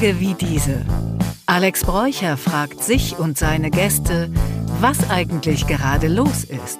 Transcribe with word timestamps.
Tage 0.00 0.18
wie 0.18 0.32
diese. 0.32 0.86
Alex 1.44 1.84
Bräucher 1.84 2.38
fragt 2.38 2.82
sich 2.82 3.18
und 3.18 3.36
seine 3.36 3.70
Gäste, 3.70 4.30
was 4.80 5.10
eigentlich 5.10 5.66
gerade 5.66 6.08
los 6.08 6.44
ist. 6.44 6.78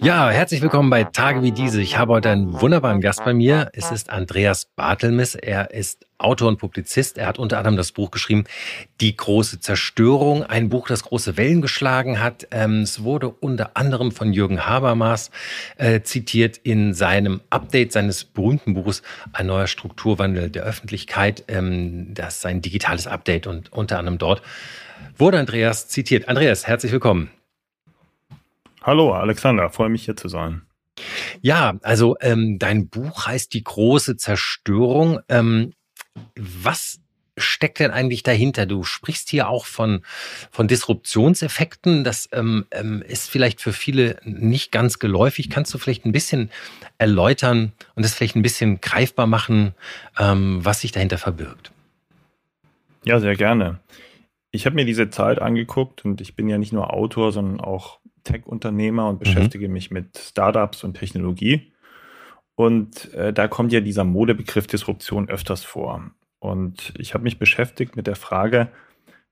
Ja, 0.00 0.30
herzlich 0.30 0.62
willkommen 0.62 0.88
bei 0.88 1.02
Tage 1.02 1.42
wie 1.42 1.50
diese. 1.50 1.82
Ich 1.82 1.98
habe 1.98 2.12
heute 2.12 2.30
einen 2.30 2.60
wunderbaren 2.60 3.00
Gast 3.00 3.24
bei 3.24 3.34
mir. 3.34 3.70
Es 3.72 3.90
ist 3.90 4.08
Andreas 4.08 4.66
Bartelmis. 4.76 5.34
Er 5.34 5.72
ist 5.72 6.05
Autor 6.18 6.48
und 6.48 6.58
Publizist. 6.58 7.18
Er 7.18 7.26
hat 7.26 7.38
unter 7.38 7.58
anderem 7.58 7.76
das 7.76 7.92
Buch 7.92 8.10
geschrieben, 8.10 8.44
Die 9.00 9.16
große 9.16 9.60
Zerstörung. 9.60 10.42
Ein 10.42 10.68
Buch, 10.68 10.88
das 10.88 11.04
große 11.04 11.36
Wellen 11.36 11.62
geschlagen 11.62 12.20
hat. 12.20 12.48
Ähm, 12.50 12.82
es 12.82 13.02
wurde 13.02 13.28
unter 13.28 13.76
anderem 13.76 14.12
von 14.12 14.32
Jürgen 14.32 14.66
Habermas 14.66 15.30
äh, 15.76 16.00
zitiert 16.00 16.58
in 16.58 16.94
seinem 16.94 17.40
Update 17.50 17.92
seines 17.92 18.24
berühmten 18.24 18.74
Buches 18.74 19.02
Ein 19.32 19.46
neuer 19.46 19.66
Strukturwandel 19.66 20.50
der 20.50 20.64
Öffentlichkeit. 20.64 21.44
Ähm, 21.48 22.14
das 22.14 22.36
ist 22.36 22.40
sein 22.42 22.62
digitales 22.62 23.06
Update 23.06 23.46
und 23.46 23.72
unter 23.72 23.98
anderem 23.98 24.18
dort 24.18 24.42
wurde 25.16 25.38
Andreas 25.38 25.88
zitiert. 25.88 26.28
Andreas, 26.28 26.66
herzlich 26.66 26.92
willkommen. 26.92 27.30
Hallo 28.82 29.12
Alexander, 29.12 29.68
freue 29.70 29.88
mich 29.88 30.04
hier 30.04 30.16
zu 30.16 30.28
sein. 30.28 30.62
Ja, 31.40 31.78
also 31.82 32.16
ähm, 32.20 32.58
dein 32.58 32.88
Buch 32.88 33.26
heißt 33.26 33.52
Die 33.52 33.64
große 33.64 34.16
Zerstörung. 34.16 35.20
Ähm, 35.28 35.72
was 36.36 37.00
steckt 37.38 37.80
denn 37.80 37.90
eigentlich 37.90 38.22
dahinter? 38.22 38.66
Du 38.66 38.82
sprichst 38.82 39.28
hier 39.28 39.48
auch 39.48 39.66
von, 39.66 40.02
von 40.50 40.68
Disruptionseffekten. 40.68 42.04
Das 42.04 42.28
ähm, 42.32 42.66
ähm, 42.70 43.02
ist 43.06 43.30
vielleicht 43.30 43.60
für 43.60 43.72
viele 43.72 44.18
nicht 44.24 44.72
ganz 44.72 44.98
geläufig. 44.98 45.50
Kannst 45.50 45.72
du 45.74 45.78
vielleicht 45.78 46.06
ein 46.06 46.12
bisschen 46.12 46.50
erläutern 46.98 47.72
und 47.94 48.04
das 48.04 48.14
vielleicht 48.14 48.36
ein 48.36 48.42
bisschen 48.42 48.80
greifbar 48.80 49.26
machen, 49.26 49.74
ähm, 50.18 50.64
was 50.64 50.80
sich 50.80 50.92
dahinter 50.92 51.18
verbirgt? 51.18 51.72
Ja, 53.04 53.20
sehr 53.20 53.36
gerne. 53.36 53.80
Ich 54.50 54.64
habe 54.64 54.76
mir 54.76 54.86
diese 54.86 55.10
Zeit 55.10 55.40
angeguckt 55.40 56.04
und 56.04 56.20
ich 56.20 56.34
bin 56.34 56.48
ja 56.48 56.56
nicht 56.56 56.72
nur 56.72 56.92
Autor, 56.94 57.32
sondern 57.32 57.60
auch 57.60 58.00
Tech-Unternehmer 58.24 59.08
und 59.08 59.16
mhm. 59.16 59.18
beschäftige 59.20 59.68
mhm. 59.68 59.74
mich 59.74 59.90
mit 59.90 60.18
Startups 60.18 60.84
und 60.84 60.94
Technologie. 60.94 61.72
Und 62.56 63.12
äh, 63.14 63.32
da 63.32 63.48
kommt 63.48 63.72
ja 63.72 63.80
dieser 63.80 64.04
Modebegriff 64.04 64.66
Disruption 64.66 65.28
öfters 65.28 65.62
vor. 65.62 66.10
Und 66.38 66.92
ich 66.98 67.14
habe 67.14 67.24
mich 67.24 67.38
beschäftigt 67.38 67.96
mit 67.96 68.06
der 68.06 68.16
Frage, 68.16 68.68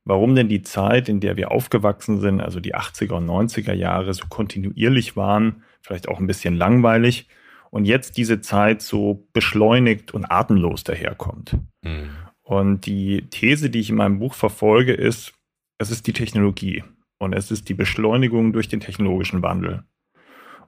warum 0.04 0.34
denn 0.34 0.48
die 0.48 0.62
Zeit, 0.62 1.08
in 1.08 1.20
der 1.20 1.36
wir 1.36 1.50
aufgewachsen 1.50 2.20
sind, 2.20 2.40
also 2.40 2.60
die 2.60 2.74
80er 2.74 3.14
und 3.14 3.26
90er 3.26 3.72
Jahre, 3.72 4.12
so 4.12 4.26
kontinuierlich 4.28 5.16
waren, 5.16 5.62
vielleicht 5.80 6.08
auch 6.08 6.20
ein 6.20 6.26
bisschen 6.26 6.54
langweilig, 6.54 7.28
und 7.70 7.86
jetzt 7.86 8.18
diese 8.18 8.40
Zeit 8.40 8.82
so 8.82 9.26
beschleunigt 9.32 10.14
und 10.14 10.26
atemlos 10.26 10.84
daherkommt. 10.84 11.56
Mhm. 11.82 12.10
Und 12.42 12.86
die 12.86 13.26
These, 13.30 13.68
die 13.68 13.80
ich 13.80 13.90
in 13.90 13.96
meinem 13.96 14.20
Buch 14.20 14.34
verfolge, 14.34 14.92
ist, 14.92 15.32
es 15.78 15.90
ist 15.90 16.06
die 16.06 16.12
Technologie. 16.12 16.84
Und 17.18 17.32
es 17.32 17.50
ist 17.50 17.68
die 17.68 17.74
Beschleunigung 17.74 18.52
durch 18.52 18.68
den 18.68 18.78
technologischen 18.78 19.42
Wandel. 19.42 19.82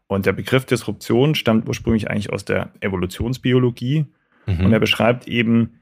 Und 0.09 0.27
der 0.27 0.33
Begriff 0.33 0.65
Disruption 0.65 1.35
stammt 1.35 1.69
ursprünglich 1.69 2.11
eigentlich 2.11 2.33
aus 2.33 2.45
der 2.45 2.73
Evolutionsbiologie. 2.81 4.07
Mhm. 4.47 4.67
Und 4.67 4.73
er 4.73 4.81
beschreibt 4.81 5.27
eben, 5.27 5.81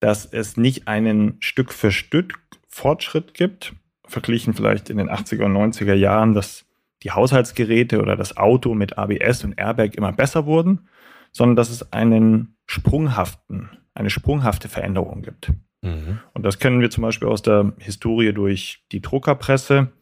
dass 0.00 0.24
es 0.26 0.56
nicht 0.56 0.88
einen 0.88 1.36
Stück 1.40 1.72
für 1.72 1.90
Stück 1.90 2.38
Fortschritt 2.68 3.34
gibt, 3.34 3.74
verglichen 4.06 4.54
vielleicht 4.54 4.90
in 4.90 4.98
den 4.98 5.10
80er 5.10 5.44
und 5.44 5.56
90er 5.56 5.94
Jahren, 5.94 6.34
dass 6.34 6.66
die 7.02 7.10
Haushaltsgeräte 7.10 8.00
oder 8.00 8.16
das 8.16 8.36
Auto 8.36 8.74
mit 8.74 8.98
ABS 8.98 9.44
und 9.44 9.58
Airbag 9.58 9.94
immer 9.96 10.12
besser 10.12 10.46
wurden, 10.46 10.88
sondern 11.32 11.56
dass 11.56 11.70
es 11.70 11.92
einen 11.92 12.56
sprunghaften, 12.66 13.70
eine 13.94 14.10
sprunghafte 14.10 14.68
Veränderung 14.68 15.22
gibt. 15.22 15.52
Mhm. 15.82 16.20
Und 16.32 16.42
das 16.42 16.58
kennen 16.58 16.80
wir 16.80 16.90
zum 16.90 17.02
Beispiel 17.02 17.28
aus 17.28 17.42
der 17.42 17.72
Historie 17.78 18.32
durch 18.32 18.84
die 18.92 19.02
Druckerpresse. 19.02 19.92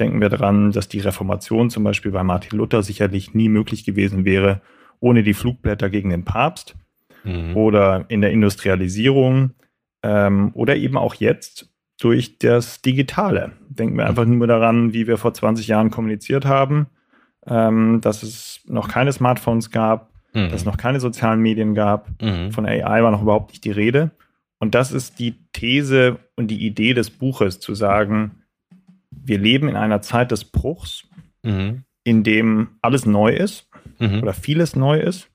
Denken 0.00 0.20
wir 0.20 0.28
daran, 0.28 0.72
dass 0.72 0.88
die 0.88 1.00
Reformation 1.00 1.70
zum 1.70 1.84
Beispiel 1.84 2.12
bei 2.12 2.22
Martin 2.22 2.58
Luther 2.58 2.82
sicherlich 2.82 3.34
nie 3.34 3.48
möglich 3.48 3.84
gewesen 3.84 4.24
wäre 4.24 4.62
ohne 5.02 5.24
die 5.24 5.34
Flugblätter 5.34 5.90
gegen 5.90 6.10
den 6.10 6.24
Papst 6.24 6.76
mhm. 7.24 7.56
oder 7.56 8.06
in 8.08 8.20
der 8.20 8.30
Industrialisierung 8.30 9.50
ähm, 10.02 10.52
oder 10.54 10.76
eben 10.76 10.96
auch 10.96 11.16
jetzt 11.16 11.68
durch 12.00 12.38
das 12.38 12.82
Digitale. 12.82 13.52
Denken 13.68 13.96
wir 13.98 14.06
einfach 14.06 14.24
nur 14.24 14.46
daran, 14.46 14.92
wie 14.92 15.06
wir 15.06 15.18
vor 15.18 15.34
20 15.34 15.66
Jahren 15.66 15.90
kommuniziert 15.90 16.46
haben, 16.46 16.86
ähm, 17.46 18.00
dass 18.00 18.22
es 18.22 18.60
noch 18.66 18.88
keine 18.88 19.12
Smartphones 19.12 19.70
gab, 19.72 20.10
mhm. 20.32 20.50
dass 20.50 20.60
es 20.60 20.64
noch 20.64 20.76
keine 20.76 21.00
sozialen 21.00 21.40
Medien 21.40 21.74
gab. 21.74 22.08
Mhm. 22.22 22.52
Von 22.52 22.64
AI 22.64 23.02
war 23.02 23.10
noch 23.10 23.22
überhaupt 23.22 23.50
nicht 23.50 23.64
die 23.64 23.72
Rede. 23.72 24.12
Und 24.60 24.76
das 24.76 24.92
ist 24.92 25.18
die 25.18 25.34
These 25.52 26.20
und 26.36 26.46
die 26.48 26.64
Idee 26.64 26.94
des 26.94 27.10
Buches, 27.10 27.58
zu 27.58 27.74
sagen, 27.74 28.41
wir 29.24 29.38
leben 29.38 29.68
in 29.68 29.76
einer 29.76 30.02
Zeit 30.02 30.30
des 30.30 30.44
Bruchs, 30.44 31.08
mhm. 31.42 31.84
in 32.04 32.22
dem 32.24 32.68
alles 32.82 33.06
neu 33.06 33.32
ist 33.32 33.68
mhm. 33.98 34.22
oder 34.22 34.32
vieles 34.32 34.76
neu 34.76 34.98
ist. 35.00 35.28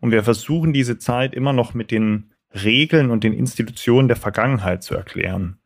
Und 0.00 0.10
wir 0.10 0.22
versuchen 0.22 0.72
diese 0.72 0.98
Zeit 0.98 1.34
immer 1.34 1.52
noch 1.52 1.74
mit 1.74 1.90
den 1.90 2.32
Regeln 2.52 3.10
und 3.10 3.24
den 3.24 3.32
Institutionen 3.32 4.08
der 4.08 4.16
Vergangenheit 4.16 4.82
zu 4.82 4.94
erklären. 4.94 5.58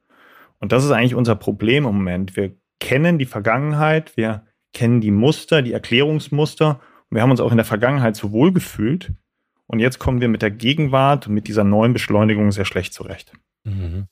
Und 0.58 0.72
das 0.72 0.84
ist 0.84 0.90
eigentlich 0.90 1.14
unser 1.14 1.36
Problem 1.36 1.84
im 1.84 1.96
Moment. 1.96 2.36
Wir 2.36 2.54
kennen 2.80 3.18
die 3.18 3.26
Vergangenheit, 3.26 4.16
wir 4.16 4.44
kennen 4.72 5.00
die 5.00 5.10
Muster, 5.10 5.62
die 5.62 5.72
Erklärungsmuster. 5.72 6.80
Und 7.08 7.14
wir 7.14 7.22
haben 7.22 7.30
uns 7.30 7.40
auch 7.40 7.50
in 7.50 7.56
der 7.56 7.64
Vergangenheit 7.64 8.16
so 8.16 8.32
wohl 8.32 8.52
gefühlt. 8.52 9.12
Und 9.66 9.80
jetzt 9.80 9.98
kommen 9.98 10.20
wir 10.20 10.28
mit 10.28 10.42
der 10.42 10.50
Gegenwart 10.50 11.26
und 11.26 11.34
mit 11.34 11.48
dieser 11.48 11.64
neuen 11.64 11.92
Beschleunigung 11.92 12.52
sehr 12.52 12.64
schlecht 12.64 12.92
zurecht. 12.92 13.32
Mhm. 13.66 14.06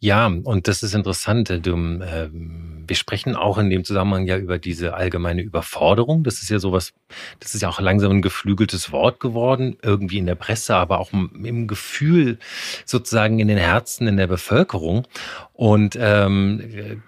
Ja, 0.00 0.26
und 0.26 0.66
das 0.66 0.82
ist 0.82 0.94
interessant. 0.94 1.50
Du, 1.50 1.76
äh, 2.00 2.30
wir 2.32 2.96
sprechen 2.96 3.36
auch 3.36 3.58
in 3.58 3.68
dem 3.68 3.84
Zusammenhang 3.84 4.26
ja 4.26 4.38
über 4.38 4.58
diese 4.58 4.94
allgemeine 4.94 5.42
Überforderung. 5.42 6.24
Das 6.24 6.40
ist 6.40 6.48
ja 6.48 6.58
sowas, 6.58 6.94
das 7.38 7.54
ist 7.54 7.60
ja 7.60 7.68
auch 7.68 7.80
langsam 7.80 8.12
ein 8.12 8.22
geflügeltes 8.22 8.90
Wort 8.90 9.20
geworden, 9.20 9.76
irgendwie 9.82 10.16
in 10.16 10.24
der 10.24 10.36
Presse, 10.36 10.74
aber 10.74 11.00
auch 11.00 11.12
im 11.12 11.66
Gefühl 11.66 12.38
sozusagen 12.86 13.40
in 13.40 13.48
den 13.48 13.58
Herzen 13.58 14.08
in 14.08 14.16
der 14.16 14.26
Bevölkerung. 14.26 15.06
Und 15.52 15.98
ähm, 16.00 17.02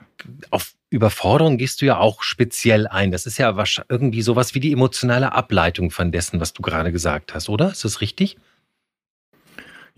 auf 0.50 0.74
Überforderung 0.90 1.56
gehst 1.56 1.80
du 1.80 1.86
ja 1.86 1.96
auch 1.96 2.22
speziell 2.22 2.88
ein. 2.88 3.10
Das 3.10 3.24
ist 3.24 3.38
ja 3.38 3.54
irgendwie 3.88 4.20
sowas 4.20 4.54
wie 4.54 4.60
die 4.60 4.72
emotionale 4.72 5.32
Ableitung 5.32 5.90
von 5.90 6.12
dessen, 6.12 6.40
was 6.40 6.52
du 6.52 6.60
gerade 6.60 6.92
gesagt 6.92 7.32
hast, 7.32 7.48
oder? 7.48 7.70
Ist 7.70 7.86
das 7.86 8.02
richtig? 8.02 8.36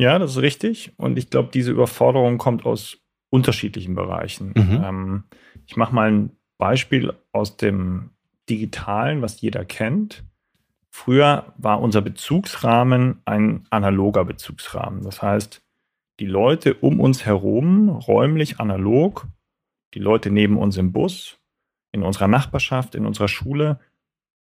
Ja, 0.03 0.19
das 0.19 0.33
ist 0.33 0.43
richtig. 0.43 0.93
Und 0.97 1.17
ich 1.17 1.31
glaube, 1.31 1.51
diese 1.55 1.71
Überforderung 1.71 2.37
kommt 2.37 2.67
aus 2.67 2.99
unterschiedlichen 3.31 3.95
Bereichen. 3.95 4.53
Mhm. 4.57 4.83
Ähm, 4.85 5.25
ich 5.65 5.77
mache 5.77 5.95
mal 5.95 6.11
ein 6.11 6.31
Beispiel 6.59 7.15
aus 7.31 7.57
dem 7.57 8.11
Digitalen, 8.51 9.23
was 9.23 9.41
jeder 9.41 9.65
kennt. 9.65 10.25
Früher 10.91 11.55
war 11.57 11.81
unser 11.81 12.03
Bezugsrahmen 12.03 13.23
ein 13.27 13.65
analoger 13.71 14.25
Bezugsrahmen. 14.25 15.05
Das 15.05 15.23
heißt, 15.23 15.63
die 16.19 16.27
Leute 16.27 16.75
um 16.75 16.99
uns 16.99 17.25
herum, 17.25 17.89
räumlich 17.89 18.59
analog, 18.59 19.29
die 19.95 20.01
Leute 20.01 20.33
neben 20.33 20.59
uns 20.59 20.79
im 20.79 20.91
Bus, 20.91 21.39
in 21.93 22.03
unserer 22.03 22.27
Nachbarschaft, 22.27 22.97
in 22.97 23.07
unserer 23.07 23.29
Schule, 23.29 23.79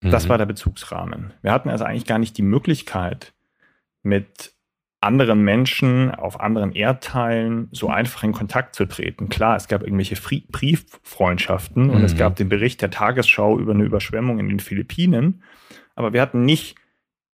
mhm. 0.00 0.10
das 0.10 0.30
war 0.30 0.38
der 0.38 0.46
Bezugsrahmen. 0.46 1.34
Wir 1.42 1.52
hatten 1.52 1.68
also 1.68 1.84
eigentlich 1.84 2.06
gar 2.06 2.18
nicht 2.18 2.38
die 2.38 2.42
Möglichkeit, 2.42 3.34
mit 4.02 4.54
anderen 5.00 5.42
Menschen 5.42 6.10
auf 6.14 6.40
anderen 6.40 6.72
Erdteilen 6.72 7.68
so 7.72 7.88
einfach 7.88 8.22
in 8.22 8.32
Kontakt 8.32 8.74
zu 8.74 8.84
treten. 8.84 9.30
Klar, 9.30 9.56
es 9.56 9.66
gab 9.66 9.82
irgendwelche 9.82 10.16
Brieffreundschaften 10.16 11.84
mhm. 11.84 11.90
und 11.90 12.04
es 12.04 12.14
mhm. 12.14 12.18
gab 12.18 12.36
den 12.36 12.48
Bericht 12.48 12.82
der 12.82 12.90
Tagesschau 12.90 13.58
über 13.58 13.72
eine 13.72 13.84
Überschwemmung 13.84 14.38
in 14.38 14.48
den 14.48 14.60
Philippinen, 14.60 15.42
aber 15.94 16.12
wir 16.12 16.20
hatten 16.20 16.44
nicht 16.44 16.76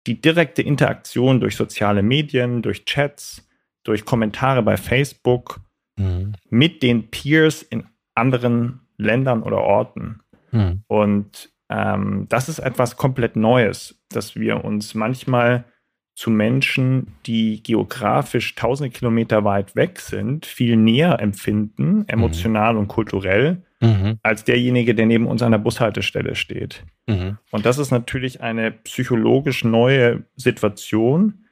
die 0.05 0.19
direkte 0.19 0.61
Interaktion 0.61 1.39
durch 1.39 1.55
soziale 1.55 2.03
Medien, 2.03 2.61
durch 2.61 2.83
Chats, 2.85 3.47
durch 3.83 4.03
Kommentare 4.03 4.61
bei 4.61 4.75
Facebook 4.75 5.61
mhm. 5.97 6.33
mit 6.49 6.83
den 6.83 7.09
Peers 7.09 7.61
in 7.61 7.85
anderen 8.13 8.81
Ländern 8.97 9.43
oder 9.43 9.59
Orten. 9.59 10.21
Mhm. 10.51 10.83
Und 10.87 11.53
ähm, 11.69 12.25
das 12.27 12.49
ist 12.49 12.59
etwas 12.59 12.97
komplett 12.97 13.37
Neues, 13.37 14.03
dass 14.09 14.35
wir 14.35 14.63
uns 14.65 14.93
manchmal 14.95 15.65
zu 16.15 16.29
Menschen, 16.29 17.07
die 17.25 17.63
geografisch 17.63 18.55
tausende 18.55 18.91
Kilometer 18.91 19.43
weit 19.43 19.75
weg 19.75 19.99
sind, 19.99 20.45
viel 20.45 20.77
näher 20.77 21.19
empfinden, 21.19 22.05
emotional 22.07 22.73
mhm. 22.73 22.79
und 22.79 22.87
kulturell, 22.87 23.63
mhm. 23.81 24.19
als 24.21 24.43
derjenige, 24.43 24.93
der 24.93 25.07
neben 25.07 25.25
uns 25.25 25.41
an 25.41 25.51
der 25.51 25.59
Bushaltestelle 25.59 26.35
steht. 26.35 26.83
Mhm. 27.07 27.37
Und 27.51 27.65
das 27.65 27.79
ist 27.79 27.91
natürlich 27.91 28.41
eine 28.41 28.71
psychologisch 28.71 29.63
neue 29.63 30.23
Situation, 30.35 31.45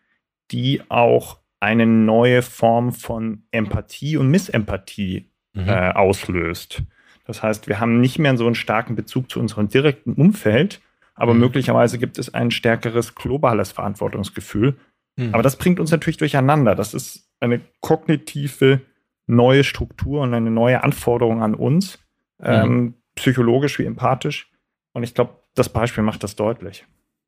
die 0.51 0.81
auch 0.89 1.39
eine 1.59 1.85
neue 1.85 2.41
Form 2.41 2.91
von 2.91 3.43
Empathie 3.51 4.17
und 4.17 4.29
Missempathie 4.29 5.29
mhm. 5.53 5.67
äh, 5.67 5.91
auslöst. 5.91 6.83
Das 7.25 7.41
heißt, 7.41 7.67
wir 7.67 7.79
haben 7.79 8.01
nicht 8.01 8.19
mehr 8.19 8.35
so 8.37 8.45
einen 8.45 8.55
starken 8.55 8.95
Bezug 8.95 9.31
zu 9.31 9.39
unserem 9.39 9.69
direkten 9.69 10.13
Umfeld, 10.13 10.81
aber 11.15 11.33
mhm. 11.33 11.41
möglicherweise 11.41 11.97
gibt 11.97 12.17
es 12.17 12.33
ein 12.33 12.51
stärkeres 12.51 13.15
globales 13.15 13.71
Verantwortungsgefühl. 13.71 14.77
Mhm. 15.17 15.33
Aber 15.33 15.43
das 15.43 15.57
bringt 15.57 15.79
uns 15.79 15.91
natürlich 15.91 16.17
durcheinander. 16.17 16.75
Das 16.75 16.93
ist 16.93 17.29
eine 17.39 17.61
kognitive 17.79 18.81
neue 19.27 19.63
Struktur 19.63 20.21
und 20.21 20.33
eine 20.33 20.51
neue 20.51 20.83
Anforderung 20.83 21.41
an 21.41 21.55
uns, 21.55 21.99
mhm. 22.39 22.45
ähm, 22.45 22.93
psychologisch 23.15 23.79
wie 23.79 23.85
empathisch. 23.85 24.51
Und 24.93 25.03
ich 25.03 25.13
glaube, 25.13 25.35
das 25.55 25.69
Beispiel 25.69 26.03
macht 26.03 26.23
das 26.23 26.35
deutlich. 26.35 26.85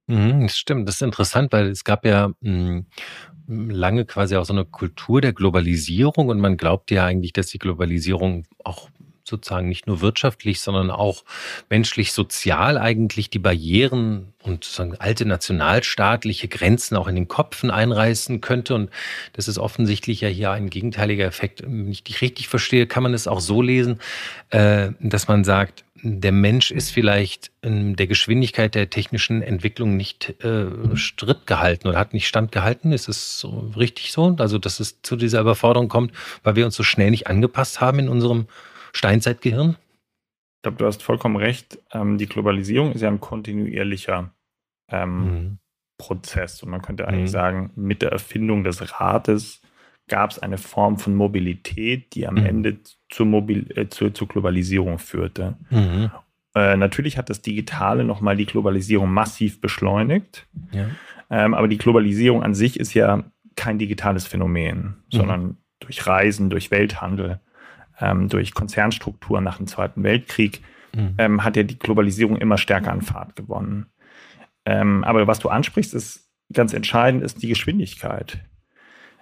Mhm, 0.08 0.42
das 0.42 0.58
stimmt, 0.58 0.88
das 0.88 0.96
ist 0.96 1.02
interessant, 1.02 1.54
weil 1.54 1.68
es 1.68 1.84
gab 1.84 2.06
ja 2.06 2.30
mh, 2.42 2.84
hm, 3.48 3.70
lange 3.70 4.06
quasi 4.06 4.36
auch 4.36 4.46
so 4.46 4.54
eine 4.54 4.66
Kultur 4.66 5.22
der 5.22 5.34
Globalisierung 5.34 6.28
und 6.28 6.40
man 6.40 6.58
glaubt 6.58 6.92
ja 6.92 7.06
eigentlich, 7.06 7.34
dass 7.34 7.48
die 7.48 7.60
Globalisierung 7.60 8.46
auch 8.64 8.90
sozusagen 9.24 9.70
nicht 9.70 9.88
nur 9.88 10.02
wirtschaftlich, 10.02 10.62
sondern 10.62 10.92
auch 10.92 11.24
menschlich, 11.70 12.12
sozial 12.12 12.78
eigentlich 12.78 13.30
die 13.30 13.40
Barrieren 13.40 14.34
und 14.44 14.64
sozusagen 14.64 14.96
alte 14.98 15.26
nationalstaatliche 15.26 16.48
Grenzen 16.48 16.98
auch 16.98 17.08
in 17.08 17.16
den 17.16 17.28
Kopfen 17.28 17.72
einreißen 17.72 18.42
könnte. 18.42 18.76
Und 18.76 18.90
das 19.34 19.48
ist 19.48 19.58
offensichtlich 19.58 20.22
ja 20.22 20.28
hier 20.28 20.52
ein 20.52 20.70
gegenteiliger 20.70 21.26
Effekt. 21.26 21.64
Wenn 21.64 21.92
ich 21.92 22.04
dich 22.04 22.22
richtig 22.22 22.50
verstehe, 22.50 22.86
kann 22.88 23.04
man 23.04 23.14
es 23.14 23.28
auch 23.28 23.40
so 23.40 23.62
lesen, 23.62 24.00
äh, 24.50 24.90
dass 25.00 25.28
man 25.28 25.44
sagt, 25.44 25.86
der 26.06 26.34
Mensch 26.34 26.70
ist 26.70 26.92
vielleicht 26.92 27.52
in 27.62 27.96
der 27.96 28.08
Geschwindigkeit 28.08 28.76
der 28.76 28.90
technischen 28.90 29.42
Entwicklung 29.42 29.96
nicht 29.96 30.36
äh, 30.44 30.66
Stritt 30.96 31.48
gehalten 31.48 31.88
oder 31.88 31.98
hat 31.98 32.14
nicht 32.14 32.28
standgehalten. 32.28 32.92
Ist 32.92 33.08
es 33.08 33.40
so 33.40 33.72
richtig 33.78 34.12
so? 34.12 34.36
Also, 34.38 34.58
dass 34.58 34.82
es 34.82 35.02
zu 35.02 35.16
dieser 35.16 35.40
Überforderung 35.40 35.88
kommt, 35.88 36.12
weil 36.44 36.58
wir 36.58 36.66
uns 36.66 36.76
so 36.76 36.84
schnell 36.84 37.10
nicht 37.10 37.28
angepasst 37.28 37.80
haben 37.80 38.00
in 38.00 38.10
unserem 38.10 38.48
Steinzeitgehirn? 38.94 39.78
Ich 40.58 40.62
glaube, 40.64 40.78
du 40.78 40.86
hast 40.86 41.04
vollkommen 41.04 41.36
recht. 41.36 41.80
Ähm, 41.92 42.18
die 42.18 42.28
Globalisierung 42.28 42.94
ist 42.94 43.02
ja 43.02 43.10
ein 43.10 43.20
kontinuierlicher 43.20 44.34
ähm, 44.90 45.18
mhm. 45.18 45.58
Prozess. 45.98 46.64
Und 46.64 46.70
man 46.70 46.82
könnte 46.82 47.08
eigentlich 47.08 47.24
mhm. 47.24 47.28
sagen, 47.28 47.72
mit 47.76 48.02
der 48.02 48.12
Erfindung 48.12 48.64
des 48.64 49.00
Rates 49.00 49.62
gab 50.08 50.32
es 50.32 50.40
eine 50.40 50.58
Form 50.58 50.98
von 50.98 51.16
Mobilität, 51.16 52.14
die 52.16 52.28
am 52.28 52.36
mhm. 52.36 52.46
Ende 52.46 52.78
zur, 53.10 53.26
Mobil 53.26 53.72
äh, 53.76 53.90
zur, 53.90 54.14
zur, 54.14 54.28
Globalisierung 54.28 55.00
führte. 55.00 55.56
Mhm. 55.70 56.12
Äh, 56.56 56.78
natürlich 56.78 57.18
hat 57.18 57.30
das 57.30 57.42
Digitale 57.42 58.04
nochmal 58.04 58.38
die 58.38 58.46
Globalisierung 58.46 59.12
massiv 59.12 59.60
beschleunigt. 59.60 60.48
Ja. 60.72 60.88
Ähm, 61.30 61.54
aber 61.54 61.68
die 61.68 61.78
Globalisierung 61.78 62.44
an 62.44 62.54
sich 62.54 62.80
ist 62.80 62.94
ja 62.94 63.24
kein 63.56 63.80
digitales 63.80 64.28
Phänomen, 64.28 64.78
mhm. 64.78 64.94
sondern 65.10 65.58
durch 65.80 66.06
Reisen, 66.06 66.50
durch 66.50 66.72
Welthandel 66.72 67.40
ähm, 68.00 68.30
durch 68.30 68.54
Konzernstrukturen 68.54 69.44
nach 69.44 69.58
dem 69.58 69.68
Zweiten 69.68 70.04
Weltkrieg, 70.04 70.62
mhm. 70.96 71.16
ähm, 71.18 71.44
hat 71.44 71.56
ja 71.56 71.64
die 71.64 71.80
Globalisierung 71.80 72.38
immer 72.38 72.58
stärker 72.58 72.92
an 72.92 73.02
Fahrt 73.02 73.36
gewonnen. 73.36 73.88
Ähm, 74.66 75.04
aber 75.04 75.28
was 75.28 75.40
du 75.40 75.50
ansprichst, 75.50 75.94
ist 75.94 76.30
ganz 76.52 76.74
entscheidend, 76.74 77.24
ist 77.24 77.42
die 77.42 77.48
Geschwindigkeit. 77.48 78.40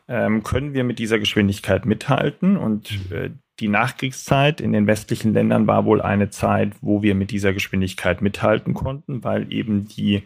Ähm, 0.08 0.44
können 0.44 0.74
wir 0.74 0.84
mit 0.84 1.00
dieser 1.00 1.20
Geschwindigkeit 1.20 1.86
mithalten? 1.86 2.58
Und 2.58 3.10
mhm. 3.10 3.16
äh, 3.16 3.30
die 3.60 3.68
Nachkriegszeit 3.68 4.60
in 4.60 4.74
den 4.74 4.88
westlichen 4.88 5.34
Ländern 5.34 5.68
war 5.68 5.86
wohl 5.86 6.02
eine 6.02 6.30
Zeit, 6.30 6.74
wo 6.82 7.02
wir 7.02 7.16
mit 7.16 7.32
dieser 7.32 7.54
Geschwindigkeit 7.54 8.22
mithalten 8.22 8.74
konnten, 8.74 9.24
weil 9.24 9.52
eben 9.54 9.86
die 9.86 10.24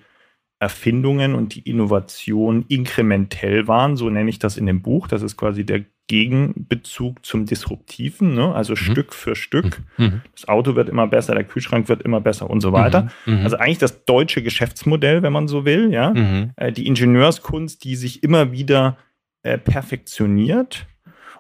Erfindungen 0.60 1.36
und 1.36 1.54
die 1.54 1.70
Innovation 1.70 2.66
inkrementell 2.70 3.68
waren, 3.68 3.98
so 3.98 4.10
nenne 4.10 4.30
ich 4.30 4.40
das 4.40 4.58
in 4.58 4.66
dem 4.66 4.82
Buch. 4.82 5.08
Das 5.08 5.22
ist 5.22 5.36
quasi 5.36 5.66
der 5.66 5.84
Gegenbezug 6.08 7.26
zum 7.26 7.46
Disruptiven, 7.46 8.36
ne? 8.36 8.54
also 8.54 8.74
mhm. 8.74 8.78
Stück 8.78 9.14
für 9.14 9.36
Stück. 9.36 9.82
Mhm. 9.98 10.06
mhm. 10.06 10.22
Das 10.34 10.48
Auto 10.48 10.76
wird 10.76 10.90
immer 10.90 11.08
besser, 11.08 11.34
der 11.34 11.44
Kühlschrank 11.44 11.90
wird 11.90 12.04
immer 12.04 12.22
besser 12.22 12.50
und 12.50 12.62
so 12.62 12.72
weiter. 12.72 13.10
Mhm. 13.26 13.40
mhm. 13.40 13.44
Also 13.44 13.58
eigentlich 13.58 13.80
das 13.80 14.06
deutsche 14.06 14.44
Geschäftsmodell, 14.44 15.24
wenn 15.24 15.34
man 15.34 15.48
so 15.48 15.66
will, 15.66 15.92
ja. 15.92 16.12
Mhm. 16.12 16.52
Äh, 16.58 16.72
die 16.72 16.86
Ingenieurskunst, 16.86 17.84
die 17.84 17.96
sich 17.96 18.24
immer 18.24 18.52
wieder 18.52 18.98
äh, 19.42 19.58
perfektioniert. 19.58 20.86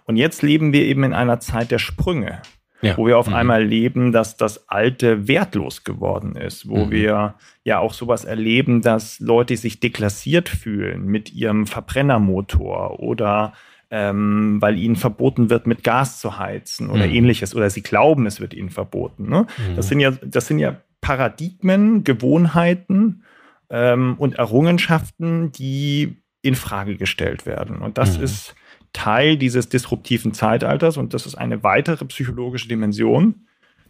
Und 0.05 0.17
jetzt 0.17 0.41
leben 0.41 0.73
wir 0.73 0.83
eben 0.83 1.03
in 1.03 1.13
einer 1.13 1.39
Zeit 1.39 1.71
der 1.71 1.79
Sprünge. 1.79 2.41
Ja. 2.81 2.97
wo 2.97 3.07
wir 3.07 3.17
auf 3.17 3.33
einmal 3.33 3.63
leben, 3.63 4.11
dass 4.11 4.37
das 4.37 4.69
Alte 4.69 5.27
wertlos 5.27 5.85
geworden 5.85 6.35
ist, 6.35 6.69
wo 6.69 6.91
wir 6.91 7.33
ja 7.63 7.79
auch 7.79 7.93
sowas 7.93 8.25
erleben, 8.25 8.81
dass 8.81 9.19
Leute 9.19 9.57
sich 9.57 9.79
deklassiert 9.79 10.49
fühlen 10.49 11.05
mit 11.05 11.33
ihrem 11.33 11.65
Verbrennermotor 11.65 12.99
oder 12.99 13.53
ähm, 13.91 14.57
weil 14.61 14.77
ihnen 14.77 14.95
verboten 14.95 15.49
wird, 15.49 15.67
mit 15.67 15.83
Gas 15.83 16.19
zu 16.19 16.37
heizen 16.37 16.89
oder 16.89 17.07
mhm. 17.07 17.13
ähnliches, 17.13 17.55
oder 17.55 17.69
sie 17.69 17.81
glauben, 17.81 18.25
es 18.25 18.39
wird 18.39 18.53
ihnen 18.53 18.69
verboten. 18.69 19.29
Ne? 19.29 19.47
Mhm. 19.57 19.75
Das, 19.75 19.87
sind 19.87 19.99
ja, 19.99 20.11
das 20.11 20.47
sind 20.47 20.59
ja 20.59 20.77
Paradigmen, 21.01 22.03
Gewohnheiten 22.03 23.23
ähm, 23.69 24.15
und 24.17 24.35
Errungenschaften, 24.35 25.51
die 25.51 26.17
in 26.41 26.55
Frage 26.55 26.95
gestellt 26.95 27.45
werden. 27.45 27.77
Und 27.77 27.97
das 27.97 28.17
mhm. 28.17 28.23
ist 28.23 28.55
Teil 28.93 29.37
dieses 29.37 29.69
disruptiven 29.69 30.33
Zeitalters 30.33 30.97
und 30.97 31.13
das 31.13 31.25
ist 31.25 31.35
eine 31.35 31.63
weitere 31.63 32.05
psychologische 32.05 32.67
Dimension, 32.67 33.47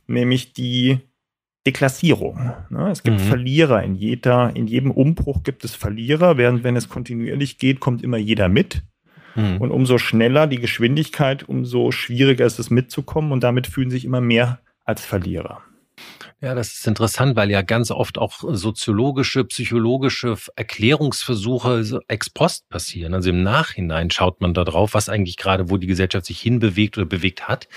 nämlich 0.08 0.54
die 0.54 1.00
Deklassierung. 1.68 2.54
Ne? 2.70 2.90
Es 2.92 3.04
gibt 3.04 3.20
mhm. 3.20 3.24
Verlierer 3.24 3.84
in 3.84 3.96
jeder, 3.96 4.56
in 4.56 4.68
jedem 4.68 4.92
Umbruch 4.92 5.44
gibt 5.44 5.64
es 5.64 5.76
Verlierer, 5.76 6.38
während 6.38 6.64
wenn 6.64 6.76
es 6.76 6.90
kontinuierlich 6.90 7.58
geht, 7.58 7.80
kommt 7.80 8.04
immer 8.04 8.18
jeder 8.18 8.50
mit. 8.50 8.84
Mhm. 9.36 9.58
Und 9.58 9.72
umso 9.72 9.98
schneller 9.98 10.48
die 10.48 10.60
Geschwindigkeit, 10.60 11.48
umso 11.48 11.92
schwieriger 11.92 12.46
ist 12.46 12.60
es 12.60 12.70
mitzukommen 12.70 13.32
und 13.32 13.44
damit 13.44 13.68
fühlen 13.68 13.90
sich 13.90 14.06
immer 14.06 14.22
mehr 14.22 14.60
als 14.84 15.06
Verlierer. 15.06 15.62
Ja, 16.46 16.54
das 16.54 16.74
ist 16.74 16.86
interessant, 16.86 17.36
weil 17.36 17.50
ja 17.50 17.64
ganz 17.64 17.90
oft 17.90 18.20
auch 18.20 18.44
soziologische, 18.48 19.46
psychologische 19.46 20.36
Erklärungsversuche 20.56 22.02
ex 22.08 22.30
post 22.30 22.70
passieren. 22.70 23.16
Also 23.16 23.32
im 23.32 23.42
Nachhinein 23.42 24.12
schaut 24.12 24.42
man 24.42 24.54
da 24.54 24.64
drauf, 24.64 24.94
was 24.94 25.10
eigentlich 25.10 25.38
gerade, 25.38 25.72
wo 25.72 25.78
die 25.78 25.88
Gesellschaft 25.88 26.28
sich 26.28 26.40
hinbewegt 26.40 27.00
oder 27.00 27.08
bewegt 27.08 27.48
hat. 27.48 27.68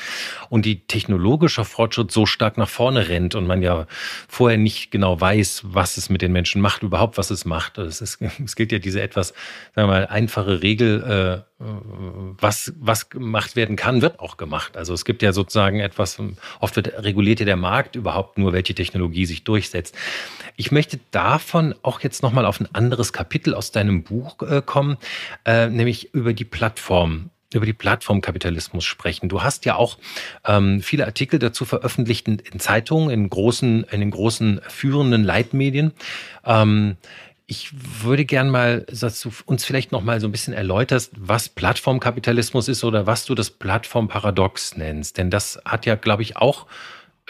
Und 0.51 0.67
die 0.67 0.87
technologische 0.87 1.65
Fortschritt 1.65 2.11
so 2.11 2.27
stark 2.27 2.59
nach 2.59 2.69
vorne 2.69 3.09
rennt 3.09 3.35
und 3.35 3.47
man 3.47 3.63
ja 3.63 3.87
vorher 4.29 4.59
nicht 4.59 4.91
genau 4.91 5.19
weiß, 5.19 5.63
was 5.65 5.97
es 5.97 6.11
mit 6.11 6.21
den 6.21 6.33
Menschen 6.33 6.61
macht, 6.61 6.83
überhaupt 6.83 7.17
was 7.17 7.31
es 7.31 7.47
macht. 7.47 7.79
Es, 7.79 8.03
ist, 8.03 8.19
es 8.45 8.55
gilt 8.55 8.71
ja 8.71 8.81
diese 8.81 9.01
etwas, 9.01 9.29
sagen 9.75 9.89
wir 9.89 9.95
mal, 9.95 10.07
einfache 10.09 10.61
Regel, 10.63 11.45
äh, 11.45 11.49
was, 11.61 12.73
was 12.79 13.09
gemacht 13.11 13.57
werden 13.57 13.75
kann, 13.75 14.01
wird 14.01 14.21
auch 14.21 14.37
gemacht. 14.37 14.77
Also 14.77 14.95
es 14.95 15.05
gibt 15.05 15.23
ja 15.23 15.33
sozusagen 15.33 15.81
etwas, 15.81 16.23
oft 16.61 16.77
wird 16.77 17.03
reguliert 17.03 17.41
ja 17.41 17.47
der 17.47 17.57
Markt 17.57 17.97
überhaupt 17.97 18.39
nur, 18.39 18.53
welche 18.59 18.75
Technologie 18.75 19.25
sich 19.25 19.45
durchsetzt. 19.45 19.95
Ich 20.57 20.73
möchte 20.73 20.99
davon 21.13 21.75
auch 21.83 22.01
jetzt 22.01 22.23
nochmal 22.23 22.45
auf 22.45 22.61
ein 22.61 22.69
anderes 22.75 23.13
Kapitel 23.13 23.55
aus 23.55 23.71
deinem 23.71 24.03
Buch 24.03 24.43
äh, 24.43 24.61
kommen, 24.61 24.97
äh, 25.45 25.69
nämlich 25.69 26.13
über 26.13 26.35
die 26.35 26.45
Plattform 26.45 27.31
über 27.55 27.65
die 27.65 27.73
Plattformkapitalismus 27.73 28.85
sprechen. 28.85 29.31
Du 29.31 29.43
hast 29.43 29.65
ja 29.65 29.77
auch 29.77 29.97
ähm, 30.45 30.83
viele 30.83 31.07
Artikel 31.07 31.39
dazu 31.39 31.65
veröffentlicht 31.65 32.29
in, 32.29 32.41
in, 32.41 32.61
Zeitungen, 32.61 33.09
in 33.09 33.31
großen, 33.31 33.85
in 33.85 34.01
den 34.01 34.11
großen 34.11 34.61
führenden 34.69 35.25
Leitmedien. 35.25 35.93
Ähm, 36.45 36.99
ich 37.47 37.71
würde 38.03 38.27
gern 38.27 38.51
mal, 38.51 38.85
dass 38.91 39.23
du 39.23 39.31
uns 39.47 39.65
vielleicht 39.65 39.93
noch 39.93 40.03
mal 40.03 40.21
so 40.21 40.29
ein 40.29 40.33
bisschen 40.33 40.53
erläuterst, 40.53 41.13
was 41.17 41.49
Plattformkapitalismus 41.49 42.69
ist 42.69 42.85
oder 42.85 43.07
was 43.07 43.25
du 43.25 43.35
das 43.35 43.51
Plattformparadox 43.51 44.77
nennst. 44.77 45.17
Denn 45.17 45.31
das 45.31 45.59
hat 45.65 45.87
ja, 45.87 45.95
glaube 45.95 46.23
ich, 46.23 46.37
auch 46.37 46.67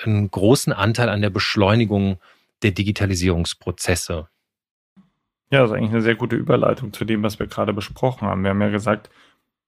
einen 0.04 0.30
großen 0.30 0.72
Anteil 0.72 1.08
an 1.08 1.22
der 1.22 1.30
Beschleunigung 1.30 2.18
der 2.62 2.72
Digitalisierungsprozesse. 2.72 4.28
Ja, 5.50 5.60
das 5.60 5.70
ist 5.70 5.76
eigentlich 5.76 5.92
eine 5.92 6.02
sehr 6.02 6.14
gute 6.14 6.36
Überleitung 6.36 6.92
zu 6.92 7.04
dem, 7.04 7.22
was 7.22 7.38
wir 7.38 7.46
gerade 7.46 7.72
besprochen 7.72 8.28
haben. 8.28 8.42
Wir 8.42 8.50
haben 8.50 8.60
ja 8.60 8.68
gesagt, 8.68 9.10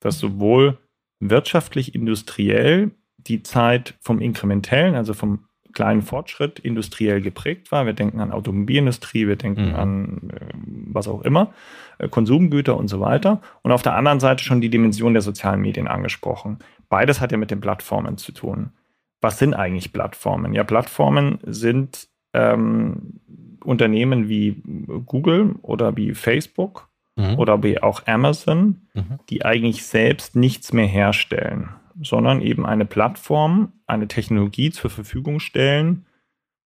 dass 0.00 0.18
sowohl 0.18 0.78
wirtschaftlich, 1.20 1.94
industriell 1.94 2.90
die 3.16 3.42
Zeit 3.42 3.94
vom 4.00 4.20
Inkrementellen, 4.20 4.94
also 4.94 5.14
vom 5.14 5.44
kleinen 5.72 6.02
Fortschritt 6.02 6.58
industriell 6.58 7.20
geprägt 7.20 7.70
war. 7.70 7.86
Wir 7.86 7.92
denken 7.92 8.20
an 8.20 8.32
Automobilindustrie, 8.32 9.28
wir 9.28 9.36
denken 9.36 9.68
mhm. 9.68 9.74
an 9.74 10.30
äh, 10.30 10.46
was 10.92 11.06
auch 11.06 11.22
immer, 11.22 11.52
äh, 11.98 12.08
Konsumgüter 12.08 12.76
und 12.76 12.88
so 12.88 13.00
weiter. 13.00 13.40
Und 13.62 13.70
auf 13.72 13.82
der 13.82 13.94
anderen 13.94 14.20
Seite 14.20 14.42
schon 14.42 14.60
die 14.60 14.70
Dimension 14.70 15.12
der 15.12 15.22
sozialen 15.22 15.60
Medien 15.60 15.86
angesprochen. 15.86 16.58
Beides 16.88 17.20
hat 17.20 17.30
ja 17.30 17.38
mit 17.38 17.50
den 17.50 17.60
Plattformen 17.60 18.18
zu 18.18 18.32
tun. 18.32 18.72
Was 19.20 19.38
sind 19.38 19.54
eigentlich 19.54 19.92
Plattformen? 19.92 20.54
Ja, 20.54 20.64
Plattformen 20.64 21.38
sind 21.44 22.08
ähm, 22.32 23.20
Unternehmen 23.62 24.28
wie 24.28 24.62
Google 25.06 25.56
oder 25.62 25.96
wie 25.96 26.14
Facebook 26.14 26.88
mhm. 27.16 27.38
oder 27.38 27.62
wie 27.62 27.82
auch 27.82 28.06
Amazon, 28.06 28.88
mhm. 28.94 29.18
die 29.28 29.44
eigentlich 29.44 29.84
selbst 29.84 30.36
nichts 30.36 30.72
mehr 30.72 30.86
herstellen 30.86 31.70
sondern 32.02 32.40
eben 32.40 32.66
eine 32.66 32.84
Plattform, 32.84 33.72
eine 33.86 34.08
Technologie 34.08 34.70
zur 34.70 34.90
Verfügung 34.90 35.40
stellen, 35.40 36.06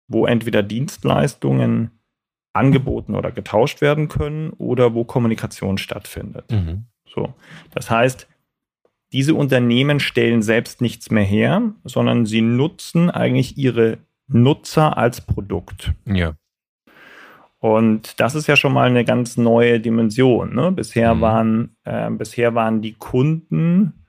wo 0.07 0.25
entweder 0.25 0.63
Dienstleistungen 0.63 1.91
angeboten 2.53 3.15
oder 3.15 3.31
getauscht 3.31 3.81
werden 3.81 4.09
können 4.09 4.51
oder 4.51 4.93
wo 4.93 5.03
Kommunikation 5.03 5.77
stattfindet. 5.77 6.51
Mhm. 6.51 6.85
So. 7.07 7.33
Das 7.71 7.89
heißt, 7.89 8.27
diese 9.13 9.35
Unternehmen 9.35 9.99
stellen 9.99 10.41
selbst 10.41 10.81
nichts 10.81 11.11
mehr 11.11 11.23
her, 11.23 11.61
sondern 11.83 12.25
sie 12.25 12.41
nutzen 12.41 13.09
eigentlich 13.09 13.57
ihre 13.57 13.99
Nutzer 14.27 14.97
als 14.97 15.21
Produkt. 15.21 15.93
Ja. 16.05 16.33
Und 17.59 18.19
das 18.19 18.35
ist 18.35 18.47
ja 18.47 18.57
schon 18.57 18.73
mal 18.73 18.89
eine 18.89 19.05
ganz 19.05 19.37
neue 19.37 19.79
Dimension. 19.79 20.53
Ne? 20.53 20.71
Bisher, 20.71 21.15
mhm. 21.15 21.21
waren, 21.21 21.75
äh, 21.85 22.09
bisher 22.09 22.55
waren 22.55 22.81
die 22.81 22.93
Kunden 22.93 24.05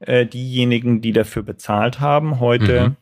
äh, 0.00 0.26
diejenigen, 0.26 1.02
die 1.02 1.12
dafür 1.12 1.42
bezahlt 1.42 2.00
haben. 2.00 2.40
Heute 2.40 2.88
mhm. 2.88 2.96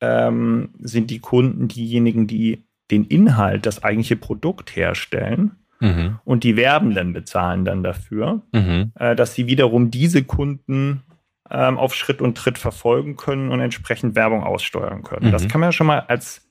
ähm, 0.00 0.68
sind 0.78 1.10
die 1.10 1.18
Kunden 1.18 1.66
diejenigen, 1.66 2.26
die 2.26 2.68
den 2.90 3.04
Inhalt, 3.04 3.66
das 3.66 3.82
eigentliche 3.82 4.16
Produkt 4.16 4.76
herstellen. 4.76 5.56
Mhm. 5.80 6.18
Und 6.24 6.44
die 6.44 6.56
Werbenden 6.56 7.12
bezahlen 7.12 7.64
dann 7.64 7.82
dafür, 7.82 8.42
mhm. 8.52 8.92
äh, 8.98 9.14
dass 9.14 9.34
sie 9.34 9.46
wiederum 9.46 9.90
diese 9.90 10.24
Kunden 10.24 11.02
ähm, 11.50 11.78
auf 11.78 11.94
Schritt 11.94 12.20
und 12.20 12.36
Tritt 12.36 12.58
verfolgen 12.58 13.16
können 13.16 13.50
und 13.50 13.60
entsprechend 13.60 14.14
Werbung 14.14 14.42
aussteuern 14.42 15.02
können. 15.02 15.32
Das 15.32 15.44
mhm. 15.44 15.48
kann 15.48 15.60
man 15.60 15.68
ja 15.68 15.72
schon 15.72 15.86
mal 15.86 16.00
als 16.00 16.48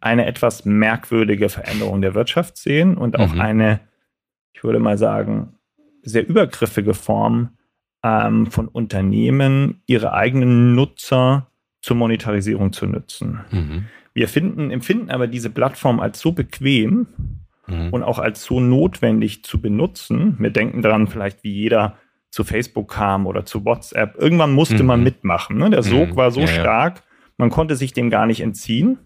eine 0.00 0.26
etwas 0.26 0.64
merkwürdige 0.64 1.48
Veränderung 1.48 2.02
der 2.02 2.14
Wirtschaft 2.14 2.56
sehen 2.56 2.96
und 2.96 3.18
auch 3.18 3.34
mhm. 3.34 3.40
eine, 3.40 3.80
ich 4.52 4.64
würde 4.64 4.78
mal 4.78 4.98
sagen, 4.98 5.54
sehr 6.02 6.26
übergriffige 6.26 6.94
Form 6.94 7.50
ähm, 8.02 8.46
von 8.50 8.68
Unternehmen, 8.68 9.82
ihre 9.86 10.12
eigenen 10.12 10.74
Nutzer 10.74 11.46
zur 11.80 11.96
Monetarisierung 11.96 12.72
zu 12.72 12.86
nutzen. 12.86 13.40
Mhm. 13.50 13.86
Wir 14.12 14.28
finden, 14.28 14.70
empfinden 14.70 15.10
aber 15.10 15.26
diese 15.26 15.50
Plattform 15.50 16.00
als 16.00 16.20
so 16.20 16.32
bequem 16.32 17.06
mhm. 17.66 17.90
und 17.90 18.02
auch 18.02 18.18
als 18.18 18.44
so 18.44 18.60
notwendig 18.60 19.44
zu 19.44 19.60
benutzen. 19.60 20.36
Wir 20.38 20.50
denken 20.50 20.82
daran 20.82 21.06
vielleicht, 21.06 21.44
wie 21.44 21.52
jeder 21.52 21.98
zu 22.30 22.44
Facebook 22.44 22.90
kam 22.90 23.26
oder 23.26 23.44
zu 23.44 23.64
WhatsApp. 23.64 24.16
Irgendwann 24.18 24.52
musste 24.52 24.82
man 24.82 25.00
mhm. 25.00 25.04
mitmachen. 25.04 25.56
Ne? 25.56 25.70
Der 25.70 25.82
Sog 25.82 26.10
mhm. 26.10 26.16
war 26.16 26.30
so 26.30 26.40
ja, 26.40 26.46
stark, 26.48 27.02
man 27.36 27.50
konnte 27.50 27.76
sich 27.76 27.92
dem 27.92 28.10
gar 28.10 28.26
nicht 28.26 28.40
entziehen. 28.40 28.98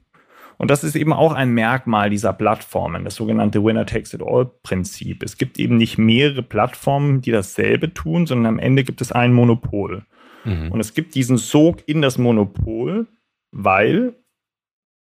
Und 0.57 0.73
das 0.73 0.83
ist 0.83 0.97
eben 0.97 1.13
auch 1.13 1.33
ein 1.35 1.51
Merkmal 1.51 2.11
dieser 2.11 2.33
Plattformen, 2.33 3.05
das 3.05 3.15
sogenannte 3.15 3.63
Winner-Takes-it-all-Prinzip. 3.63 5.23
Es 5.23 5.39
gibt 5.39 5.59
eben 5.59 5.77
nicht 5.77 5.99
mehrere 5.99 6.43
Plattformen, 6.43 7.21
die 7.21 7.31
dasselbe 7.31 7.95
tun, 7.95 8.27
sondern 8.27 8.55
am 8.55 8.59
Ende 8.59 8.83
gibt 8.83 9.01
es 9.01 9.13
ein 9.13 9.33
Monopol. 9.33 10.05
Mhm. 10.45 10.73
Und 10.73 10.81
es 10.81 10.95
gibt 10.95 11.15
diesen 11.15 11.37
Sog 11.37 11.87
in 11.87 12.03
das 12.03 12.19
Monopol, 12.19 13.07
weil 13.53 14.15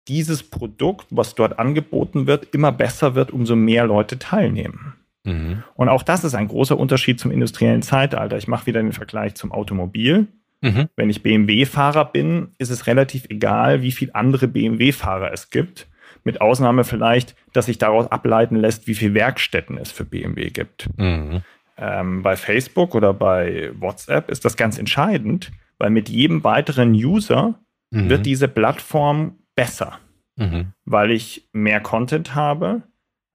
dieses 0.08 0.44
Produkt, 0.44 1.08
was 1.10 1.36
dort 1.36 1.60
angeboten 1.60 2.28
wird, 2.28 2.54
immer 2.54 2.72
besser 2.72 3.16
wird, 3.16 3.32
umso 3.32 3.56
mehr 3.56 3.86
Leute 3.86 4.20
teilnehmen. 4.20 4.96
Mhm. 5.24 5.64
Und 5.76 5.90
auch 5.90 6.04
das 6.04 6.24
ist 6.24 6.36
ein 6.36 6.48
großer 6.48 6.78
Unterschied 6.78 7.20
zum 7.20 7.32
industriellen 7.32 7.82
Zeitalter. 7.82 8.38
Ich 8.38 8.48
mache 8.48 8.66
wieder 8.66 8.82
den 8.82 8.94
Vergleich 8.94 9.36
zum 9.36 9.52
Automobil. 9.52 10.28
Mhm. 10.62 10.88
Wenn 10.96 11.10
ich 11.10 11.24
BMW-Fahrer 11.24 12.06
bin, 12.06 12.50
ist 12.58 12.72
es 12.72 12.88
relativ 12.88 13.26
egal, 13.30 13.82
wie 13.82 13.92
viele 13.92 14.16
andere 14.16 14.48
BMW-Fahrer 14.48 15.32
es 15.32 15.50
gibt. 15.50 15.88
Mit 16.24 16.42
Ausnahme 16.42 16.84
vielleicht, 16.84 17.36
dass 17.54 17.68
sich 17.68 17.78
daraus 17.78 18.12
ableiten 18.12 18.56
lässt, 18.56 18.88
wie 18.88 18.96
viele 18.96 19.14
Werkstätten 19.14 19.78
es 19.78 19.92
für 19.92 20.06
BMW 20.06 20.50
gibt. 20.50 20.90
Mhm. 20.98 21.42
Ähm, 21.78 22.24
bei 22.24 22.36
Facebook 22.36 22.96
oder 22.96 23.14
bei 23.14 23.72
WhatsApp 23.80 24.32
ist 24.32 24.46
das 24.46 24.58
ganz 24.58 24.80
entscheidend, 24.80 25.52
weil 25.78 25.92
mit 25.92 26.10
jedem 26.10 26.44
weiteren 26.44 26.94
User 26.94 27.60
mhm. 27.92 28.10
wird 28.10 28.26
diese 28.26 28.48
Plattform 28.48 29.36
besser, 29.58 30.00
mhm. 30.38 30.72
weil 30.86 31.12
ich 31.12 31.50
mehr 31.52 31.82
Content 31.82 32.36
habe, 32.36 32.84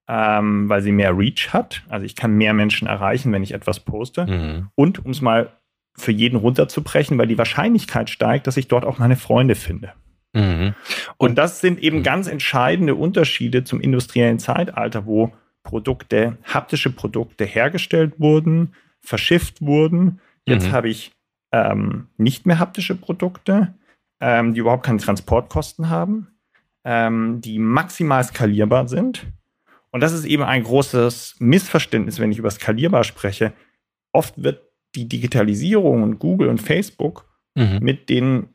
ähm, 0.09 0.69
weil 0.71 0.81
sie 0.81 0.93
mehr 0.93 1.19
Reach 1.19 1.53
hat. 1.53 1.83
Also 1.89 2.07
ich 2.07 2.17
kann 2.17 2.37
mehr 2.37 2.55
Menschen 2.55 2.89
erreichen, 2.89 3.33
wenn 3.33 3.43
ich 3.43 3.53
etwas 3.53 3.81
poste. 3.81 4.27
Mhm. 4.27 4.69
Und 4.75 5.05
um 5.05 5.11
es 5.11 5.21
mal 5.21 5.53
für 5.97 6.13
jeden 6.13 6.37
runterzubrechen, 6.37 7.19
weil 7.19 7.27
die 7.27 7.37
Wahrscheinlichkeit 7.37 8.09
steigt, 8.09 8.47
dass 8.47 8.57
ich 8.57 8.69
dort 8.69 8.85
auch 8.85 8.99
meine 8.99 9.17
Freunde 9.17 9.57
finde. 9.57 9.93
Mhm. 10.33 10.75
Und, 11.19 11.31
Und, 11.31 11.35
das 11.37 11.61
sind 11.61 11.81
eben 11.81 12.03
ganz 12.03 12.29
entscheidende 12.29 12.95
Unterschiede 12.95 13.65
zum 13.65 13.81
industriellen 13.81 14.39
Zeitalter, 14.39 15.05
wo 15.05 15.33
Produkte, 15.65 16.39
haptische 16.45 16.91
Produkte 16.91 17.45
hergestellt 17.45 18.15
wurden, 18.19 18.75
verschifft 19.01 19.61
wurden. 19.61 20.21
Jetzt 20.47 20.69
mhm. 20.69 20.73
habe 20.73 20.89
ich 20.89 21.13
ähm, 21.53 22.09
nicht 22.17 22.47
mehr 22.47 22.59
haptische 22.59 22.95
Produkte, 22.95 23.75
ähm, 24.23 24.55
die 24.55 24.61
überhaupt 24.61 24.87
keine 24.87 24.99
Transportkosten 24.99 25.91
haben, 25.91 26.29
ähm, 26.85 27.41
die 27.41 27.59
maximal 27.59 28.23
skalierbar 28.23 28.89
sind. 28.89 29.27
Und 29.91 30.01
das 30.01 30.13
ist 30.13 30.25
eben 30.25 30.45
ein 30.45 30.63
großes 30.63 31.37
Missverständnis, 31.41 32.21
wenn 32.21 32.31
ich 32.31 32.39
über 32.39 32.51
skalierbar 32.51 33.03
spreche. 33.03 33.53
Oft 34.13 34.41
wird 34.43 34.63
die 34.95 35.09
Digitalisierung 35.09 36.05
und 36.05 36.21
Google 36.21 36.49
und 36.49 36.63
Facebook 36.63 37.29
mhm. 37.57 37.81
mit 37.83 38.09
den 38.09 38.55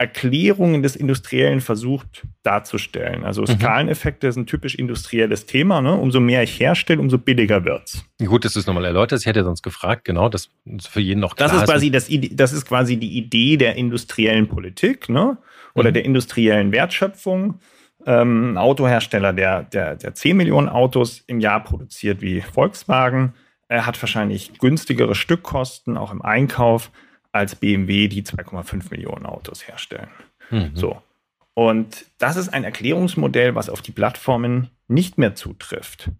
Erklärungen 0.00 0.84
des 0.84 0.94
Industriellen 0.94 1.60
versucht 1.60 2.24
darzustellen. 2.44 3.24
Also 3.24 3.42
mhm. 3.42 3.46
Skaleneffekte 3.48 4.30
sind 4.30 4.48
typisch 4.48 4.76
industrielles 4.76 5.46
Thema. 5.46 5.80
Ne? 5.80 5.92
Umso 5.92 6.20
mehr 6.20 6.44
ich 6.44 6.60
herstelle, 6.60 7.00
umso 7.00 7.18
billiger 7.18 7.64
wird's. 7.64 8.04
Gut, 8.24 8.44
dass 8.44 8.52
du 8.52 8.60
es 8.60 8.66
nochmal 8.68 8.84
erläuterst. 8.84 9.24
Ich 9.24 9.26
hätte 9.26 9.42
sonst 9.42 9.62
gefragt, 9.62 10.04
genau, 10.04 10.28
das 10.28 10.50
für 10.88 11.00
jeden 11.00 11.18
noch 11.18 11.34
klar 11.34 11.48
das 11.48 11.62
ist. 11.62 11.64
Quasi 11.64 11.90
das, 11.90 12.08
das 12.30 12.52
ist 12.52 12.66
quasi 12.66 12.96
die 12.96 13.18
Idee 13.18 13.56
der 13.56 13.74
industriellen 13.74 14.46
Politik 14.46 15.08
ne? 15.08 15.36
oder 15.74 15.90
mhm. 15.90 15.94
der 15.94 16.04
industriellen 16.04 16.70
Wertschöpfung. 16.70 17.58
Ähm, 18.06 18.52
ein 18.52 18.58
Autohersteller, 18.58 19.32
der, 19.32 19.64
der, 19.64 19.96
der 19.96 20.14
10 20.14 20.36
Millionen 20.36 20.68
Autos 20.68 21.24
im 21.26 21.40
Jahr 21.40 21.64
produziert 21.64 22.20
wie 22.20 22.40
Volkswagen, 22.40 23.34
er 23.66 23.84
hat 23.84 24.00
wahrscheinlich 24.00 24.58
günstigere 24.58 25.14
Stückkosten, 25.14 25.98
auch 25.98 26.10
im 26.10 26.22
Einkauf, 26.22 26.90
als 27.38 27.54
BMW, 27.54 28.08
die 28.08 28.22
2,5 28.22 28.90
Millionen 28.90 29.26
Autos 29.26 29.66
herstellen. 29.66 30.10
Mhm. 30.50 30.70
So. 30.74 31.00
Und 31.54 32.06
das 32.18 32.36
ist 32.36 32.50
ein 32.50 32.64
Erklärungsmodell, 32.64 33.54
was 33.54 33.68
auf 33.68 33.82
die 33.82 33.92
Plattformen 33.92 34.70
nicht 34.86 35.18
mehr 35.18 35.34
zutrifft, 35.34 36.10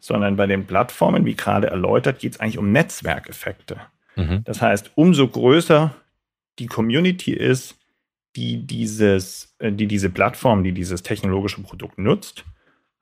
sondern 0.00 0.36
bei 0.36 0.46
den 0.46 0.66
Plattformen, 0.66 1.24
wie 1.24 1.34
gerade 1.34 1.66
erläutert, 1.66 2.20
geht 2.20 2.34
es 2.34 2.40
eigentlich 2.40 2.58
um 2.58 2.72
Netzwerkeffekte. 2.72 3.80
Mhm. 4.16 4.42
Das 4.44 4.62
heißt, 4.62 4.92
umso 4.94 5.28
größer 5.28 5.94
die 6.58 6.66
Community 6.66 7.32
ist, 7.32 7.76
die 8.36 8.66
dieses, 8.66 9.54
äh, 9.58 9.72
die 9.72 9.86
diese 9.86 10.10
Plattform, 10.10 10.64
die 10.64 10.72
dieses 10.72 11.02
technologische 11.02 11.62
Produkt 11.62 11.98
nutzt, 11.98 12.44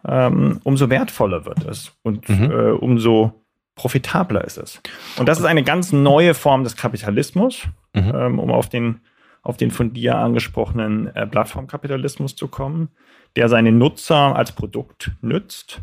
ähm, 0.07 0.61
umso 0.65 0.91
wertvoller 0.91 1.47
wird 1.47 1.65
es 1.65 1.93
und 2.03 2.29
mhm. 2.29 2.51
äh, 2.51 2.71
umso 2.73 3.44
profitabler 3.75 4.45
ist 4.45 4.59
es. 4.59 4.81
Und 5.17 5.29
das 5.29 5.39
ist 5.39 5.45
eine 5.45 5.65
ganz 5.65 5.93
neue 5.93 6.35
Form 6.35 6.65
des 6.65 6.77
Kapitalismus, 6.77 7.67
mhm. 7.95 8.13
ähm, 8.15 8.39
um 8.39 8.51
auf 8.51 8.69
den, 8.69 9.01
auf 9.43 9.57
den 9.57 9.71
von 9.71 9.93
dir 9.93 10.17
angesprochenen 10.17 11.15
äh, 11.15 11.27
Plattformkapitalismus 11.27 12.37
zu 12.37 12.49
kommen, 12.49 12.89
der 13.37 13.49
seine 13.49 13.73
Nutzer 13.73 14.37
als 14.37 14.53
Produkt 14.53 15.11
nützt, 15.23 15.81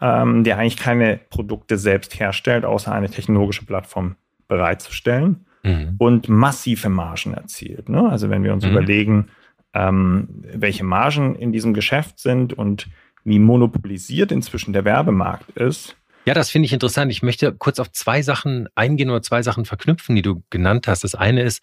ähm, 0.00 0.44
der 0.44 0.58
eigentlich 0.58 0.76
keine 0.76 1.18
Produkte 1.30 1.76
selbst 1.76 2.18
herstellt, 2.20 2.64
außer 2.64 2.92
eine 2.92 3.10
technologische 3.10 3.64
Plattform 3.64 4.16
bereitzustellen 4.46 5.46
mhm. 5.62 5.96
und 5.98 6.28
massive 6.28 6.88
Margen 6.88 7.34
erzielt. 7.34 7.88
Ne? 7.88 8.08
Also 8.08 8.30
wenn 8.30 8.44
wir 8.44 8.52
uns 8.52 8.64
mhm. 8.64 8.72
überlegen, 8.72 9.28
ähm, 9.72 10.28
welche 10.52 10.84
Margen 10.84 11.34
in 11.34 11.52
diesem 11.52 11.74
Geschäft 11.74 12.20
sind 12.20 12.52
und 12.52 12.88
wie 13.24 13.38
monopolisiert 13.38 14.30
inzwischen 14.30 14.72
der 14.72 14.84
Werbemarkt 14.84 15.50
ist, 15.56 15.96
ja, 16.24 16.32
das 16.32 16.50
finde 16.50 16.66
ich 16.66 16.72
interessant. 16.72 17.12
Ich 17.12 17.22
möchte 17.22 17.52
kurz 17.52 17.78
auf 17.78 17.92
zwei 17.92 18.22
Sachen 18.22 18.68
eingehen 18.74 19.10
oder 19.10 19.20
zwei 19.20 19.42
Sachen 19.42 19.66
verknüpfen, 19.66 20.16
die 20.16 20.22
du 20.22 20.42
genannt 20.48 20.88
hast. 20.88 21.04
Das 21.04 21.14
eine 21.14 21.42
ist 21.42 21.62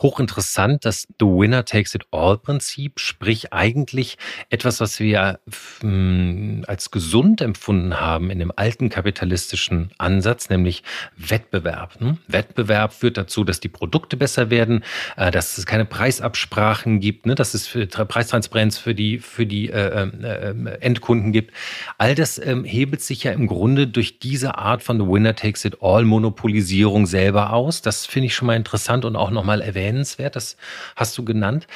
hochinteressant, 0.00 0.84
das 0.84 1.06
The 1.20 1.26
Winner 1.26 1.64
Takes 1.64 1.94
It 1.94 2.06
All 2.10 2.36
Prinzip, 2.38 2.98
sprich 2.98 3.52
eigentlich 3.52 4.18
etwas, 4.48 4.80
was 4.80 4.98
wir 4.98 5.38
hm, 5.80 6.64
als 6.66 6.90
gesund 6.90 7.40
empfunden 7.40 8.00
haben 8.00 8.30
in 8.30 8.40
dem 8.40 8.52
alten 8.54 8.88
kapitalistischen 8.88 9.92
Ansatz, 9.98 10.50
nämlich 10.50 10.82
Wettbewerb. 11.16 12.00
Ne? 12.00 12.18
Wettbewerb 12.26 12.92
führt 12.92 13.16
dazu, 13.16 13.44
dass 13.44 13.60
die 13.60 13.68
Produkte 13.68 14.16
besser 14.16 14.50
werden, 14.50 14.82
äh, 15.16 15.30
dass 15.30 15.56
es 15.56 15.66
keine 15.66 15.84
Preisabsprachen 15.84 16.98
gibt, 16.98 17.26
ne? 17.26 17.36
dass 17.36 17.54
es 17.54 17.68
Preistransparenz 17.68 18.76
für 18.76 18.94
die, 18.94 19.18
für 19.18 19.46
die 19.46 19.70
äh, 19.70 20.08
äh 20.08 20.80
Endkunden 20.80 21.30
gibt. 21.30 21.52
All 21.98 22.14
das 22.14 22.38
ähm, 22.38 22.64
hebelt 22.64 23.02
sich 23.02 23.22
ja 23.24 23.32
im 23.32 23.46
Grunde 23.46 23.86
durch 23.86 23.99
durch 24.00 24.18
diese 24.18 24.56
Art 24.56 24.82
von 24.82 24.98
The 24.98 25.06
Winner 25.06 25.36
Takes 25.36 25.66
It 25.66 25.82
All 25.82 26.06
Monopolisierung 26.06 27.04
selber 27.04 27.52
aus. 27.52 27.82
Das 27.82 28.06
finde 28.06 28.28
ich 28.28 28.34
schon 28.34 28.46
mal 28.46 28.56
interessant 28.56 29.04
und 29.04 29.14
auch 29.14 29.30
nochmal 29.30 29.60
erwähnenswert. 29.60 30.36
Das 30.36 30.56
hast 30.96 31.18
du 31.18 31.22
genannt. 31.22 31.66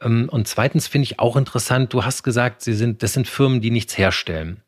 Ähm, 0.00 0.28
und 0.30 0.46
zweitens 0.46 0.86
finde 0.86 1.06
ich 1.06 1.18
auch 1.18 1.34
interessant, 1.34 1.92
du 1.92 2.04
hast 2.04 2.22
gesagt, 2.22 2.62
sie 2.62 2.74
sind, 2.74 3.02
das 3.02 3.14
sind 3.14 3.26
Firmen, 3.26 3.60
die 3.60 3.72
nichts 3.72 3.98
herstellen. 3.98 4.58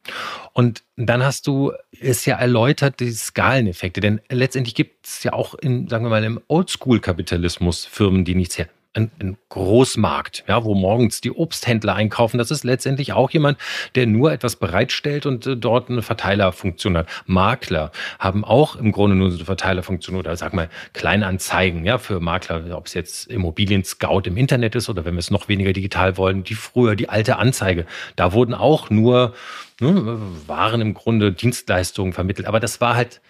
Und 0.54 0.82
dann 0.96 1.22
hast 1.22 1.46
du 1.46 1.70
es 2.00 2.26
ja 2.26 2.34
erläutert, 2.34 2.98
die 2.98 3.12
Skaleneffekte. 3.12 4.00
Denn 4.00 4.20
letztendlich 4.28 4.74
gibt 4.74 5.06
es 5.06 5.22
ja 5.22 5.34
auch 5.34 5.54
in, 5.54 5.86
sagen 5.86 6.04
wir 6.04 6.10
mal, 6.10 6.24
im 6.24 6.40
Oldschool-Kapitalismus 6.48 7.84
Firmen, 7.84 8.24
die 8.24 8.34
nichts 8.34 8.58
herstellen 8.58 8.83
ein, 8.94 9.10
ein 9.20 9.36
Großmarkt, 9.48 10.44
ja, 10.48 10.64
wo 10.64 10.74
morgens 10.74 11.20
die 11.20 11.30
Obsthändler 11.30 11.94
einkaufen. 11.94 12.38
Das 12.38 12.50
ist 12.50 12.64
letztendlich 12.64 13.12
auch 13.12 13.30
jemand, 13.30 13.58
der 13.94 14.06
nur 14.06 14.32
etwas 14.32 14.56
bereitstellt 14.56 15.26
und 15.26 15.46
äh, 15.46 15.56
dort 15.56 15.90
eine 15.90 16.02
Verteilerfunktion 16.02 16.96
hat. 16.96 17.08
Makler 17.26 17.90
haben 18.18 18.44
auch 18.44 18.76
im 18.76 18.92
Grunde 18.92 19.16
nur 19.16 19.28
eine 19.28 19.44
Verteilerfunktion 19.44 20.16
oder 20.16 20.34
sag 20.36 20.54
mal 20.54 20.68
Kleinanzeigen, 20.92 21.84
ja, 21.84 21.98
für 21.98 22.20
Makler, 22.20 22.76
ob 22.76 22.86
es 22.86 22.94
jetzt 22.94 23.26
Immobilien 23.26 23.84
Scout 23.84 24.22
im 24.24 24.36
Internet 24.36 24.74
ist 24.74 24.88
oder 24.88 25.04
wenn 25.04 25.14
wir 25.14 25.20
es 25.20 25.30
noch 25.30 25.48
weniger 25.48 25.72
digital 25.72 26.16
wollen, 26.16 26.44
die 26.44 26.54
früher 26.54 26.96
die 26.96 27.08
alte 27.08 27.36
Anzeige. 27.36 27.86
Da 28.16 28.32
wurden 28.32 28.54
auch 28.54 28.90
nur 28.90 29.34
ne, 29.80 30.18
waren 30.46 30.80
im 30.80 30.94
Grunde 30.94 31.32
Dienstleistungen 31.32 32.12
vermittelt. 32.12 32.46
Aber 32.46 32.60
das 32.60 32.80
war 32.80 32.94
halt, 32.94 33.20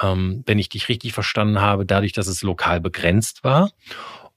ähm, 0.00 0.42
wenn 0.46 0.58
ich 0.58 0.68
dich 0.68 0.88
richtig 0.88 1.12
verstanden 1.12 1.60
habe, 1.60 1.86
dadurch, 1.86 2.12
dass 2.12 2.26
es 2.26 2.42
lokal 2.42 2.80
begrenzt 2.80 3.44
war 3.44 3.70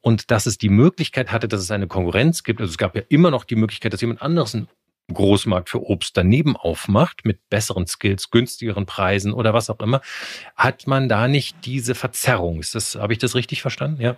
und 0.04 0.32
dass 0.32 0.46
es 0.46 0.58
die 0.58 0.70
Möglichkeit 0.70 1.32
hatte, 1.32 1.48
dass 1.48 1.62
es 1.62 1.72
eine 1.72 1.88
Konkurrenz 1.88 2.44
gibt. 2.44 2.60
Also 2.60 2.70
es 2.70 2.78
gab 2.78 2.96
ja 2.96 3.02
immer 3.08 3.32
noch 3.32 3.46
die 3.46 3.56
Möglichkeit, 3.56 3.94
dass 3.94 4.02
jemand 4.02 4.22
anderes 4.22 4.54
einen 4.54 4.68
Großmarkt 5.12 5.70
für 5.70 5.82
Obst 5.82 6.18
daneben 6.18 6.58
aufmacht 6.58 7.26
mit 7.26 7.40
besseren 7.50 7.88
Skills, 7.88 8.30
günstigeren 8.30 8.86
Preisen 8.86 9.34
oder 9.34 9.54
was 9.54 9.70
auch 9.70 9.80
immer, 9.80 10.02
hat 10.56 10.88
man 10.88 11.08
da 11.08 11.28
nicht 11.28 11.66
diese 11.66 11.96
Verzerrung. 11.96 12.60
Ist 12.60 12.76
das, 12.76 12.96
habe 12.96 13.14
ich 13.14 13.20
das 13.20 13.34
richtig 13.34 13.62
verstanden? 13.62 14.02
Ja. 14.02 14.18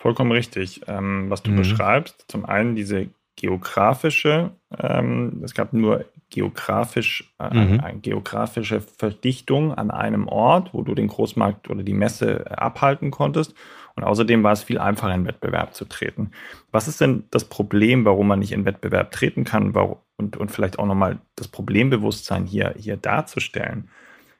Vollkommen 0.00 0.32
richtig. 0.32 0.82
Ähm, 0.88 1.30
was 1.30 1.42
du 1.42 1.52
mhm. 1.52 1.56
beschreibst, 1.56 2.24
zum 2.28 2.44
einen 2.44 2.74
diese 2.74 3.08
geografische, 3.36 4.50
ähm, 4.76 5.42
es 5.44 5.54
gab 5.54 5.72
nur 5.72 6.06
geografisch, 6.30 7.32
äh, 7.38 7.54
mhm. 7.54 7.80
eine 7.80 8.00
geografische 8.00 8.80
Verdichtung 8.80 9.72
an 9.72 9.92
einem 9.92 10.26
Ort, 10.26 10.74
wo 10.74 10.82
du 10.82 10.94
den 10.94 11.06
Großmarkt 11.06 11.70
oder 11.70 11.84
die 11.84 11.94
Messe 11.94 12.58
abhalten 12.58 13.12
konntest. 13.12 13.54
Und 13.96 14.04
außerdem 14.04 14.42
war 14.42 14.52
es 14.52 14.64
viel 14.64 14.78
einfacher, 14.78 15.14
in 15.14 15.26
Wettbewerb 15.26 15.74
zu 15.74 15.84
treten. 15.84 16.32
Was 16.72 16.88
ist 16.88 17.00
denn 17.00 17.24
das 17.30 17.44
Problem, 17.44 18.04
warum 18.04 18.26
man 18.26 18.40
nicht 18.40 18.52
in 18.52 18.64
Wettbewerb 18.64 19.12
treten 19.12 19.44
kann 19.44 19.74
warum, 19.74 19.98
und, 20.16 20.36
und 20.36 20.50
vielleicht 20.50 20.78
auch 20.78 20.86
nochmal 20.86 21.20
das 21.36 21.48
Problembewusstsein 21.48 22.44
hier, 22.44 22.74
hier 22.76 22.96
darzustellen? 22.96 23.88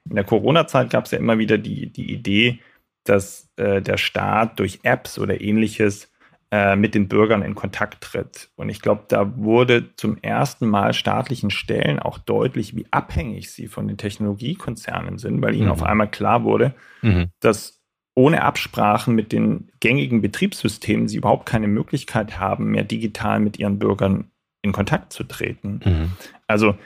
In 0.08 0.16
der 0.16 0.24
Corona-Zeit 0.24 0.90
gab 0.90 1.04
es 1.04 1.12
ja 1.12 1.18
immer 1.18 1.38
wieder 1.38 1.56
die, 1.56 1.90
die 1.90 2.12
Idee, 2.12 2.60
dass 3.04 3.50
äh, 3.56 3.80
der 3.80 3.96
Staat 3.96 4.58
durch 4.58 4.80
Apps 4.82 5.18
oder 5.18 5.40
ähnliches 5.40 6.10
äh, 6.50 6.76
mit 6.76 6.94
den 6.94 7.08
Bürgern 7.08 7.42
in 7.42 7.54
Kontakt 7.54 8.02
tritt. 8.04 8.50
Und 8.56 8.68
ich 8.68 8.80
glaube, 8.80 9.04
da 9.08 9.36
wurde 9.36 9.94
zum 9.96 10.18
ersten 10.22 10.68
Mal 10.68 10.94
staatlichen 10.94 11.50
Stellen 11.50 11.98
auch 11.98 12.18
deutlich, 12.18 12.76
wie 12.76 12.86
abhängig 12.90 13.50
sie 13.50 13.66
von 13.66 13.88
den 13.88 13.96
Technologiekonzernen 13.96 15.18
sind, 15.18 15.42
weil 15.42 15.54
ihnen 15.54 15.66
mhm. 15.66 15.72
auf 15.72 15.82
einmal 15.82 16.10
klar 16.10 16.44
wurde, 16.44 16.74
mhm. 17.02 17.30
dass 17.40 17.73
ohne 18.14 18.42
Absprachen 18.42 19.14
mit 19.14 19.32
den 19.32 19.70
gängigen 19.80 20.22
Betriebssystemen 20.22 21.08
sie 21.08 21.16
überhaupt 21.16 21.46
keine 21.46 21.66
Möglichkeit 21.66 22.38
haben, 22.38 22.70
mehr 22.70 22.84
digital 22.84 23.40
mit 23.40 23.58
ihren 23.58 23.78
Bürgern 23.78 24.30
in 24.62 24.72
Kontakt 24.72 25.12
zu 25.12 25.24
treten. 25.24 25.80
Mhm. 25.84 26.12
Also 26.46 26.76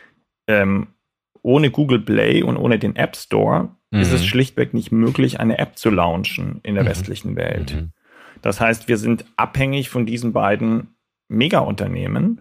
ähm, 0.46 0.88
ohne 1.42 1.70
Google 1.70 2.00
Play 2.00 2.42
und 2.42 2.56
ohne 2.56 2.78
den 2.78 2.96
App 2.96 3.16
Store 3.16 3.70
mhm. 3.90 4.00
ist 4.00 4.12
es 4.12 4.22
mhm. 4.22 4.26
schlichtweg 4.26 4.74
nicht 4.74 4.90
möglich, 4.90 5.38
eine 5.38 5.58
App 5.58 5.76
zu 5.76 5.90
launchen 5.90 6.60
in 6.62 6.74
der 6.74 6.84
mhm. 6.84 6.88
westlichen 6.88 7.36
Welt. 7.36 7.74
Mhm. 7.74 7.92
Das 8.42 8.60
heißt, 8.60 8.88
wir 8.88 8.96
sind 8.98 9.24
abhängig 9.36 9.90
von 9.90 10.06
diesen 10.06 10.32
beiden 10.32 10.94
Mega-Unternehmen. 11.28 12.40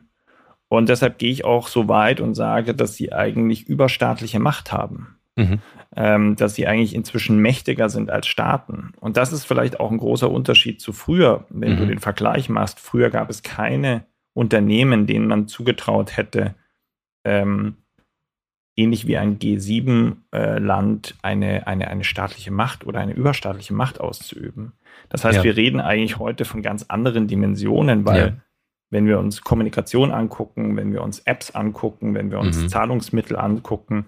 Und 0.69 0.89
deshalb 0.89 1.17
gehe 1.17 1.31
ich 1.31 1.45
auch 1.45 1.67
so 1.67 1.87
weit 1.87 2.19
und 2.19 2.35
sage, 2.35 2.73
dass 2.73 2.95
sie 2.95 3.13
eigentlich 3.13 3.67
überstaatliche 3.67 4.39
Macht 4.39 4.71
haben. 4.71 5.16
Mhm. 5.37 5.59
Ähm, 5.95 6.35
dass 6.35 6.55
sie 6.55 6.67
eigentlich 6.67 6.93
inzwischen 6.93 7.39
mächtiger 7.39 7.89
sind 7.89 8.09
als 8.09 8.27
Staaten. 8.27 8.91
Und 8.99 9.17
das 9.17 9.31
ist 9.31 9.45
vielleicht 9.45 9.79
auch 9.79 9.91
ein 9.91 9.99
großer 9.99 10.29
Unterschied 10.29 10.81
zu 10.81 10.91
früher, 10.91 11.45
wenn 11.49 11.73
mhm. 11.73 11.77
du 11.77 11.85
den 11.85 11.99
Vergleich 11.99 12.49
machst. 12.49 12.79
Früher 12.79 13.09
gab 13.09 13.29
es 13.29 13.43
keine 13.43 14.05
Unternehmen, 14.33 15.07
denen 15.07 15.27
man 15.27 15.47
zugetraut 15.47 16.17
hätte, 16.17 16.55
ähm, 17.23 17.77
ähnlich 18.75 19.07
wie 19.07 19.17
ein 19.17 19.39
G7-Land 19.39 21.11
äh, 21.11 21.27
eine, 21.27 21.67
eine, 21.67 21.87
eine 21.87 22.03
staatliche 22.03 22.51
Macht 22.51 22.85
oder 22.85 22.99
eine 22.99 23.13
überstaatliche 23.13 23.73
Macht 23.73 23.99
auszuüben. 23.99 24.73
Das 25.09 25.25
heißt, 25.25 25.37
ja. 25.37 25.43
wir 25.43 25.57
reden 25.57 25.81
eigentlich 25.81 26.19
heute 26.19 26.45
von 26.45 26.61
ganz 26.61 26.85
anderen 26.87 27.27
Dimensionen, 27.27 28.05
weil 28.05 28.19
ja. 28.19 28.33
wenn 28.91 29.07
wir 29.07 29.19
uns 29.19 29.41
Kommunikation 29.41 30.11
angucken, 30.11 30.77
wenn 30.77 30.93
wir 30.93 31.01
uns 31.01 31.19
Apps 31.19 31.51
angucken, 31.51 32.13
wenn 32.13 32.29
wir 32.29 32.39
uns 32.39 32.61
mhm. 32.61 32.69
Zahlungsmittel 32.69 33.37
angucken, 33.37 34.05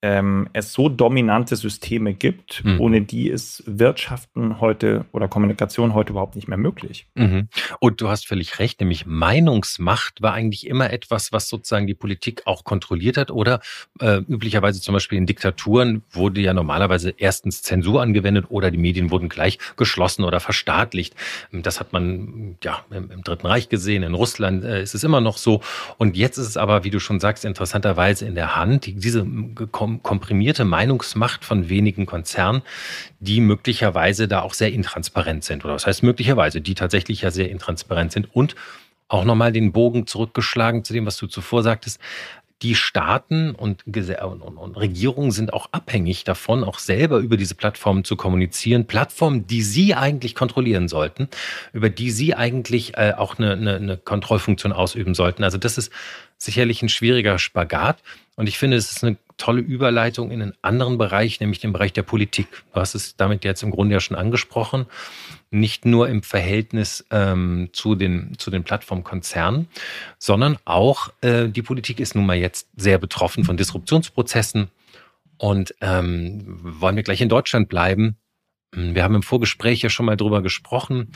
ähm, 0.00 0.48
es 0.52 0.72
so 0.72 0.88
dominante 0.88 1.56
Systeme 1.56 2.14
gibt, 2.14 2.64
mhm. 2.64 2.80
ohne 2.80 3.02
die 3.02 3.28
ist 3.28 3.64
Wirtschaften 3.66 4.60
heute 4.60 5.06
oder 5.10 5.26
Kommunikation 5.26 5.92
heute 5.92 6.10
überhaupt 6.10 6.36
nicht 6.36 6.46
mehr 6.46 6.58
möglich. 6.58 7.08
Mhm. 7.14 7.48
Und 7.80 8.00
du 8.00 8.08
hast 8.08 8.26
völlig 8.28 8.60
recht, 8.60 8.78
nämlich 8.80 9.06
Meinungsmacht 9.06 10.22
war 10.22 10.34
eigentlich 10.34 10.68
immer 10.68 10.92
etwas, 10.92 11.32
was 11.32 11.48
sozusagen 11.48 11.88
die 11.88 11.94
Politik 11.94 12.42
auch 12.44 12.62
kontrolliert 12.62 13.16
hat 13.16 13.32
oder 13.32 13.60
äh, 14.00 14.18
üblicherweise 14.18 14.80
zum 14.80 14.94
Beispiel 14.94 15.18
in 15.18 15.26
Diktaturen 15.26 16.02
wurde 16.10 16.40
ja 16.40 16.54
normalerweise 16.54 17.12
erstens 17.16 17.62
Zensur 17.62 18.00
angewendet 18.00 18.46
oder 18.50 18.70
die 18.70 18.78
Medien 18.78 19.10
wurden 19.10 19.28
gleich 19.28 19.58
geschlossen 19.76 20.22
oder 20.22 20.38
verstaatlicht. 20.38 21.16
Das 21.50 21.80
hat 21.80 21.92
man 21.92 22.56
ja 22.62 22.84
im, 22.90 23.10
im 23.10 23.22
Dritten 23.22 23.46
Reich 23.48 23.68
gesehen, 23.68 24.04
in 24.04 24.14
Russland 24.14 24.64
äh, 24.64 24.80
ist 24.80 24.94
es 24.94 25.02
immer 25.02 25.20
noch 25.20 25.38
so. 25.38 25.60
Und 25.96 26.16
jetzt 26.16 26.38
ist 26.38 26.46
es 26.46 26.56
aber, 26.56 26.84
wie 26.84 26.90
du 26.90 27.00
schon 27.00 27.18
sagst, 27.18 27.44
interessanterweise 27.44 28.26
in 28.26 28.36
der 28.36 28.54
Hand, 28.54 28.86
diese 28.86 29.26
komprimierte 30.02 30.64
Meinungsmacht 30.64 31.44
von 31.44 31.68
wenigen 31.68 32.06
Konzernen, 32.06 32.62
die 33.20 33.40
möglicherweise 33.40 34.28
da 34.28 34.42
auch 34.42 34.54
sehr 34.54 34.72
intransparent 34.72 35.44
sind. 35.44 35.64
Oder 35.64 35.74
was 35.74 35.86
heißt 35.86 36.02
möglicherweise, 36.02 36.60
die 36.60 36.74
tatsächlich 36.74 37.22
ja 37.22 37.30
sehr 37.30 37.50
intransparent 37.50 38.12
sind. 38.12 38.34
Und 38.34 38.54
auch 39.08 39.24
nochmal 39.24 39.52
den 39.52 39.72
Bogen 39.72 40.06
zurückgeschlagen 40.06 40.84
zu 40.84 40.92
dem, 40.92 41.06
was 41.06 41.16
du 41.16 41.26
zuvor 41.26 41.62
sagtest. 41.62 42.00
Die 42.62 42.74
Staaten 42.74 43.52
und, 43.52 43.84
und, 43.86 44.42
und, 44.42 44.76
Regierungen 44.76 45.30
sind 45.30 45.52
auch 45.52 45.68
abhängig 45.70 46.24
davon, 46.24 46.64
auch 46.64 46.80
selber 46.80 47.18
über 47.18 47.36
diese 47.36 47.54
Plattformen 47.54 48.02
zu 48.02 48.16
kommunizieren. 48.16 48.88
Plattformen, 48.88 49.46
die 49.46 49.62
sie 49.62 49.94
eigentlich 49.94 50.34
kontrollieren 50.34 50.88
sollten, 50.88 51.28
über 51.72 51.88
die 51.88 52.10
sie 52.10 52.34
eigentlich 52.34 52.96
äh, 52.96 53.14
auch 53.16 53.38
eine, 53.38 53.52
eine, 53.52 53.76
eine 53.76 53.96
Kontrollfunktion 53.96 54.72
ausüben 54.72 55.14
sollten. 55.14 55.44
Also 55.44 55.56
das 55.56 55.78
ist 55.78 55.92
sicherlich 56.36 56.82
ein 56.82 56.88
schwieriger 56.88 57.38
Spagat. 57.38 58.02
Und 58.38 58.48
ich 58.48 58.56
finde, 58.56 58.76
es 58.76 58.92
ist 58.92 59.02
eine 59.02 59.16
tolle 59.36 59.60
Überleitung 59.60 60.30
in 60.30 60.40
einen 60.40 60.54
anderen 60.62 60.96
Bereich, 60.96 61.40
nämlich 61.40 61.58
den 61.58 61.72
Bereich 61.72 61.92
der 61.92 62.04
Politik. 62.04 62.46
Du 62.72 62.80
hast 62.80 62.94
es 62.94 63.16
damit 63.16 63.44
jetzt 63.44 63.64
im 63.64 63.72
Grunde 63.72 63.94
ja 63.94 64.00
schon 64.00 64.16
angesprochen. 64.16 64.86
Nicht 65.50 65.84
nur 65.84 66.08
im 66.08 66.22
Verhältnis 66.22 67.04
ähm, 67.10 67.70
zu, 67.72 67.96
den, 67.96 68.38
zu 68.38 68.52
den 68.52 68.62
Plattformkonzernen, 68.62 69.66
sondern 70.20 70.56
auch 70.66 71.12
äh, 71.20 71.48
die 71.48 71.62
Politik 71.62 71.98
ist 71.98 72.14
nun 72.14 72.26
mal 72.26 72.36
jetzt 72.36 72.68
sehr 72.76 72.98
betroffen 72.98 73.42
von 73.42 73.56
Disruptionsprozessen. 73.56 74.68
Und 75.36 75.74
ähm, 75.80 76.44
wollen 76.62 76.94
wir 76.94 77.02
gleich 77.02 77.20
in 77.20 77.28
Deutschland 77.28 77.68
bleiben? 77.68 78.18
Hm, 78.74 78.94
wir 78.94 79.02
haben 79.02 79.14
im 79.14 79.22
Vorgespräch 79.22 79.82
ja 79.82 79.90
schon 79.90 80.06
mal 80.06 80.16
drüber 80.16 80.42
gesprochen. 80.42 81.12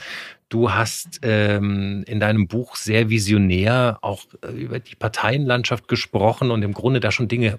Du 0.49 0.73
hast 0.73 1.21
ähm, 1.23 2.05
in 2.07 2.21
deinem 2.21 2.49
Buch 2.49 2.77
sehr 2.77 3.09
visionär 3.09 3.99
auch 4.03 4.25
äh, 4.43 4.53
über 4.53 4.79
die 4.79 4.95
Parteienlandschaft 4.95 5.89
gesprochen 5.89 6.51
und 6.51 6.63
im 6.63 6.73
Grunde 6.73 7.01
da 7.01 7.11
schon 7.11 7.29
Dinge 7.29 7.59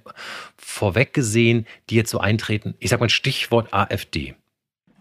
vorweggesehen, 0.58 1.66
die 1.90 1.96
jetzt 1.96 2.12
so 2.12 2.20
eintreten. 2.20 2.76
Ich 2.80 2.90
sag 2.90 3.00
mal 3.00 3.10
Stichwort 3.10 3.74
AfD. 3.74 4.36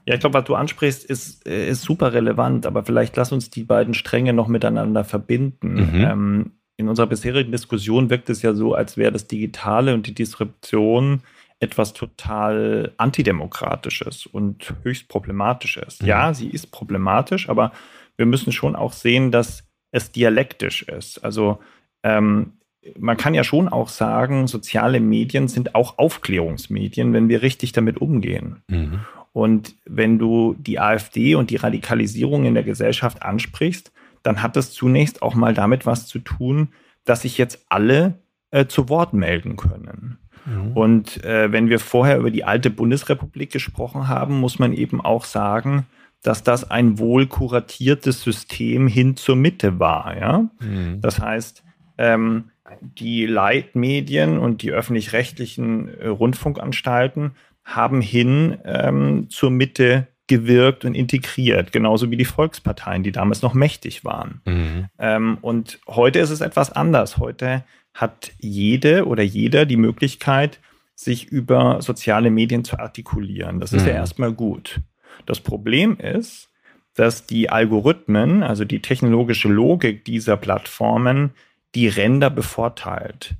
Ja, 0.05 0.15
ich 0.15 0.21
glaube, 0.21 0.35
was 0.39 0.45
du 0.45 0.55
ansprichst, 0.55 1.05
ist, 1.05 1.47
äh, 1.47 1.69
ist 1.69 1.83
super 1.83 2.13
relevant, 2.13 2.67
aber 2.67 2.85
vielleicht 2.85 3.17
lass 3.17 3.33
uns 3.33 3.51
die 3.51 3.65
beiden 3.65 3.95
Stränge 3.95 4.33
noch 4.33 4.49
miteinander 4.49 5.05
verbinden. 5.05 5.75
Mhm. 5.75 6.05
Ähm, 6.05 6.53
in 6.77 6.89
unserer 6.89 7.07
bisherigen 7.07 7.53
Diskussion 7.53 8.11
wirkt 8.11 8.29
es 8.29 8.43
ja 8.43 8.55
so, 8.55 8.75
als 8.75 8.97
wäre 8.97 9.13
das 9.13 9.29
Digitale 9.29 9.95
und 9.95 10.07
die 10.07 10.15
Disruption 10.15 11.23
etwas 11.63 11.93
total 11.93 12.93
antidemokratisches 12.97 14.27
und 14.27 14.75
höchst 14.83 15.09
problematisches. 15.09 16.03
Mhm. 16.03 16.09
Ja, 16.09 16.35
sie 16.35 16.49
ist 16.49 16.73
problematisch, 16.73 17.49
aber 17.49 17.73
wir 18.17 18.27
müssen 18.27 18.53
schon 18.53 18.75
auch 18.75 18.93
sehen, 18.93 19.31
dass 19.31 19.65
es 19.93 20.11
dialektisch 20.11 20.83
ist. 20.83 21.23
Also 21.25 21.61
ähm, 22.03 22.55
man 22.99 23.17
kann 23.17 23.35
ja 23.35 23.45
schon 23.45 23.69
auch 23.69 23.89
sagen, 23.89 24.49
soziale 24.49 24.99
Medien 24.99 25.47
sind 25.47 25.77
auch 25.77 25.99
Aufklärungsmedien, 25.99 27.13
wenn 27.13 27.29
wir 27.29 27.43
richtig 27.43 27.73
damit 27.73 28.01
umgehen. 28.01 28.63
Mhm. 28.69 29.01
Und 29.33 29.77
wenn 29.87 30.19
du 30.19 30.57
die 30.59 30.81
AfD 30.81 31.37
und 31.37 31.51
die 31.51 31.57
Radikalisierung 31.57 32.45
in 32.45 32.55
der 32.55 32.65
Gesellschaft 32.65 33.23
ansprichst, 33.23 33.93
dann 34.23 34.43
hat 34.43 34.57
das 34.57 34.73
zunächst 34.73 35.23
auch 35.23 35.35
mal 35.35 35.55
damit 35.55 35.87
was 35.87 36.07
zu 36.07 36.19
tun, 36.19 36.73
dass 37.05 37.23
sich 37.23 37.39
jetzt 37.39 37.67
alle 37.69 38.19
äh, 38.51 38.67
zu 38.67 38.89
Wort 38.89 39.15
melden 39.15 39.57
können. 39.57 40.19
Mhm. 40.45 40.73
Und 40.73 41.25
äh, 41.25 41.53
wenn 41.53 41.69
wir 41.69 41.79
vorher 41.79 42.19
über 42.19 42.31
die 42.31 42.45
alte 42.45 42.71
Bundesrepublik 42.71 43.53
gesprochen 43.53 44.09
haben, 44.09 44.41
muss 44.41 44.59
man 44.59 44.73
eben 44.73 45.01
auch 45.01 45.25
sagen, 45.25 45.87
dass 46.23 46.43
das 46.43 46.71
ein 46.71 46.99
wohl 46.99 47.27
kuratiertes 47.27 48.23
System 48.23 48.87
hin 48.87 49.17
zur 49.17 49.37
Mitte 49.37 49.79
war. 49.79 50.17
Ja? 50.17 50.51
Mhm. 50.61 51.01
Das 51.01 51.21
heißt, 51.21 51.65
ähm, 51.99 52.51
die 52.81 53.27
Leitmedien 53.27 54.39
und 54.39 54.63
die 54.63 54.71
öffentlich-rechtlichen 54.71 55.89
äh, 55.89 56.07
Rundfunkanstalten 56.09 57.33
haben 57.65 58.01
hin 58.01 58.59
ähm, 58.65 59.29
zur 59.29 59.51
Mitte 59.51 60.09
gewirkt 60.29 60.85
und 60.85 60.95
integriert, 60.95 61.73
genauso 61.73 62.11
wie 62.11 62.17
die 62.17 62.25
Volksparteien, 62.25 63.03
die 63.03 63.13
damals 63.13 63.43
noch 63.43 63.55
mächtig 63.55 64.05
waren. 64.05 64.41
Mhm. 64.47 64.87
Ähm, 64.99 65.39
und 65.43 65.81
heute 65.87 66.21
ist 66.21 66.31
es 66.31 66.41
etwas 66.41 66.73
anders. 66.73 67.19
Heute 67.19 67.65
hat 67.95 68.33
jede 68.39 69.07
oder 69.07 69.23
jeder 69.23 69.67
die 69.67 69.77
Möglichkeit, 69.77 70.61
sich 70.95 71.27
über 71.27 71.83
soziale 71.83 72.31
Medien 72.31 72.65
zu 72.65 72.79
artikulieren. 72.79 73.61
Das 73.61 73.73
ist 73.73 73.83
mhm. 73.83 73.89
ja 73.89 73.95
erstmal 73.95 74.33
gut. 74.33 74.81
Das 75.27 75.41
Problem 75.41 75.97
ist, 75.99 76.51
dass 76.95 77.27
die 77.27 77.51
Algorithmen, 77.51 78.43
also 78.43 78.65
die 78.65 78.83
technologische 78.83 79.49
Logik 79.49 80.05
dieser 80.05 80.37
Plattformen, 80.37 81.31
die 81.75 81.89
Ränder 81.89 82.31
bevorteilt. 82.31 83.35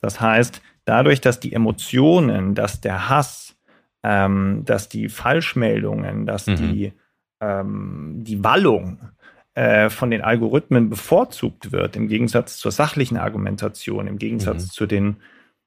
Das 0.00 0.20
heißt, 0.20 0.62
dadurch, 0.84 1.20
dass 1.20 1.40
die 1.40 1.52
Emotionen, 1.52 2.54
dass 2.54 2.80
der 2.80 3.08
Hass, 3.08 3.56
ähm, 4.02 4.62
dass 4.64 4.88
die 4.88 5.08
Falschmeldungen, 5.08 6.26
dass 6.26 6.46
mhm. 6.46 6.56
die, 6.56 6.92
ähm, 7.40 8.20
die 8.24 8.42
Wallung 8.42 8.98
äh, 9.54 9.88
von 9.88 10.10
den 10.10 10.22
Algorithmen 10.22 10.90
bevorzugt 10.90 11.70
wird, 11.70 11.96
im 11.96 12.08
Gegensatz 12.08 12.56
zur 12.56 12.72
sachlichen 12.72 13.16
Argumentation, 13.16 14.06
im 14.06 14.18
Gegensatz 14.18 14.64
mhm. 14.64 14.70
zu 14.70 14.86
den 14.86 15.16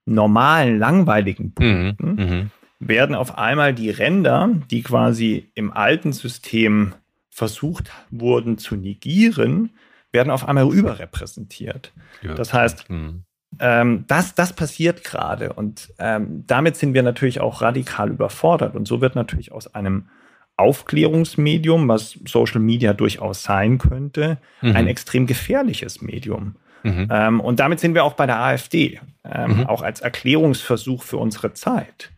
normalen, 0.05 0.77
langweiligen 0.77 1.53
mhm. 1.57 1.95
Punkten, 1.95 2.15
mhm. 2.15 2.51
werden 2.79 3.15
auf 3.15 3.37
einmal 3.37 3.73
die 3.73 3.89
Ränder, 3.89 4.49
die 4.69 4.83
quasi 4.83 5.51
im 5.53 5.71
alten 5.71 6.11
System 6.13 6.93
versucht 7.29 7.91
wurden 8.09 8.57
zu 8.57 8.75
negieren, 8.75 9.69
werden 10.11 10.31
auf 10.31 10.47
einmal 10.47 10.67
überrepräsentiert. 10.73 11.93
Ja. 12.21 12.33
Das 12.33 12.53
heißt, 12.53 12.89
mhm. 12.89 13.23
ähm, 13.59 14.05
das, 14.07 14.35
das 14.35 14.53
passiert 14.53 15.03
gerade 15.03 15.53
und 15.53 15.93
ähm, 15.99 16.43
damit 16.47 16.75
sind 16.77 16.93
wir 16.93 17.03
natürlich 17.03 17.39
auch 17.39 17.61
radikal 17.61 18.09
überfordert. 18.09 18.75
Und 18.75 18.87
so 18.87 19.01
wird 19.01 19.15
natürlich 19.15 19.51
aus 19.51 19.73
einem 19.75 20.07
Aufklärungsmedium, 20.57 21.87
was 21.87 22.19
Social 22.25 22.59
Media 22.59 22.93
durchaus 22.93 23.43
sein 23.43 23.77
könnte, 23.77 24.39
mhm. 24.61 24.75
ein 24.75 24.87
extrem 24.87 25.27
gefährliches 25.27 26.01
Medium. 26.01 26.55
Mhm. 26.83 27.07
Ähm, 27.11 27.39
und 27.39 27.59
damit 27.59 27.79
sind 27.79 27.93
wir 27.93 28.03
auch 28.03 28.13
bei 28.13 28.25
der 28.25 28.39
AfD, 28.39 28.99
ähm, 29.23 29.57
mhm. 29.57 29.67
auch 29.67 29.81
als 29.81 30.01
Erklärungsversuch 30.01 31.03
für 31.03 31.17
unsere 31.17 31.53
Zeit. 31.53 32.11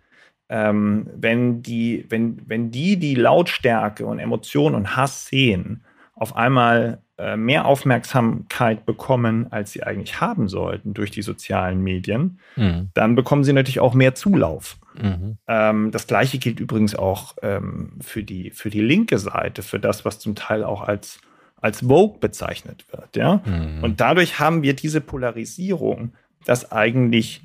Ähm, 0.47 1.07
wenn, 1.15 1.61
die, 1.61 2.05
wenn, 2.09 2.41
wenn 2.47 2.71
die 2.71 2.97
die 2.97 3.15
Lautstärke 3.15 4.05
und 4.05 4.19
Emotion 4.19 4.73
und 4.73 4.95
Hass 4.95 5.27
sehen, 5.27 5.83
auf 6.15 6.35
einmal 6.35 6.99
äh, 7.17 7.37
mehr 7.37 7.65
Aufmerksamkeit 7.65 8.85
bekommen, 8.85 9.47
als 9.51 9.71
sie 9.71 9.83
eigentlich 9.83 10.19
haben 10.21 10.47
sollten 10.47 10.93
durch 10.93 11.11
die 11.11 11.21
sozialen 11.21 11.81
Medien, 11.81 12.39
mhm. 12.55 12.89
dann 12.93 13.15
bekommen 13.15 13.43
sie 13.43 13.53
natürlich 13.53 13.79
auch 13.79 13.93
mehr 13.93 14.15
Zulauf. 14.15 14.77
Mhm. 15.01 15.37
Ähm, 15.47 15.91
das 15.91 16.07
gleiche 16.07 16.37
gilt 16.37 16.59
übrigens 16.59 16.95
auch 16.95 17.35
ähm, 17.41 17.91
für, 18.01 18.23
die, 18.23 18.51
für 18.51 18.69
die 18.69 18.81
linke 18.81 19.17
Seite, 19.17 19.61
für 19.61 19.79
das, 19.79 20.05
was 20.05 20.19
zum 20.19 20.35
Teil 20.35 20.63
auch 20.63 20.81
als, 20.81 21.19
als 21.57 21.81
Vogue 21.81 22.19
bezeichnet 22.19 22.85
wird. 22.91 23.15
Ja? 23.15 23.41
Mhm. 23.45 23.83
Und 23.83 24.01
dadurch 24.01 24.39
haben 24.39 24.63
wir 24.63 24.73
diese 24.73 25.01
Polarisierung, 25.01 26.13
dass 26.45 26.71
eigentlich 26.71 27.41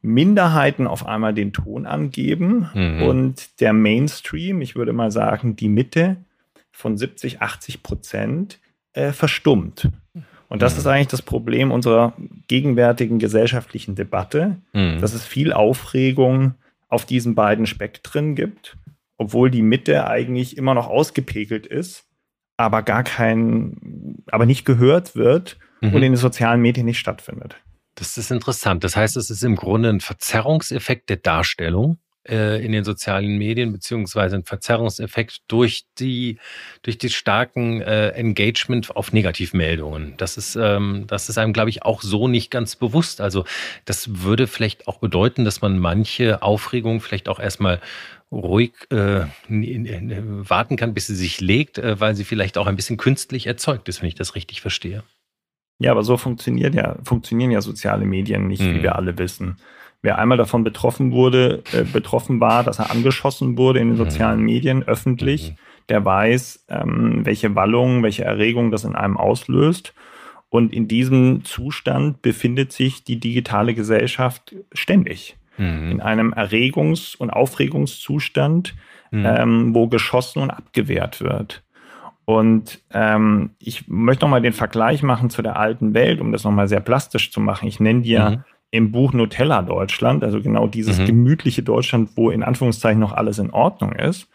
Minderheiten 0.00 0.86
auf 0.86 1.06
einmal 1.06 1.34
den 1.34 1.52
Ton 1.52 1.86
angeben 1.86 2.68
mhm. 2.72 3.02
und 3.02 3.60
der 3.60 3.72
Mainstream, 3.72 4.60
ich 4.60 4.76
würde 4.76 4.92
mal 4.92 5.10
sagen, 5.10 5.56
die 5.56 5.68
Mitte 5.68 6.16
von 6.70 6.96
70, 6.96 7.42
80 7.42 7.82
Prozent, 7.82 8.60
äh, 8.92 9.12
verstummt. 9.12 9.88
Und 10.48 10.62
das 10.62 10.74
mhm. 10.74 10.78
ist 10.78 10.86
eigentlich 10.86 11.08
das 11.08 11.22
Problem 11.22 11.70
unserer 11.70 12.14
gegenwärtigen 12.46 13.18
gesellschaftlichen 13.18 13.94
Debatte, 13.94 14.56
mhm. 14.72 15.00
dass 15.00 15.14
es 15.14 15.24
viel 15.24 15.52
Aufregung 15.52 16.54
auf 16.88 17.04
diesen 17.04 17.34
beiden 17.34 17.66
Spektren 17.66 18.34
gibt, 18.34 18.76
obwohl 19.16 19.50
die 19.50 19.62
Mitte 19.62 20.06
eigentlich 20.06 20.56
immer 20.56 20.74
noch 20.74 20.88
ausgepegelt 20.88 21.66
ist, 21.66 22.06
aber 22.56 22.82
gar 22.82 23.04
kein, 23.04 24.16
aber 24.30 24.46
nicht 24.46 24.64
gehört 24.64 25.14
wird 25.14 25.58
mhm. 25.80 25.94
und 25.94 26.02
in 26.02 26.12
den 26.12 26.16
sozialen 26.16 26.60
Medien 26.60 26.86
nicht 26.86 26.98
stattfindet. 26.98 27.56
Das 27.94 28.16
ist 28.16 28.30
interessant. 28.30 28.84
Das 28.84 28.96
heißt, 28.96 29.16
es 29.16 29.28
ist 29.30 29.42
im 29.42 29.56
Grunde 29.56 29.88
ein 29.88 30.00
Verzerrungseffekt 30.00 31.10
der 31.10 31.16
Darstellung 31.16 31.98
äh, 32.28 32.64
in 32.64 32.72
den 32.72 32.84
sozialen 32.84 33.38
Medien, 33.38 33.72
beziehungsweise 33.72 34.36
ein 34.36 34.44
Verzerrungseffekt 34.44 35.40
durch 35.48 35.84
die, 35.98 36.38
durch 36.82 36.98
die 36.98 37.10
starken 37.10 37.80
äh, 37.80 38.10
Engagement 38.10 38.94
auf 38.96 39.12
Negativmeldungen. 39.12 40.14
Das 40.16 40.36
ist, 40.36 40.56
ähm, 40.56 41.04
das 41.06 41.28
ist 41.28 41.38
einem, 41.38 41.52
glaube 41.52 41.70
ich, 41.70 41.82
auch 41.82 42.02
so 42.02 42.28
nicht 42.28 42.50
ganz 42.50 42.76
bewusst. 42.76 43.20
Also 43.20 43.44
das 43.84 44.22
würde 44.22 44.46
vielleicht 44.46 44.88
auch 44.88 44.98
bedeuten, 44.98 45.44
dass 45.44 45.60
man 45.60 45.78
manche 45.78 46.42
Aufregung 46.42 47.00
vielleicht 47.00 47.28
auch 47.28 47.40
erstmal 47.40 47.80
ruhig 48.30 48.72
äh, 48.90 49.24
warten 49.48 50.76
kann, 50.76 50.94
bis 50.94 51.06
sie 51.06 51.16
sich 51.16 51.40
legt, 51.40 51.78
äh, 51.78 51.98
weil 51.98 52.14
sie 52.14 52.24
vielleicht 52.24 52.58
auch 52.58 52.66
ein 52.66 52.76
bisschen 52.76 52.98
künstlich 52.98 53.46
erzeugt 53.46 53.88
ist, 53.88 54.02
wenn 54.02 54.08
ich 54.08 54.14
das 54.14 54.34
richtig 54.34 54.60
verstehe. 54.60 55.02
Ja, 55.78 55.92
aber 55.92 56.02
so 56.02 56.16
funktioniert 56.16 56.74
ja, 56.74 56.96
funktionieren 57.04 57.50
ja 57.50 57.60
soziale 57.60 58.04
Medien 58.04 58.48
nicht, 58.48 58.62
mhm. 58.62 58.74
wie 58.74 58.82
wir 58.82 58.96
alle 58.96 59.16
wissen. 59.16 59.58
Wer 60.00 60.18
einmal 60.18 60.38
davon 60.38 60.62
betroffen 60.62 61.10
wurde, 61.10 61.64
äh, 61.72 61.82
betroffen 61.82 62.40
war, 62.40 62.62
dass 62.62 62.78
er 62.78 62.90
angeschossen 62.90 63.58
wurde 63.58 63.80
in 63.80 63.88
den 63.88 63.94
mhm. 63.94 64.04
sozialen 64.04 64.40
Medien 64.40 64.84
öffentlich, 64.84 65.50
mhm. 65.50 65.54
der 65.88 66.04
weiß, 66.04 66.66
ähm, 66.68 67.20
welche 67.24 67.54
Wallung, 67.56 68.02
welche 68.04 68.24
Erregung 68.24 68.70
das 68.70 68.84
in 68.84 68.94
einem 68.94 69.16
auslöst. 69.16 69.94
Und 70.50 70.72
in 70.72 70.88
diesem 70.88 71.44
Zustand 71.44 72.22
befindet 72.22 72.72
sich 72.72 73.04
die 73.04 73.18
digitale 73.18 73.74
Gesellschaft 73.74 74.54
ständig. 74.72 75.36
Mhm. 75.58 75.90
In 75.90 76.00
einem 76.00 76.32
Erregungs- 76.32 77.16
und 77.16 77.30
Aufregungszustand, 77.30 78.76
mhm. 79.10 79.26
ähm, 79.26 79.74
wo 79.74 79.88
geschossen 79.88 80.42
und 80.42 80.50
abgewehrt 80.50 81.20
wird. 81.20 81.64
Und 82.24 82.80
ähm, 82.92 83.50
ich 83.58 83.88
möchte 83.88 84.24
nochmal 84.24 84.42
den 84.42 84.52
Vergleich 84.52 85.02
machen 85.02 85.28
zu 85.28 85.42
der 85.42 85.56
alten 85.56 85.92
Welt, 85.92 86.20
um 86.20 86.30
das 86.30 86.44
nochmal 86.44 86.68
sehr 86.68 86.80
plastisch 86.80 87.32
zu 87.32 87.40
machen. 87.40 87.66
Ich 87.66 87.80
nenne 87.80 88.02
dir 88.02 88.30
mhm 88.30 88.44
im 88.70 88.92
Buch 88.92 89.12
Nutella 89.12 89.62
Deutschland, 89.62 90.22
also 90.22 90.40
genau 90.40 90.66
dieses 90.66 90.98
mhm. 90.98 91.06
gemütliche 91.06 91.62
Deutschland, 91.62 92.10
wo 92.16 92.30
in 92.30 92.42
Anführungszeichen 92.42 93.00
noch 93.00 93.12
alles 93.12 93.38
in 93.38 93.50
Ordnung 93.50 93.92
ist. 93.92 94.28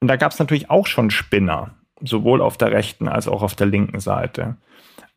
Und 0.00 0.08
da 0.08 0.16
gab 0.16 0.32
es 0.32 0.38
natürlich 0.38 0.70
auch 0.70 0.86
schon 0.86 1.10
Spinner, 1.10 1.70
sowohl 2.02 2.42
auf 2.42 2.58
der 2.58 2.72
rechten 2.72 3.08
als 3.08 3.28
auch 3.28 3.42
auf 3.42 3.54
der 3.54 3.66
linken 3.66 4.00
Seite. 4.00 4.56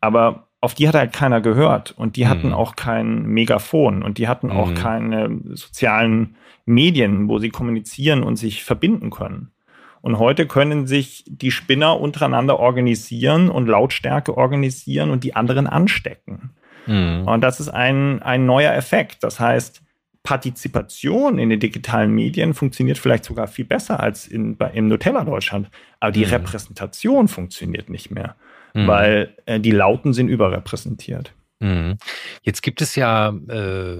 Aber 0.00 0.46
auf 0.60 0.74
die 0.74 0.88
hat 0.88 0.94
halt 0.94 1.12
keiner 1.12 1.40
gehört 1.40 1.92
und 1.96 2.16
die 2.16 2.24
mhm. 2.24 2.28
hatten 2.28 2.52
auch 2.52 2.76
kein 2.76 3.26
Megafon 3.26 4.02
und 4.02 4.18
die 4.18 4.28
hatten 4.28 4.50
auch 4.50 4.70
mhm. 4.70 4.74
keine 4.74 5.40
sozialen 5.54 6.36
Medien, 6.64 7.28
wo 7.28 7.38
sie 7.38 7.50
kommunizieren 7.50 8.22
und 8.22 8.36
sich 8.36 8.64
verbinden 8.64 9.10
können. 9.10 9.52
Und 10.00 10.18
heute 10.18 10.46
können 10.46 10.86
sich 10.86 11.24
die 11.26 11.50
Spinner 11.50 12.00
untereinander 12.00 12.60
organisieren 12.60 13.50
und 13.50 13.66
Lautstärke 13.66 14.36
organisieren 14.36 15.10
und 15.10 15.24
die 15.24 15.34
anderen 15.34 15.66
anstecken. 15.66 16.50
Mhm. 16.86 17.26
Und 17.26 17.40
das 17.40 17.60
ist 17.60 17.68
ein, 17.68 18.22
ein 18.22 18.46
neuer 18.46 18.72
Effekt. 18.74 19.22
Das 19.22 19.40
heißt, 19.40 19.82
Partizipation 20.22 21.38
in 21.38 21.50
den 21.50 21.60
digitalen 21.60 22.10
Medien 22.10 22.52
funktioniert 22.52 22.98
vielleicht 22.98 23.24
sogar 23.24 23.46
viel 23.46 23.64
besser 23.64 24.00
als 24.00 24.26
in, 24.26 24.56
bei, 24.56 24.70
im 24.72 24.88
Nutella 24.88 25.24
Deutschland. 25.24 25.70
Aber 26.00 26.12
die 26.12 26.26
mhm. 26.26 26.32
Repräsentation 26.32 27.28
funktioniert 27.28 27.88
nicht 27.88 28.10
mehr, 28.10 28.34
mhm. 28.74 28.86
weil 28.86 29.34
äh, 29.46 29.60
die 29.60 29.70
Lauten 29.70 30.12
sind 30.12 30.28
überrepräsentiert. 30.28 31.32
Mhm. 31.60 31.96
Jetzt 32.42 32.62
gibt 32.62 32.82
es 32.82 32.96
ja 32.96 33.28
äh, 33.28 33.96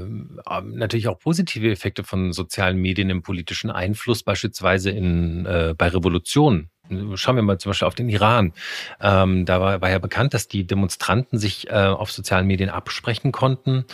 natürlich 0.64 1.08
auch 1.08 1.18
positive 1.18 1.70
Effekte 1.70 2.04
von 2.04 2.32
sozialen 2.32 2.76
Medien 2.76 3.08
im 3.08 3.22
politischen 3.22 3.70
Einfluss, 3.70 4.22
beispielsweise 4.22 4.90
in, 4.90 5.46
äh, 5.46 5.74
bei 5.76 5.88
Revolutionen. 5.88 6.70
Schauen 7.14 7.36
wir 7.36 7.42
mal 7.42 7.58
zum 7.58 7.70
Beispiel 7.70 7.88
auf 7.88 7.94
den 7.94 8.08
Iran. 8.08 8.52
Ähm, 9.00 9.44
da 9.44 9.60
war, 9.60 9.80
war 9.80 9.90
ja 9.90 9.98
bekannt, 9.98 10.34
dass 10.34 10.48
die 10.48 10.64
Demonstranten 10.64 11.38
sich 11.38 11.68
äh, 11.68 11.74
auf 11.74 12.10
sozialen 12.10 12.46
Medien 12.46 12.70
absprechen 12.70 13.32
konnten 13.32 13.84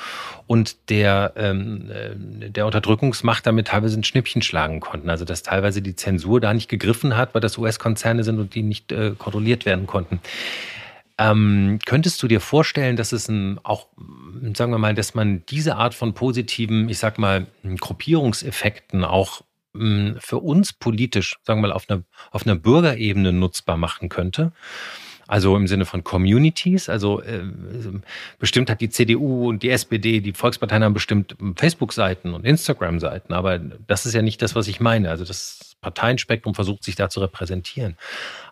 und 0.47 0.91
der, 0.91 1.33
ähm, 1.37 1.91
äh, 1.91 2.51
der 2.51 2.67
Unterdrückungsmacht 2.67 3.47
damit 3.47 3.69
teilweise 3.69 3.99
ein 3.99 4.05
Schnippchen 4.05 4.43
schlagen 4.43 4.81
konnten. 4.81 5.11
Also 5.11 5.25
dass 5.25 5.43
teilweise 5.43 5.83
die 5.83 5.97
Zensur 5.97 6.41
da 6.41 6.53
nicht 6.55 6.69
gegriffen 6.69 7.17
hat, 7.17 7.35
weil 7.35 7.41
das 7.41 7.59
US-Konzerne 7.59 8.25
sind 8.25 8.39
und 8.39 8.55
die 8.55 8.63
nicht 8.63 8.93
äh, 8.93 9.13
kontrolliert 9.17 9.67
werden 9.67 9.87
konnten. 9.87 10.21
Ähm, 11.19 11.79
könntest 11.85 12.23
du 12.23 12.29
dir 12.29 12.41
vorstellen, 12.41 12.97
dass 12.97 13.13
es 13.13 13.29
ein, 13.29 13.61
auch, 13.63 13.87
sagen 14.55 14.73
wir 14.73 14.79
mal, 14.79 14.95
dass 14.95 15.15
man 15.15 15.45
diese 15.47 15.77
Art 15.77 15.95
von 15.95 16.15
positiven, 16.15 16.89
ich 16.89 16.99
sag 16.99 17.19
mal, 17.19 17.47
Gruppierungseffekten 17.63 19.05
auch 19.05 19.43
für 19.75 20.39
uns 20.39 20.73
politisch, 20.73 21.39
sagen 21.45 21.61
wir 21.61 21.69
mal, 21.69 21.73
auf 21.73 21.89
einer, 21.89 22.03
auf 22.31 22.47
einer 22.47 22.57
Bürgerebene 22.57 23.33
nutzbar 23.33 23.77
machen 23.77 24.09
könnte. 24.09 24.53
Also 25.33 25.57
im 25.57 25.67
Sinne 25.67 25.87
von 25.87 26.05
Communities. 26.05 26.91
Also 26.91 27.23
äh, 27.23 27.41
bestimmt 28.39 28.69
hat 28.69 28.83
die 28.83 28.91
CDU 28.91 29.49
und 29.49 29.63
die 29.63 29.71
SPD, 29.71 30.21
die 30.21 30.35
Volksparteien 30.35 30.85
haben 30.85 30.93
bestimmt 30.93 31.37
Facebook-Seiten 31.57 32.35
und 32.35 32.45
Instagram-Seiten. 32.45 33.33
Aber 33.33 33.59
das 33.59 34.05
ist 34.05 34.13
ja 34.13 34.21
nicht 34.21 34.43
das, 34.43 34.55
was 34.55 34.69
ich 34.69 34.79
meine. 34.79 35.09
Also 35.09 35.25
das 35.25 35.75
Parteienspektrum 35.81 36.55
versucht 36.55 36.85
sich 36.85 36.97
da 36.97 37.09
zu 37.09 37.21
repräsentieren. 37.21 37.97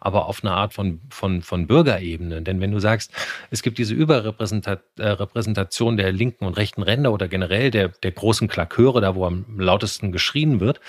Aber 0.00 0.24
auf 0.24 0.42
eine 0.42 0.52
Art 0.52 0.72
von, 0.72 1.02
von, 1.10 1.42
von 1.42 1.66
Bürgerebene. 1.66 2.40
Denn 2.40 2.62
wenn 2.62 2.70
du 2.70 2.78
sagst, 2.78 3.12
es 3.50 3.60
gibt 3.60 3.76
diese 3.76 3.92
Überrepräsentation 3.92 5.98
äh, 5.98 6.02
der 6.02 6.12
linken 6.12 6.46
und 6.46 6.56
rechten 6.56 6.82
Ränder 6.82 7.12
oder 7.12 7.28
generell 7.28 7.70
der, 7.70 7.88
der 7.88 8.12
großen 8.12 8.48
Klaköre, 8.48 9.02
da 9.02 9.14
wo 9.14 9.26
am 9.26 9.44
lautesten 9.58 10.12
geschrien 10.12 10.60
wird, 10.60 10.80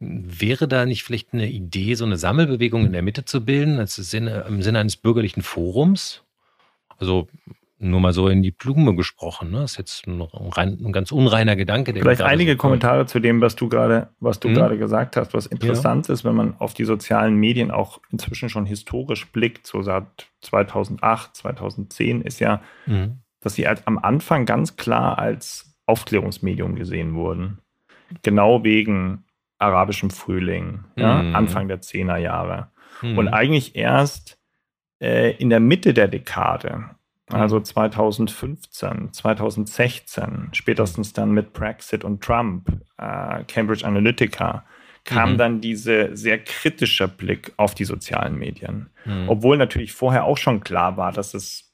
Wäre 0.00 0.68
da 0.68 0.86
nicht 0.86 1.02
vielleicht 1.02 1.34
eine 1.34 1.48
Idee, 1.48 1.94
so 1.94 2.04
eine 2.04 2.18
Sammelbewegung 2.18 2.86
in 2.86 2.92
der 2.92 3.02
Mitte 3.02 3.24
zu 3.24 3.44
bilden, 3.44 3.78
als 3.78 3.96
Sinne, 3.96 4.44
im 4.48 4.62
Sinne 4.62 4.78
eines 4.78 4.96
bürgerlichen 4.96 5.42
Forums? 5.42 6.22
Also 6.98 7.28
nur 7.80 8.00
mal 8.00 8.12
so 8.12 8.28
in 8.28 8.42
die 8.42 8.50
Blume 8.50 8.94
gesprochen. 8.94 9.50
Ne? 9.50 9.60
Das 9.60 9.72
ist 9.72 9.78
jetzt 9.78 10.06
ein, 10.06 10.20
rein, 10.20 10.78
ein 10.84 10.92
ganz 10.92 11.12
unreiner 11.12 11.54
Gedanke. 11.54 11.92
Vielleicht 11.92 12.22
einige 12.22 12.52
so 12.52 12.58
Kommentare 12.58 13.06
zu 13.06 13.20
dem, 13.20 13.40
was 13.40 13.54
du 13.54 13.68
gerade, 13.68 14.08
was 14.18 14.40
du 14.40 14.48
hm? 14.48 14.54
gerade 14.54 14.78
gesagt 14.78 15.16
hast. 15.16 15.32
Was 15.32 15.46
interessant 15.46 16.08
ja. 16.08 16.14
ist, 16.14 16.24
wenn 16.24 16.34
man 16.34 16.56
auf 16.58 16.74
die 16.74 16.84
sozialen 16.84 17.36
Medien 17.36 17.70
auch 17.70 18.00
inzwischen 18.10 18.48
schon 18.48 18.66
historisch 18.66 19.30
blickt, 19.30 19.66
so 19.66 19.82
seit 19.82 20.06
2008, 20.40 21.36
2010, 21.36 22.22
ist 22.22 22.40
ja, 22.40 22.62
hm. 22.84 23.18
dass 23.40 23.54
sie 23.54 23.66
halt 23.68 23.82
am 23.86 23.98
Anfang 23.98 24.44
ganz 24.44 24.76
klar 24.76 25.18
als 25.18 25.72
Aufklärungsmedium 25.86 26.74
gesehen 26.74 27.14
wurden. 27.14 27.58
Genau 28.22 28.64
wegen 28.64 29.24
arabischem 29.58 30.10
Frühling, 30.10 30.84
ja, 30.96 31.22
mhm. 31.22 31.34
Anfang 31.34 31.68
der 31.68 31.80
10er 31.80 32.16
Jahre. 32.16 32.68
Mhm. 33.02 33.18
Und 33.18 33.28
eigentlich 33.28 33.76
erst 33.76 34.38
äh, 35.00 35.32
in 35.36 35.50
der 35.50 35.60
Mitte 35.60 35.94
der 35.94 36.08
Dekade, 36.08 36.90
also 37.30 37.60
2015, 37.60 39.12
2016, 39.12 40.48
spätestens 40.52 41.12
dann 41.12 41.32
mit 41.32 41.52
Brexit 41.52 42.04
und 42.04 42.22
Trump, 42.22 42.68
äh, 42.96 43.44
Cambridge 43.44 43.86
Analytica, 43.86 44.64
kam 45.04 45.32
mhm. 45.32 45.38
dann 45.38 45.60
dieser 45.60 46.16
sehr 46.16 46.38
kritische 46.38 47.08
Blick 47.08 47.52
auf 47.56 47.74
die 47.74 47.84
sozialen 47.84 48.36
Medien. 48.36 48.90
Mhm. 49.04 49.28
Obwohl 49.28 49.56
natürlich 49.56 49.92
vorher 49.92 50.24
auch 50.24 50.38
schon 50.38 50.60
klar 50.60 50.96
war, 50.96 51.12
dass 51.12 51.34
es 51.34 51.67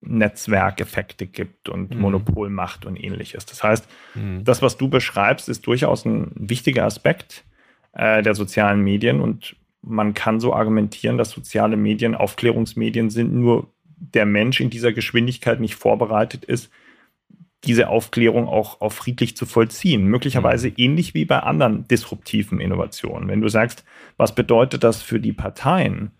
Netzwerkeffekte 0.00 1.26
gibt 1.26 1.68
und 1.68 1.94
mhm. 1.94 2.00
Monopolmacht 2.00 2.86
und 2.86 2.96
ähnliches. 2.96 3.46
Das 3.46 3.62
heißt, 3.62 3.88
mhm. 4.14 4.44
das, 4.44 4.62
was 4.62 4.76
du 4.76 4.88
beschreibst, 4.88 5.48
ist 5.48 5.66
durchaus 5.66 6.04
ein 6.04 6.30
wichtiger 6.34 6.84
Aspekt 6.84 7.44
äh, 7.92 8.22
der 8.22 8.34
sozialen 8.34 8.82
Medien 8.82 9.20
und 9.20 9.56
man 9.82 10.14
kann 10.14 10.40
so 10.40 10.54
argumentieren, 10.54 11.18
dass 11.18 11.30
soziale 11.30 11.76
Medien 11.76 12.14
Aufklärungsmedien 12.14 13.10
sind, 13.10 13.34
nur 13.34 13.72
der 13.84 14.26
Mensch 14.26 14.60
in 14.60 14.70
dieser 14.70 14.92
Geschwindigkeit 14.92 15.60
nicht 15.60 15.74
vorbereitet 15.74 16.44
ist, 16.44 16.70
diese 17.64 17.88
Aufklärung 17.88 18.46
auch, 18.46 18.80
auch 18.80 18.92
friedlich 18.92 19.36
zu 19.36 19.44
vollziehen. 19.46 20.04
Möglicherweise 20.06 20.68
mhm. 20.68 20.74
ähnlich 20.76 21.14
wie 21.14 21.24
bei 21.24 21.40
anderen 21.40 21.86
disruptiven 21.88 22.60
Innovationen. 22.60 23.28
Wenn 23.28 23.40
du 23.40 23.48
sagst, 23.48 23.84
was 24.16 24.34
bedeutet 24.34 24.84
das 24.84 25.02
für 25.02 25.18
die 25.18 25.32
Parteien, 25.32 26.12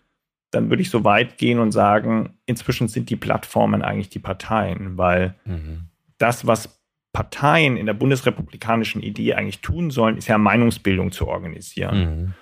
dann 0.51 0.69
würde 0.69 0.81
ich 0.81 0.89
so 0.89 1.03
weit 1.03 1.37
gehen 1.37 1.59
und 1.59 1.71
sagen, 1.71 2.31
inzwischen 2.45 2.87
sind 2.87 3.09
die 3.09 3.15
Plattformen 3.15 3.81
eigentlich 3.81 4.09
die 4.09 4.19
Parteien, 4.19 4.97
weil 4.97 5.35
mhm. 5.45 5.85
das, 6.17 6.47
was 6.47 6.79
Parteien 7.13 7.77
in 7.77 7.85
der 7.85 7.93
bundesrepublikanischen 7.93 9.01
Idee 9.01 9.33
eigentlich 9.33 9.61
tun 9.61 9.91
sollen, 9.91 10.17
ist 10.17 10.27
ja 10.27 10.37
Meinungsbildung 10.37 11.11
zu 11.11 11.27
organisieren. 11.27 11.99
Mhm. 11.99 12.33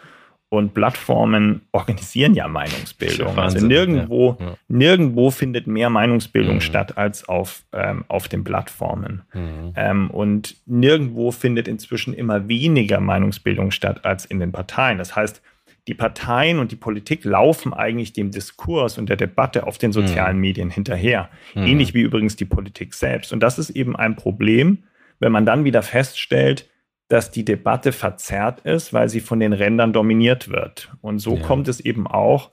Und 0.49 0.73
Plattformen 0.73 1.61
organisieren 1.73 2.33
ja 2.33 2.47
Meinungsbildung. 2.47 3.35
Ja 3.35 3.43
also 3.43 3.65
nirgendwo, 3.65 4.37
ja. 4.39 4.55
nirgendwo 4.69 5.29
findet 5.29 5.67
mehr 5.67 5.89
Meinungsbildung 5.89 6.55
mhm. 6.55 6.61
statt 6.61 6.97
als 6.97 7.27
auf, 7.27 7.63
ähm, 7.73 8.05
auf 8.07 8.29
den 8.29 8.45
Plattformen. 8.45 9.23
Mhm. 9.33 9.73
Ähm, 9.75 10.09
und 10.09 10.55
nirgendwo 10.65 11.31
findet 11.31 11.67
inzwischen 11.67 12.13
immer 12.13 12.47
weniger 12.47 13.01
Meinungsbildung 13.01 13.71
statt 13.71 14.05
als 14.05 14.25
in 14.25 14.39
den 14.39 14.53
Parteien. 14.53 14.97
Das 14.97 15.17
heißt, 15.17 15.41
die 15.87 15.93
Parteien 15.93 16.59
und 16.59 16.71
die 16.71 16.75
Politik 16.77 17.23
laufen 17.23 17.73
eigentlich 17.73 18.13
dem 18.13 18.31
Diskurs 18.31 18.97
und 18.97 19.07
der 19.07 19.15
Debatte 19.15 19.65
auf 19.65 19.77
den 19.77 19.93
sozialen 19.93 20.35
mhm. 20.35 20.41
Medien 20.41 20.69
hinterher. 20.69 21.29
Mhm. 21.55 21.63
Ähnlich 21.63 21.93
wie 21.93 22.01
übrigens 22.01 22.35
die 22.35 22.45
Politik 22.45 22.93
selbst. 22.93 23.31
Und 23.31 23.41
das 23.41 23.57
ist 23.57 23.69
eben 23.69 23.95
ein 23.95 24.15
Problem, 24.15 24.83
wenn 25.19 25.31
man 25.31 25.45
dann 25.45 25.63
wieder 25.63 25.81
feststellt, 25.81 26.69
dass 27.07 27.31
die 27.31 27.45
Debatte 27.45 27.93
verzerrt 27.93 28.61
ist, 28.61 28.93
weil 28.93 29.07
sie 29.07 29.21
von 29.21 29.39
den 29.39 29.53
Rändern 29.53 29.93
dominiert 29.93 30.49
wird. 30.49 30.91
Und 31.01 31.19
so 31.19 31.37
ja. 31.37 31.41
kommt 31.41 31.69
es 31.69 31.79
eben 31.79 32.05
auch, 32.05 32.51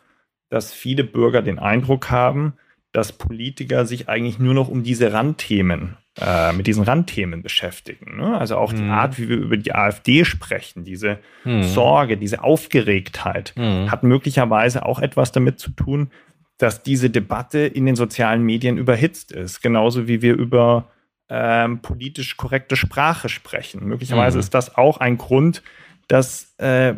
dass 0.48 0.72
viele 0.72 1.02
Bürger 1.02 1.42
den 1.42 1.58
Eindruck 1.58 2.10
haben, 2.10 2.54
dass 2.92 3.12
Politiker 3.12 3.84
sich 3.84 4.08
eigentlich 4.08 4.38
nur 4.38 4.54
noch 4.54 4.68
um 4.68 4.84
diese 4.84 5.12
Randthemen, 5.12 5.96
äh, 6.20 6.52
mit 6.52 6.66
diesen 6.66 6.84
Randthemen 6.84 7.42
beschäftigen. 7.42 8.16
Ne? 8.16 8.38
Also 8.38 8.56
auch 8.56 8.72
mhm. 8.72 8.76
die 8.76 8.84
Art, 8.84 9.18
wie 9.18 9.28
wir 9.28 9.36
über 9.36 9.56
die 9.56 9.74
AfD 9.74 10.24
sprechen, 10.24 10.84
diese 10.84 11.18
mhm. 11.44 11.62
Sorge, 11.64 12.16
diese 12.16 12.42
Aufgeregtheit, 12.42 13.52
mhm. 13.56 13.90
hat 13.90 14.02
möglicherweise 14.02 14.86
auch 14.86 15.00
etwas 15.00 15.32
damit 15.32 15.58
zu 15.58 15.70
tun, 15.70 16.10
dass 16.58 16.82
diese 16.82 17.10
Debatte 17.10 17.60
in 17.60 17.84
den 17.84 17.96
sozialen 17.96 18.42
Medien 18.42 18.78
überhitzt 18.78 19.32
ist. 19.32 19.60
Genauso 19.60 20.06
wie 20.06 20.22
wir 20.22 20.34
über 20.34 20.88
ähm, 21.28 21.80
politisch 21.80 22.36
korrekte 22.36 22.76
Sprache 22.76 23.28
sprechen. 23.28 23.84
Möglicherweise 23.86 24.36
mhm. 24.36 24.40
ist 24.40 24.54
das 24.54 24.76
auch 24.76 24.98
ein 24.98 25.18
Grund, 25.18 25.62
dass 26.06 26.54
äh, 26.58 26.94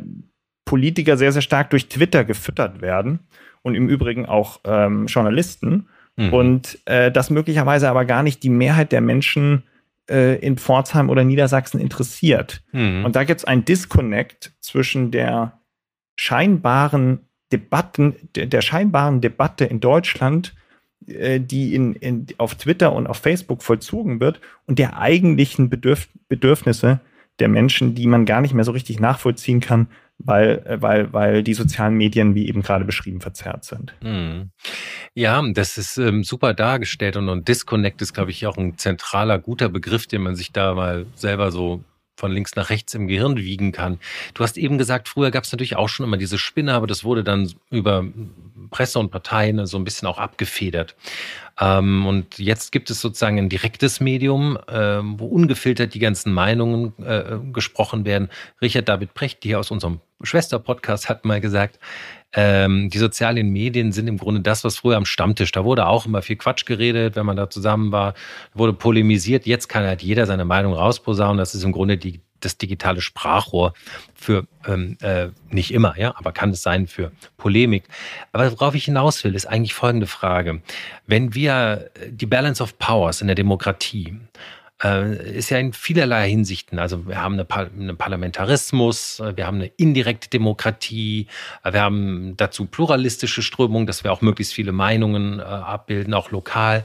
Politiker 0.65 1.17
sehr, 1.17 1.33
sehr 1.33 1.43
stark 1.43 1.71
durch 1.71 1.89
Twitter 1.89 2.25
gefüttert 2.25 2.83
werden 2.83 3.21
und 3.63 3.75
im 3.75 3.89
Übrigen 3.89 4.27
auch 4.27 4.61
ähm, 4.65 5.07
Journalisten. 5.07 5.89
Mhm. 6.17 6.33
Und 6.33 6.79
äh, 6.87 7.13
das 7.13 7.31
möglicherweise 7.31 7.89
aber 7.89 8.05
gar 8.05 8.23
nicht 8.23 8.43
die 8.43 8.51
Mehrheit 8.51 8.93
der 8.93 9.01
Menschen 9.01 9.65
äh, 10.09 10.39
in 10.39 10.57
Pforzheim 10.57 11.11
oder 11.11 11.25
Niedersachsen 11.25 11.81
interessiert. 11.81 12.63
Mhm. 12.73 13.05
Und 13.05 13.17
da 13.17 13.25
gibt 13.25 13.41
es 13.41 13.45
ein 13.45 13.65
Disconnect 13.65 14.53
zwischen 14.61 15.11
der 15.11 15.61
scheinbaren 16.17 17.21
Debatten, 17.53 18.17
der, 18.35 18.47
der 18.47 18.61
scheinbaren 18.61 19.21
Debatte 19.21 19.65
in 19.65 19.81
Deutschland 19.81 20.55
äh, 21.07 21.41
die 21.41 21.75
in, 21.75 21.95
in, 21.95 22.27
auf 22.39 22.57
Twitter 22.57 22.93
und 22.93 23.07
auf 23.07 23.19
Facebook 23.19 23.63
vollzogen 23.63 24.19
wird 24.19 24.41
und 24.67 24.79
der 24.79 24.99
eigentlichen 24.99 25.71
Bedürf 25.71 26.09
Bedürfnisse 26.29 27.01
der 27.39 27.49
Menschen, 27.49 27.95
die 27.95 28.07
man 28.07 28.25
gar 28.25 28.41
nicht 28.41 28.55
mehr 28.55 28.65
so 28.65 28.73
richtig 28.73 28.99
nachvollziehen 28.99 29.61
kann, 29.61 29.89
weil, 30.19 30.63
weil, 30.81 31.13
weil 31.13 31.43
die 31.43 31.55
sozialen 31.55 31.95
Medien, 31.95 32.35
wie 32.35 32.49
eben 32.49 32.63
gerade 32.63 32.85
beschrieben, 32.85 33.21
verzerrt 33.21 33.65
sind. 33.65 33.95
Hm. 34.01 34.51
Ja, 35.15 35.43
das 35.53 35.79
ist 35.79 35.99
ähm, 35.99 36.25
super 36.25 36.55
dargestellt 36.55 37.17
und, 37.17 37.29
und 37.29 37.49
Disconnect 37.49 38.03
ist, 38.03 38.15
glaube 38.15 38.31
ich, 38.31 38.47
auch 38.47 38.57
ein 38.57 38.79
zentraler, 38.79 39.39
guter 39.39 39.69
Begriff, 39.69 40.07
den 40.07 40.23
man 40.23 40.37
sich 40.37 40.53
da 40.53 40.75
mal 40.75 41.07
selber 41.15 41.51
so 41.51 41.85
von 42.17 42.33
links 42.33 42.57
nach 42.57 42.71
rechts 42.71 42.95
im 42.95 43.09
Gehirn 43.09 43.37
wiegen 43.37 43.73
kann. 43.73 43.99
Du 44.35 44.43
hast 44.43 44.57
eben 44.57 44.79
gesagt, 44.79 45.09
früher 45.09 45.31
gab 45.31 45.45
es 45.45 45.53
natürlich 45.53 45.77
auch 45.77 45.89
schon 45.89 46.07
immer 46.07 46.17
diese 46.17 46.39
Spinne, 46.39 46.73
aber 46.73 46.87
das 46.87 47.05
wurde 47.05 47.23
dann 47.23 47.53
über 47.71 48.07
Presse 48.71 48.99
und 48.99 49.11
Parteien 49.11 49.67
so 49.67 49.77
ein 49.77 49.85
bisschen 49.85 50.09
auch 50.09 50.19
abgefedert. 50.19 50.97
Ähm, 51.59 52.07
und 52.07 52.39
jetzt 52.39 52.71
gibt 52.73 52.91
es 52.91 53.01
sozusagen 53.01 53.39
ein 53.39 53.49
direktes 53.49 54.01
Medium, 54.01 54.59
äh, 54.69 55.01
wo 55.03 55.27
ungefiltert 55.27 55.95
die 55.95 55.99
ganzen 55.99 56.33
Meinungen 56.33 56.93
äh, 57.03 57.39
gesprochen 57.53 58.05
werden. 58.05 58.29
Richard 58.61 58.89
David 58.89 59.15
Precht, 59.15 59.39
hier 59.43 59.59
aus 59.59 59.71
unserem 59.71 60.01
Schwester-Podcast, 60.23 61.09
hat 61.09 61.25
mal 61.25 61.41
gesagt, 61.41 61.79
ähm, 62.33 62.91
die 62.91 62.99
sozialen 62.99 63.51
Medien 63.51 63.93
sind 63.93 64.09
im 64.09 64.19
Grunde 64.19 64.43
das, 64.43 64.63
was 64.65 64.77
früher 64.77 64.97
am 64.97 65.07
Stammtisch, 65.07 65.53
da 65.53 65.65
wurde 65.65 65.87
auch 65.87 66.05
immer 66.05 66.21
viel 66.21 66.37
Quatsch 66.37 66.67
geredet, 66.67 67.17
wenn 67.17 67.25
man 67.25 67.37
da 67.37 67.49
zusammen 67.49 67.93
war, 67.93 68.13
wurde 68.53 68.75
polemisiert. 68.75 69.47
Jetzt 69.47 69.69
kann 69.69 69.85
halt 69.85 70.03
jeder 70.03 70.27
seine 70.27 70.45
Meinung 70.45 70.75
rausposaunen. 70.75 71.39
Das 71.39 71.55
ist 71.55 71.65
im 71.65 71.73
Grunde 71.73 71.97
die, 71.97 72.21
das 72.41 72.59
digitale 72.59 73.01
Sprachrohr 73.01 73.75
für, 74.15 74.47
ähm, 74.67 74.97
äh, 75.01 75.29
nicht 75.51 75.73
immer, 75.73 75.99
ja, 75.99 76.15
aber 76.17 76.33
kann 76.33 76.51
es 76.51 76.63
sein 76.63 76.87
für 76.87 77.13
Polemik. 77.37 77.85
Aber 78.33 78.51
worauf 78.53 78.75
ich 78.75 78.85
hinaus 78.85 79.23
will, 79.25 79.35
ist 79.35 79.47
eigentlich 79.47 79.75
folgende 79.75 80.07
Frage. 80.07 80.63
Wenn 81.07 81.35
wir 81.35 81.91
die 82.09 82.27
Balance 82.27 82.63
of 82.63 82.79
Powers 82.79 83.21
in 83.21 83.27
der 83.29 83.37
Demokratie 83.37 84.19
äh, 84.83 85.37
ist 85.39 85.51
ja 85.51 85.59
in 85.59 85.73
vielerlei 85.73 86.29
Hinsichten. 86.29 86.79
Also 86.79 87.07
wir 87.07 87.21
haben 87.23 87.35
eine 87.35 87.47
einen 87.51 87.97
Parlamentarismus, 87.97 89.21
äh, 89.21 89.37
wir 89.37 89.47
haben 89.47 89.57
eine 89.57 89.71
indirekte 89.77 90.29
Demokratie, 90.29 91.29
äh, 91.65 91.73
wir 91.73 91.81
haben 91.81 92.37
dazu 92.37 92.67
pluralistische 92.67 93.43
Strömungen, 93.43 93.87
dass 93.87 94.05
wir 94.05 94.13
auch 94.13 94.21
möglichst 94.21 94.53
viele 94.53 94.73
Meinungen 94.73 95.41
äh, 95.41 95.43
abbilden, 95.43 96.15
auch 96.15 96.31
lokal. 96.31 96.85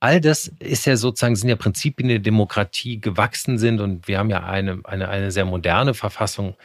All 0.00 0.20
das 0.20 0.48
ist 0.58 0.86
ja 0.86 0.96
sozusagen, 0.96 1.36
sind 1.36 1.50
ja 1.50 1.56
Prinzipien 1.56 2.08
der 2.08 2.18
Demokratie 2.20 3.00
gewachsen 3.00 3.58
sind 3.58 3.80
und 3.80 4.08
wir 4.08 4.18
haben 4.18 4.30
ja 4.30 4.44
eine, 4.44 4.80
eine, 4.84 5.10
eine 5.10 5.30
sehr 5.30 5.44
moderne 5.44 5.92
Verfassung, 5.92 6.56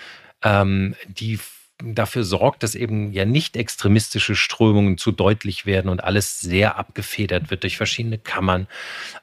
ähm, 0.42 0.96
die 1.08 1.40
dafür 1.84 2.24
sorgt, 2.24 2.64
dass 2.64 2.76
eben 2.76 3.12
ja 3.12 3.26
nicht 3.26 3.58
extremistische 3.58 4.36
Strömungen 4.36 4.98
zu 4.98 5.12
deutlich 5.12 5.66
werden 5.66 5.90
und 5.90 6.04
alles 6.04 6.40
sehr 6.40 6.78
abgefedert 6.78 7.52
wird 7.52 7.64
durch 7.64 7.76
verschiedene 7.76 8.18
Kammern, 8.18 8.68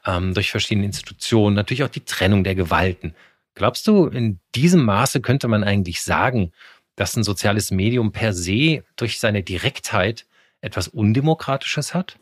ähm, 0.05 0.35
durch 0.35 0.51
verschiedene 0.51 0.85
Institutionen, 0.85 1.55
natürlich 1.55 1.83
auch 1.83 1.89
die 1.89 2.05
Trennung 2.05 2.43
der 2.43 2.53
Gewalten. 2.53 3.15
Glaubst 3.55 3.87
du, 3.87 4.05
in 4.05 4.39
diesem 4.53 4.83
Maße 4.85 5.21
könnte 5.21 5.47
man 5.47 5.63
eigentlich 5.63 6.01
sagen, 6.01 6.51
dass 6.95 7.15
ein 7.15 7.23
soziales 7.23 7.71
Medium 7.71 8.11
per 8.11 8.33
se 8.33 8.83
durch 8.95 9.19
seine 9.19 9.41
Direktheit 9.41 10.27
etwas 10.61 10.87
Undemokratisches 10.87 11.95
hat? 11.95 12.17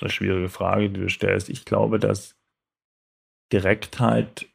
Ist 0.00 0.04
eine 0.04 0.10
schwierige 0.10 0.48
Frage, 0.48 0.90
die 0.90 1.00
du 1.00 1.08
stellst. 1.08 1.50
Ich 1.50 1.64
glaube, 1.64 1.98
dass 1.98 2.34
Direktheit 3.52 4.46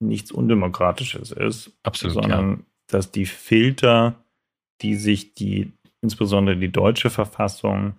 nichts 0.00 0.30
Undemokratisches 0.30 1.32
ist, 1.32 1.72
Absolut, 1.82 2.14
sondern 2.14 2.50
ja. 2.50 2.64
dass 2.88 3.10
die 3.10 3.26
Filter 3.26 4.16
die 4.82 4.94
sich 4.94 5.34
die, 5.34 5.72
insbesondere 6.00 6.56
die 6.56 6.72
deutsche 6.72 7.10
Verfassung 7.10 7.94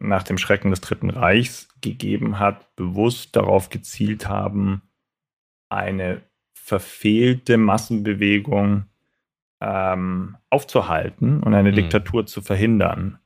nach 0.00 0.22
dem 0.22 0.38
Schrecken 0.38 0.70
des 0.70 0.80
Dritten 0.80 1.10
Reichs 1.10 1.68
gegeben 1.80 2.38
hat, 2.38 2.74
bewusst 2.76 3.34
darauf 3.36 3.68
gezielt 3.68 4.28
haben, 4.28 4.82
eine 5.68 6.22
verfehlte 6.54 7.56
Massenbewegung 7.56 8.86
ähm, 9.60 10.36
aufzuhalten 10.50 11.42
und 11.42 11.54
eine 11.54 11.72
mhm. 11.72 11.76
Diktatur 11.76 12.26
zu 12.26 12.42
verhindern. 12.42 13.18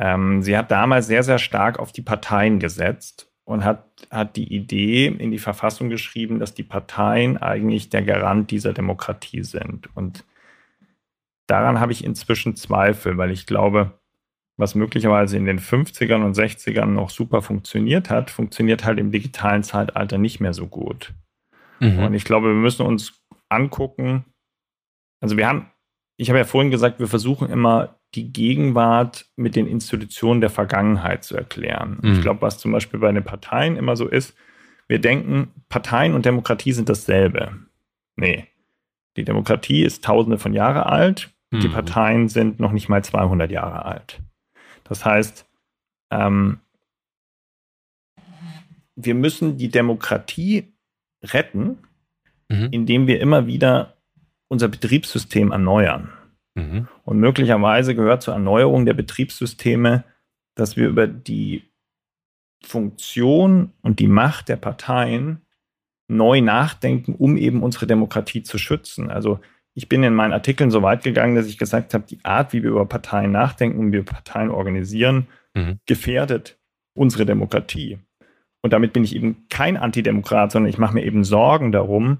Ähm, 0.00 0.42
sie 0.42 0.56
hat 0.56 0.70
damals 0.70 1.06
sehr, 1.06 1.22
sehr 1.22 1.38
stark 1.38 1.78
auf 1.78 1.92
die 1.92 2.02
Parteien 2.02 2.58
gesetzt 2.58 3.30
und 3.44 3.64
hat, 3.64 3.84
hat 4.10 4.36
die 4.36 4.52
Idee 4.52 5.06
in 5.06 5.30
die 5.30 5.38
Verfassung 5.38 5.90
geschrieben, 5.90 6.40
dass 6.40 6.54
die 6.54 6.62
Parteien 6.62 7.36
eigentlich 7.36 7.90
der 7.90 8.02
Garant 8.02 8.50
dieser 8.50 8.72
Demokratie 8.72 9.44
sind. 9.44 9.94
Und 9.94 10.24
Daran 11.50 11.80
habe 11.80 11.90
ich 11.90 12.04
inzwischen 12.04 12.54
Zweifel, 12.54 13.18
weil 13.18 13.32
ich 13.32 13.44
glaube, 13.44 13.98
was 14.56 14.76
möglicherweise 14.76 15.36
in 15.36 15.46
den 15.46 15.58
50ern 15.58 16.24
und 16.24 16.36
60ern 16.36 16.86
noch 16.86 17.10
super 17.10 17.42
funktioniert 17.42 18.08
hat, 18.08 18.30
funktioniert 18.30 18.84
halt 18.84 19.00
im 19.00 19.10
digitalen 19.10 19.64
Zeitalter 19.64 20.16
nicht 20.16 20.38
mehr 20.38 20.54
so 20.54 20.68
gut. 20.68 21.12
Mhm. 21.80 22.04
Und 22.04 22.14
ich 22.14 22.22
glaube, 22.22 22.46
wir 22.46 22.54
müssen 22.54 22.86
uns 22.86 23.20
angucken, 23.48 24.26
also 25.20 25.36
wir 25.36 25.48
haben, 25.48 25.68
ich 26.16 26.28
habe 26.28 26.38
ja 26.38 26.44
vorhin 26.44 26.70
gesagt, 26.70 27.00
wir 27.00 27.08
versuchen 27.08 27.50
immer 27.50 27.98
die 28.14 28.32
Gegenwart 28.32 29.26
mit 29.36 29.56
den 29.56 29.66
Institutionen 29.66 30.40
der 30.40 30.50
Vergangenheit 30.50 31.24
zu 31.24 31.36
erklären. 31.36 31.98
Mhm. 32.02 32.12
Ich 32.12 32.20
glaube, 32.22 32.42
was 32.42 32.58
zum 32.58 32.72
Beispiel 32.72 33.00
bei 33.00 33.12
den 33.12 33.24
Parteien 33.24 33.76
immer 33.76 33.96
so 33.96 34.08
ist, 34.08 34.34
wir 34.88 34.98
denken, 34.98 35.52
Parteien 35.68 36.14
und 36.14 36.26
Demokratie 36.26 36.72
sind 36.72 36.88
dasselbe. 36.88 37.52
Nee. 38.16 38.46
Die 39.16 39.24
Demokratie 39.24 39.82
ist 39.84 40.04
tausende 40.04 40.38
von 40.38 40.52
Jahre 40.52 40.86
alt, 40.86 41.30
mhm. 41.50 41.60
die 41.60 41.68
Parteien 41.68 42.28
sind 42.28 42.58
noch 42.58 42.72
nicht 42.72 42.88
mal 42.88 43.04
200 43.04 43.50
Jahre 43.50 43.84
alt. 43.84 44.20
Das 44.84 45.04
heißt, 45.04 45.46
ähm, 46.10 46.58
wir 48.96 49.14
müssen 49.14 49.56
die 49.56 49.68
Demokratie 49.68 50.72
retten, 51.22 51.78
mhm. 52.48 52.68
indem 52.70 53.06
wir 53.06 53.20
immer 53.20 53.46
wieder 53.46 53.96
unser 54.48 54.68
Betriebssystem 54.68 55.52
erneuern. 55.52 56.12
Mhm. 56.54 56.88
Und 57.04 57.18
möglicherweise 57.18 57.94
gehört 57.94 58.22
zur 58.22 58.34
Erneuerung 58.34 58.86
der 58.86 58.94
Betriebssysteme, 58.94 60.04
dass 60.54 60.76
wir 60.76 60.88
über 60.88 61.06
die 61.06 61.64
Funktion 62.62 63.72
und 63.82 63.98
die 63.98 64.08
Macht 64.08 64.48
der 64.48 64.56
Parteien 64.56 65.42
neu 66.08 66.40
nachdenken, 66.40 67.14
um 67.14 67.36
eben 67.36 67.62
unsere 67.62 67.86
Demokratie 67.86 68.42
zu 68.42 68.58
schützen. 68.58 69.10
Also 69.10 69.40
ich 69.74 69.88
bin 69.88 70.02
in 70.02 70.14
meinen 70.14 70.32
Artikeln 70.32 70.70
so 70.70 70.82
weit 70.82 71.04
gegangen, 71.04 71.36
dass 71.36 71.46
ich 71.46 71.56
gesagt 71.56 71.94
habe, 71.94 72.04
die 72.06 72.22
Art, 72.24 72.52
wie 72.52 72.62
wir 72.62 72.70
über 72.70 72.86
Parteien 72.86 73.30
nachdenken 73.30 73.78
und 73.78 73.88
wie 73.88 73.98
wir 73.98 74.04
Parteien 74.04 74.50
organisieren, 74.50 75.28
mhm. 75.54 75.78
gefährdet 75.86 76.58
unsere 76.94 77.24
Demokratie. 77.24 77.98
Und 78.62 78.72
damit 78.72 78.92
bin 78.92 79.04
ich 79.04 79.14
eben 79.14 79.46
kein 79.48 79.76
Antidemokrat, 79.76 80.52
sondern 80.52 80.68
ich 80.68 80.78
mache 80.78 80.94
mir 80.94 81.04
eben 81.04 81.24
Sorgen 81.24 81.72
darum, 81.72 82.18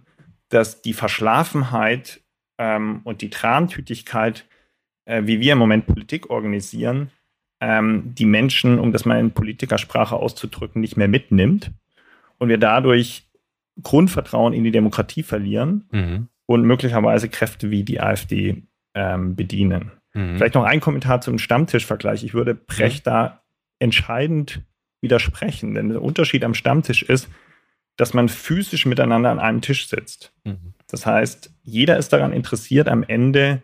dass 0.48 0.80
die 0.82 0.94
Verschlafenheit 0.94 2.22
ähm, 2.60 3.00
und 3.04 3.22
die 3.22 3.30
Trantütigkeit, 3.30 4.44
äh, 5.06 5.22
wie 5.24 5.40
wir 5.40 5.54
im 5.54 5.58
Moment 5.58 5.86
Politik 5.86 6.28
organisieren, 6.28 7.10
ähm, 7.60 8.14
die 8.14 8.26
Menschen, 8.26 8.78
um 8.78 8.92
das 8.92 9.06
mal 9.06 9.18
in 9.18 9.32
Politikersprache 9.32 10.14
auszudrücken, 10.14 10.80
nicht 10.80 10.96
mehr 10.98 11.08
mitnimmt 11.08 11.72
und 12.38 12.50
wir 12.50 12.58
dadurch 12.58 13.26
Grundvertrauen 13.82 14.52
in 14.52 14.62
die 14.62 14.72
Demokratie 14.72 15.22
verlieren 15.22 15.88
mhm. 15.90 16.28
und 16.44 16.62
möglicherweise 16.62 17.30
Kräfte 17.30 17.70
wie 17.70 17.82
die 17.82 18.00
AfD 18.00 18.62
ähm, 18.94 19.36
bedienen. 19.36 19.92
Mhm. 20.12 20.36
Vielleicht 20.36 20.54
noch 20.54 20.64
ein 20.64 20.80
Kommentar 20.80 21.22
zum 21.22 21.38
Stammtischvergleich. 21.38 22.24
Ich 22.24 22.34
würde 22.34 22.54
Brecht 22.54 23.06
mhm. 23.06 23.10
da 23.10 23.42
entscheidend 23.78 24.62
widersprechen, 25.00 25.72
denn 25.72 25.88
der 25.88 26.02
Unterschied 26.02 26.44
am 26.44 26.52
Stammtisch 26.52 27.02
ist, 27.02 27.30
dass 27.96 28.12
man 28.12 28.28
physisch 28.28 28.84
miteinander 28.84 29.30
an 29.30 29.38
einem 29.38 29.62
Tisch 29.62 29.88
sitzt. 29.88 30.34
Mhm. 30.44 30.74
Das 30.88 31.06
heißt, 31.06 31.54
jeder 31.70 31.96
ist 31.96 32.12
daran 32.12 32.32
interessiert, 32.32 32.88
am 32.88 33.02
Ende 33.02 33.62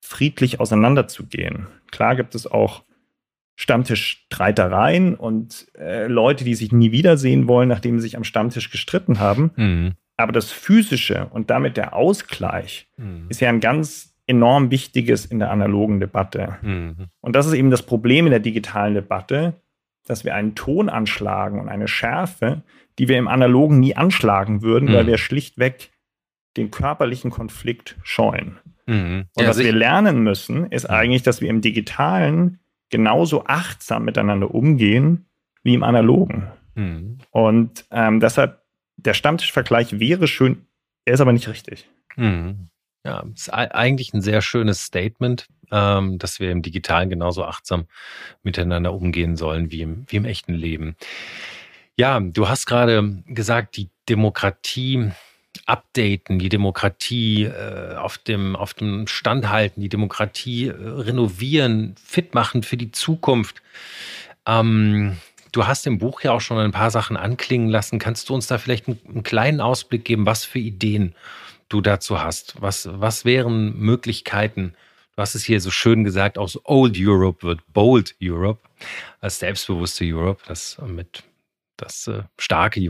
friedlich 0.00 0.60
auseinanderzugehen. 0.60 1.68
Klar 1.90 2.16
gibt 2.16 2.34
es 2.34 2.46
auch 2.46 2.82
Stammtischstreitereien 3.54 5.14
und 5.14 5.68
äh, 5.78 6.06
Leute, 6.06 6.44
die 6.44 6.54
sich 6.54 6.72
nie 6.72 6.90
wiedersehen 6.90 7.46
wollen, 7.46 7.68
nachdem 7.68 7.98
sie 7.98 8.02
sich 8.02 8.16
am 8.16 8.24
Stammtisch 8.24 8.70
gestritten 8.70 9.20
haben. 9.20 9.52
Mhm. 9.56 9.92
Aber 10.16 10.32
das 10.32 10.50
Physische 10.50 11.26
und 11.30 11.50
damit 11.50 11.76
der 11.76 11.94
Ausgleich 11.94 12.88
mhm. 12.96 13.26
ist 13.28 13.40
ja 13.40 13.48
ein 13.48 13.60
ganz 13.60 14.14
enorm 14.26 14.70
wichtiges 14.70 15.26
in 15.26 15.38
der 15.38 15.50
analogen 15.50 16.00
Debatte. 16.00 16.56
Mhm. 16.62 17.08
Und 17.20 17.36
das 17.36 17.46
ist 17.46 17.54
eben 17.54 17.70
das 17.70 17.82
Problem 17.82 18.26
in 18.26 18.30
der 18.30 18.40
digitalen 18.40 18.94
Debatte, 18.94 19.54
dass 20.06 20.24
wir 20.24 20.34
einen 20.34 20.54
Ton 20.54 20.88
anschlagen 20.88 21.60
und 21.60 21.68
eine 21.68 21.88
Schärfe, 21.88 22.62
die 22.98 23.08
wir 23.08 23.18
im 23.18 23.28
Analogen 23.28 23.78
nie 23.80 23.94
anschlagen 23.94 24.62
würden, 24.62 24.92
weil 24.92 25.04
mhm. 25.04 25.08
wir 25.08 25.18
schlichtweg 25.18 25.91
den 26.56 26.70
körperlichen 26.70 27.30
Konflikt 27.30 27.96
scheuen. 28.02 28.58
Mhm. 28.86 29.26
Und 29.34 29.42
ja, 29.42 29.48
was 29.48 29.58
wir 29.58 29.72
lernen 29.72 30.22
müssen, 30.22 30.66
ist 30.66 30.86
eigentlich, 30.86 31.22
dass 31.22 31.40
wir 31.40 31.48
im 31.48 31.60
Digitalen 31.60 32.60
genauso 32.90 33.44
achtsam 33.46 34.04
miteinander 34.04 34.54
umgehen 34.54 35.26
wie 35.62 35.74
im 35.74 35.82
Analogen. 35.82 36.48
Mhm. 36.74 37.18
Und 37.30 37.84
ähm, 37.90 38.20
deshalb, 38.20 38.62
der 38.96 39.14
Stammtischvergleich 39.14 39.98
wäre 39.98 40.28
schön, 40.28 40.66
er 41.04 41.14
ist 41.14 41.20
aber 41.20 41.32
nicht 41.32 41.48
richtig. 41.48 41.88
Mhm. 42.16 42.68
Ja, 43.04 43.24
ist 43.34 43.52
eigentlich 43.52 44.14
ein 44.14 44.20
sehr 44.20 44.42
schönes 44.42 44.84
Statement, 44.84 45.48
ähm, 45.72 46.18
dass 46.18 46.38
wir 46.38 46.52
im 46.52 46.62
Digitalen 46.62 47.10
genauso 47.10 47.44
achtsam 47.44 47.86
miteinander 48.44 48.94
umgehen 48.94 49.36
sollen 49.36 49.72
wie 49.72 49.82
im, 49.82 50.04
wie 50.06 50.16
im 50.16 50.24
echten 50.24 50.54
Leben. 50.54 50.94
Ja, 51.96 52.20
du 52.20 52.48
hast 52.48 52.66
gerade 52.66 53.22
gesagt, 53.26 53.76
die 53.76 53.90
Demokratie 54.08 55.10
updaten, 55.66 56.38
die 56.38 56.48
Demokratie 56.48 57.44
äh, 57.44 57.94
auf, 57.96 58.18
dem, 58.18 58.56
auf 58.56 58.74
dem 58.74 59.06
Stand 59.06 59.48
halten, 59.48 59.80
die 59.80 59.88
Demokratie 59.88 60.68
äh, 60.68 60.72
renovieren, 60.72 61.94
fit 62.02 62.34
machen 62.34 62.62
für 62.62 62.76
die 62.76 62.90
Zukunft. 62.90 63.62
Ähm, 64.46 65.18
du 65.52 65.66
hast 65.66 65.86
im 65.86 65.98
Buch 65.98 66.22
ja 66.22 66.32
auch 66.32 66.40
schon 66.40 66.58
ein 66.58 66.72
paar 66.72 66.90
Sachen 66.90 67.16
anklingen 67.16 67.68
lassen. 67.68 67.98
Kannst 67.98 68.28
du 68.28 68.34
uns 68.34 68.46
da 68.46 68.58
vielleicht 68.58 68.88
einen, 68.88 68.98
einen 69.08 69.22
kleinen 69.22 69.60
Ausblick 69.60 70.04
geben, 70.04 70.26
was 70.26 70.44
für 70.44 70.58
Ideen 70.58 71.14
du 71.68 71.80
dazu 71.80 72.20
hast? 72.20 72.60
Was, 72.60 72.88
was 72.90 73.24
wären 73.24 73.78
Möglichkeiten? 73.78 74.74
Du 75.14 75.22
hast 75.22 75.34
es 75.34 75.44
hier 75.44 75.60
so 75.60 75.70
schön 75.70 76.04
gesagt, 76.04 76.38
aus 76.38 76.58
Old 76.64 76.96
Europe 76.98 77.42
wird 77.42 77.60
Bold 77.72 78.14
Europe, 78.22 78.60
als 79.20 79.38
selbstbewusste 79.38 80.04
Europe, 80.06 80.42
das 80.46 80.80
mit 80.86 81.22
das 81.76 82.06
äh, 82.06 82.22
starke 82.38 82.80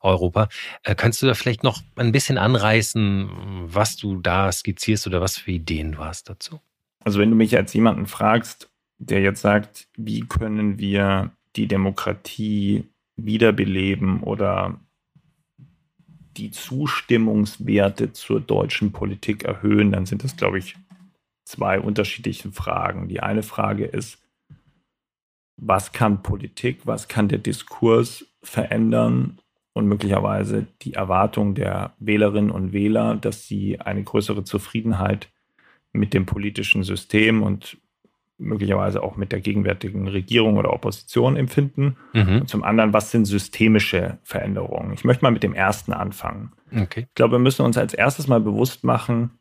Europa. 0.00 0.48
Äh, 0.82 0.94
kannst 0.94 1.22
du 1.22 1.26
da 1.26 1.34
vielleicht 1.34 1.62
noch 1.62 1.82
ein 1.96 2.12
bisschen 2.12 2.38
anreißen, 2.38 3.28
was 3.64 3.96
du 3.96 4.20
da 4.20 4.50
skizzierst 4.50 5.06
oder 5.06 5.20
was 5.20 5.38
für 5.38 5.52
Ideen 5.52 5.92
du 5.92 5.98
hast 5.98 6.28
dazu? 6.28 6.60
Also 7.04 7.18
wenn 7.18 7.30
du 7.30 7.36
mich 7.36 7.56
als 7.56 7.72
jemanden 7.72 8.06
fragst, 8.06 8.70
der 8.98 9.20
jetzt 9.20 9.40
sagt, 9.40 9.88
wie 9.96 10.20
können 10.20 10.78
wir 10.78 11.32
die 11.56 11.66
Demokratie 11.66 12.88
wiederbeleben 13.16 14.22
oder 14.22 14.80
die 16.36 16.50
Zustimmungswerte 16.50 18.12
zur 18.12 18.40
deutschen 18.40 18.92
Politik 18.92 19.44
erhöhen, 19.44 19.92
dann 19.92 20.06
sind 20.06 20.24
das, 20.24 20.36
glaube 20.36 20.58
ich, 20.58 20.76
zwei 21.44 21.78
unterschiedliche 21.78 22.50
Fragen. 22.52 23.08
Die 23.08 23.20
eine 23.20 23.42
Frage 23.42 23.84
ist, 23.84 24.18
was 25.56 25.92
kann 25.92 26.22
Politik, 26.22 26.86
was 26.86 27.08
kann 27.08 27.28
der 27.28 27.38
Diskurs 27.38 28.24
verändern 28.42 29.38
und 29.72 29.86
möglicherweise 29.86 30.66
die 30.82 30.94
Erwartung 30.94 31.54
der 31.54 31.94
Wählerinnen 31.98 32.50
und 32.50 32.72
Wähler, 32.72 33.16
dass 33.16 33.46
sie 33.46 33.80
eine 33.80 34.02
größere 34.02 34.44
Zufriedenheit 34.44 35.30
mit 35.92 36.14
dem 36.14 36.26
politischen 36.26 36.82
System 36.82 37.42
und 37.42 37.78
möglicherweise 38.38 39.02
auch 39.02 39.16
mit 39.16 39.30
der 39.30 39.40
gegenwärtigen 39.40 40.08
Regierung 40.08 40.56
oder 40.56 40.72
Opposition 40.72 41.36
empfinden. 41.36 41.96
Mhm. 42.12 42.40
Und 42.42 42.48
zum 42.48 42.64
anderen, 42.64 42.92
was 42.92 43.10
sind 43.10 43.24
systemische 43.24 44.18
Veränderungen? 44.24 44.92
Ich 44.92 45.04
möchte 45.04 45.24
mal 45.24 45.30
mit 45.30 45.42
dem 45.42 45.54
ersten 45.54 45.92
anfangen. 45.92 46.52
Okay. 46.74 47.06
Ich 47.08 47.14
glaube, 47.14 47.32
wir 47.32 47.38
müssen 47.38 47.64
uns 47.64 47.78
als 47.78 47.94
erstes 47.94 48.26
mal 48.26 48.40
bewusst 48.40 48.84
machen, 48.84 49.38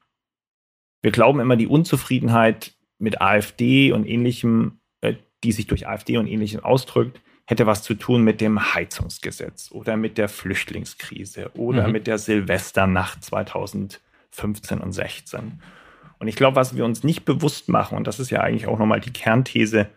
wir 1.01 1.11
glauben 1.11 1.39
immer, 1.39 1.55
die 1.55 1.67
Unzufriedenheit 1.67 2.75
mit 2.99 3.21
AfD 3.21 3.91
und 3.91 4.05
ähnlichem, 4.05 4.79
äh, 5.01 5.15
die 5.43 5.51
sich 5.51 5.67
durch 5.67 5.87
AfD 5.87 6.17
und 6.17 6.27
ähnlichem 6.27 6.63
ausdrückt, 6.63 7.21
hätte 7.45 7.65
was 7.65 7.83
zu 7.83 7.95
tun 7.95 8.23
mit 8.23 8.41
dem 8.41 8.73
Heizungsgesetz 8.73 9.71
oder 9.71 9.97
mit 9.97 10.17
der 10.17 10.29
Flüchtlingskrise 10.29 11.51
oder 11.55 11.87
mhm. 11.87 11.93
mit 11.93 12.07
der 12.07 12.17
Silvesternacht 12.17 13.23
2015 13.23 14.79
und 14.79 14.93
16. 14.93 15.61
Und 16.19 16.27
ich 16.27 16.35
glaube, 16.35 16.55
was 16.55 16.75
wir 16.75 16.85
uns 16.85 17.03
nicht 17.03 17.25
bewusst 17.25 17.67
machen, 17.67 17.97
und 17.97 18.05
das 18.05 18.19
ist 18.19 18.29
ja 18.29 18.41
eigentlich 18.41 18.67
auch 18.67 18.77
nochmal 18.77 18.99
die 18.99 19.11
Kernthese 19.11 19.89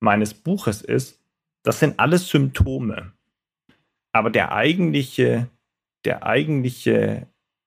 meines 0.00 0.32
Buches, 0.32 0.82
ist, 0.82 1.20
das 1.64 1.80
sind 1.80 1.98
alles 1.98 2.28
Symptome. 2.28 3.12
Aber 4.12 4.30
der 4.30 4.52
eigentliche, 4.52 5.48
der 6.04 6.24
eigentliche 6.24 7.26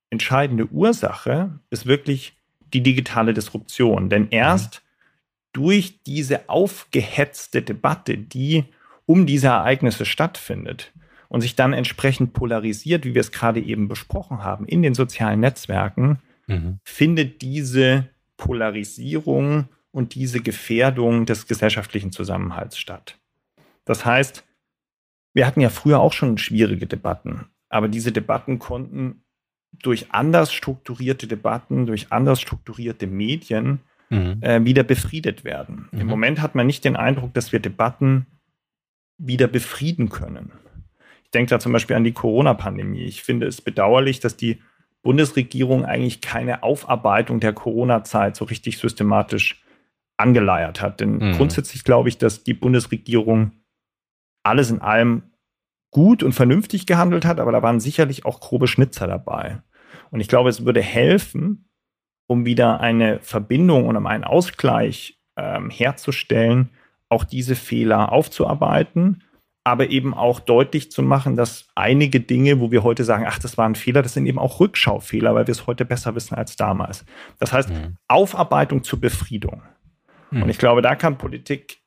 entscheidende 0.09 0.67
Ursache 0.67 1.59
ist 1.69 1.86
wirklich 1.86 2.38
die 2.73 2.82
digitale 2.82 3.34
Disruption. 3.34 4.09
Denn 4.09 4.30
erst 4.30 4.75
mhm. 4.75 5.59
durch 5.61 6.03
diese 6.03 6.47
aufgehetzte 6.47 7.61
Debatte, 7.61 8.17
die 8.17 8.65
um 9.08 9.26
diese 9.26 9.47
Ereignisse 9.47 10.05
stattfindet 10.05 10.93
und 11.30 11.41
sich 11.41 11.55
dann 11.55 11.74
entsprechend 11.74 12.34
polarisiert, 12.34 13.05
wie 13.05 13.16
wir 13.16 13.22
es 13.22 13.32
gerade 13.32 13.60
eben 13.60 13.88
besprochen 13.88 14.43
haben, 14.43 14.68
in 14.68 14.84
den 14.84 14.93
sozialen 14.93 15.39
Netzwerken, 15.39 16.20
mhm. 16.45 16.80
findet 16.84 17.41
diese 17.41 18.10
Polarisierung 18.36 19.70
und 19.91 20.14
diese 20.14 20.41
Gefährdung 20.41 21.26
des 21.26 21.47
gesellschaftlichen 21.47 22.12
Zusammenhalts 22.12 22.78
statt. 22.78 23.18
Das 23.86 24.05
heißt, 24.05 24.43
wir 25.34 25.47
hatten 25.47 25.62
ja 25.62 25.70
früher 25.70 25.99
auch 25.99 26.14
schon 26.14 26.38
schwierige 26.38 26.86
Debatten, 26.86 27.45
aber 27.70 27.88
diese 27.88 28.12
Debatten 28.12 28.60
konnten 28.60 29.24
durch 29.72 30.12
anders 30.12 30.53
strukturierte 30.53 31.28
Debatten, 31.28 31.86
durch 31.86 32.12
anders 32.12 32.41
strukturierte 32.41 33.08
Medien 33.08 33.80
mhm. 34.10 34.38
äh, 34.41 34.64
wieder 34.66 34.84
befriedet 34.84 35.43
werden. 35.43 35.88
Mhm. 35.91 36.01
Im 36.01 36.08
Moment 36.08 36.41
hat 36.41 36.55
man 36.55 36.68
nicht 36.68 36.84
den 36.84 36.95
Eindruck, 36.95 37.34
dass 37.34 37.51
wir 37.51 37.60
Debatten 37.60 38.26
wieder 39.18 39.47
befrieden 39.47 40.09
können. 40.09 40.51
Ich 41.24 41.32
denke 41.32 41.49
da 41.49 41.59
zum 41.59 41.74
Beispiel 41.74 41.95
an 41.95 42.03
die 42.03 42.13
Corona-Pandemie. 42.13 43.03
Ich 43.03 43.24
finde 43.24 43.47
es 43.47 43.61
bedauerlich, 43.61 44.20
dass 44.20 44.38
die 44.38 44.61
Bundesregierung 45.01 45.86
eigentlich 45.86 46.22
keine 46.22 46.63
Aufarbeitung 46.63 47.39
der 47.39 47.53
Corona-Zeit 47.53 48.36
so 48.36 48.45
richtig 48.45 48.78
systematisch 48.78 49.63
angeleiert 50.18 50.82
hat. 50.82 50.99
Denn 50.99 51.18
mhm. 51.18 51.32
grundsätzlich 51.34 51.84
glaube 51.84 52.09
ich, 52.09 52.18
dass 52.18 52.43
die 52.43 52.53
Bundesregierung 52.53 53.51
alles 54.43 54.72
in 54.72 54.82
allem 54.82 55.24
gut 55.91 56.24
und 56.24 56.34
vernünftig 56.34 56.86
gehandelt 56.86 57.26
hat, 57.26 57.39
aber 57.39 57.51
da 57.51 57.61
waren 57.61 57.80
sicherlich 57.80 58.26
auch 58.26 58.39
grobe 58.39 58.68
Schnitzer 58.68 59.07
dabei. 59.07 59.61
Und 60.11 60.20
ich 60.20 60.28
glaube, 60.28 60.49
es 60.49 60.65
würde 60.65 60.82
helfen, 60.82 61.70
um 62.28 62.45
wieder 62.45 62.82
eine 62.82 63.20
Verbindung 63.20 63.88
und 63.88 63.95
um 63.95 64.05
einen 64.05 64.24
Ausgleich 64.24 65.20
ähm, 65.38 65.70
herzustellen, 65.70 66.70
auch 67.10 67.24
diese 67.24 67.55
Fehler 67.55 68.12
aufzuarbeiten, 68.12 69.24
aber 69.64 69.89
eben 69.89 70.14
auch 70.14 70.39
deutlich 70.39 70.91
zu 70.91 71.03
machen, 71.03 71.36
dass 71.36 71.68
einige 71.76 72.22
Dinge, 72.22 72.60
wo 72.60 72.72
wir 72.72 72.84
heute 72.84 73.03
sagen, 73.03 73.26
ach, 73.28 73.39
das 73.39 73.58
war 73.58 73.68
ein 73.68 73.76
Fehler, 73.76 74.01
das 74.01 74.14
sind 74.14 74.26
eben 74.26 74.39
auch 74.39 74.60
Rückschaufehler, 74.60 75.36
weil 75.36 75.47
wir 75.47 75.51
es 75.51 75.68
heute 75.68 75.84
besser 75.84 76.16
wissen 76.16 76.36
als 76.36 76.55
damals. 76.55 77.05
Das 77.39 77.51
heißt, 77.51 77.70
mhm. 77.70 77.97
Aufarbeitung 78.08 78.84
zur 78.84 79.01
Befriedung. 79.01 79.62
Mhm. 80.32 80.43
Und 80.43 80.49
ich 80.49 80.58
glaube, 80.58 80.82
da 80.82 80.95
kann 80.95 81.18
Politik 81.18 81.80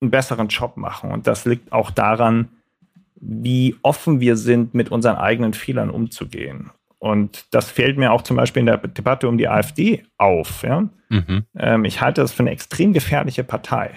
einen 0.00 0.10
besseren 0.10 0.48
Job 0.48 0.76
machen. 0.76 1.10
Und 1.10 1.26
das 1.26 1.44
liegt 1.44 1.72
auch 1.72 1.90
daran, 1.90 2.50
wie 3.16 3.76
offen 3.82 4.20
wir 4.20 4.36
sind, 4.36 4.74
mit 4.74 4.90
unseren 4.90 5.16
eigenen 5.16 5.54
Fehlern 5.54 5.90
umzugehen. 5.90 6.70
Und 6.98 7.52
das 7.52 7.70
fällt 7.70 7.98
mir 7.98 8.12
auch 8.12 8.22
zum 8.22 8.36
Beispiel 8.36 8.60
in 8.60 8.66
der 8.66 8.78
Debatte 8.78 9.28
um 9.28 9.38
die 9.38 9.48
AfD 9.48 10.04
auf. 10.18 10.62
Ja? 10.62 10.88
Mhm. 11.08 11.44
Ähm, 11.56 11.84
ich 11.84 12.00
halte 12.00 12.20
das 12.20 12.32
für 12.32 12.42
eine 12.42 12.50
extrem 12.50 12.92
gefährliche 12.92 13.44
Partei. 13.44 13.90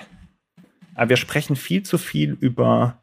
Aber 0.98 1.10
wir 1.10 1.18
sprechen 1.18 1.56
viel 1.56 1.84
zu 1.84 1.98
viel 1.98 2.36
über 2.40 3.02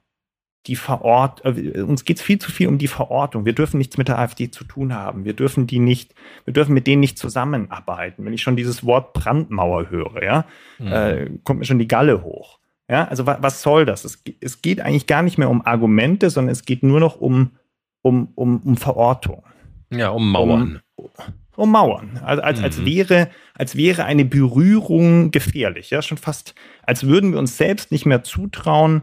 die 0.66 0.76
Verort, 0.76 1.45
äh, 1.45 1.82
uns 1.82 2.05
geht 2.05 2.16
es 2.16 2.22
viel 2.22 2.38
zu 2.38 2.51
viel 2.51 2.68
um 2.68 2.78
die 2.78 2.88
Verortung. 2.88 3.45
Wir 3.45 3.53
dürfen 3.53 3.78
nichts 3.78 3.99
mit 3.99 4.09
der 4.09 4.18
AfD 4.18 4.51
zu 4.51 4.64
tun 4.64 4.95
haben. 4.95 5.24
Wir 5.24 5.34
dürfen 5.34 5.66
die 5.66 5.78
nicht, 5.78 6.14
wir 6.45 6.55
dürfen 6.55 6.74
mit 6.74 6.86
denen 6.86 7.01
nicht 7.01 7.18
zusammenarbeiten. 7.18 8.24
Wenn 8.24 8.32
ich 8.32 8.42
schon 8.42 8.57
dieses 8.57 8.84
Wort 8.84 9.12
Brandmauer 9.12 9.90
höre, 9.90 10.22
ja, 10.22 10.45
mhm. 10.78 10.92
äh, 10.92 11.30
kommt 11.45 11.61
mir 11.61 11.66
schon 11.66 11.78
die 11.78 11.88
Galle 11.88 12.22
hoch. 12.22 12.59
Ja, 12.88 13.07
also 13.07 13.26
wa 13.26 13.38
was 13.40 13.62
soll 13.62 13.86
das? 13.86 14.05
Es, 14.05 14.22
es, 14.40 14.61
geht 14.61 14.80
eigentlich 14.80 15.07
gar 15.07 15.22
nicht 15.22 15.38
mehr 15.38 15.49
um 15.49 15.64
Argumente, 15.64 16.28
sondern 16.30 16.53
es 16.53 16.64
geht 16.64 16.82
nur 16.82 17.01
noch 17.01 17.16
um, 17.16 17.53
um, 18.03 18.28
um, 18.34 18.61
um 18.61 18.76
Verortung. 18.76 19.42
Ja, 19.90 20.11
um 20.11 20.30
Mauern. 20.30 20.82
Um, 20.97 21.09
um 21.57 21.70
Mauern. 21.70 22.20
Also 22.24 22.42
als, 22.42 22.59
mhm. 22.59 22.64
als, 22.64 22.84
wäre, 22.84 23.30
als 23.55 23.76
wäre 23.76 24.05
eine 24.05 24.24
Berührung 24.24 25.30
gefährlich. 25.30 25.90
Ja, 25.90 26.02
schon 26.02 26.18
fast, 26.18 26.55
als 26.82 27.07
würden 27.07 27.32
wir 27.32 27.38
uns 27.38 27.57
selbst 27.57 27.92
nicht 27.92 28.07
mehr 28.07 28.22
zutrauen, 28.22 29.02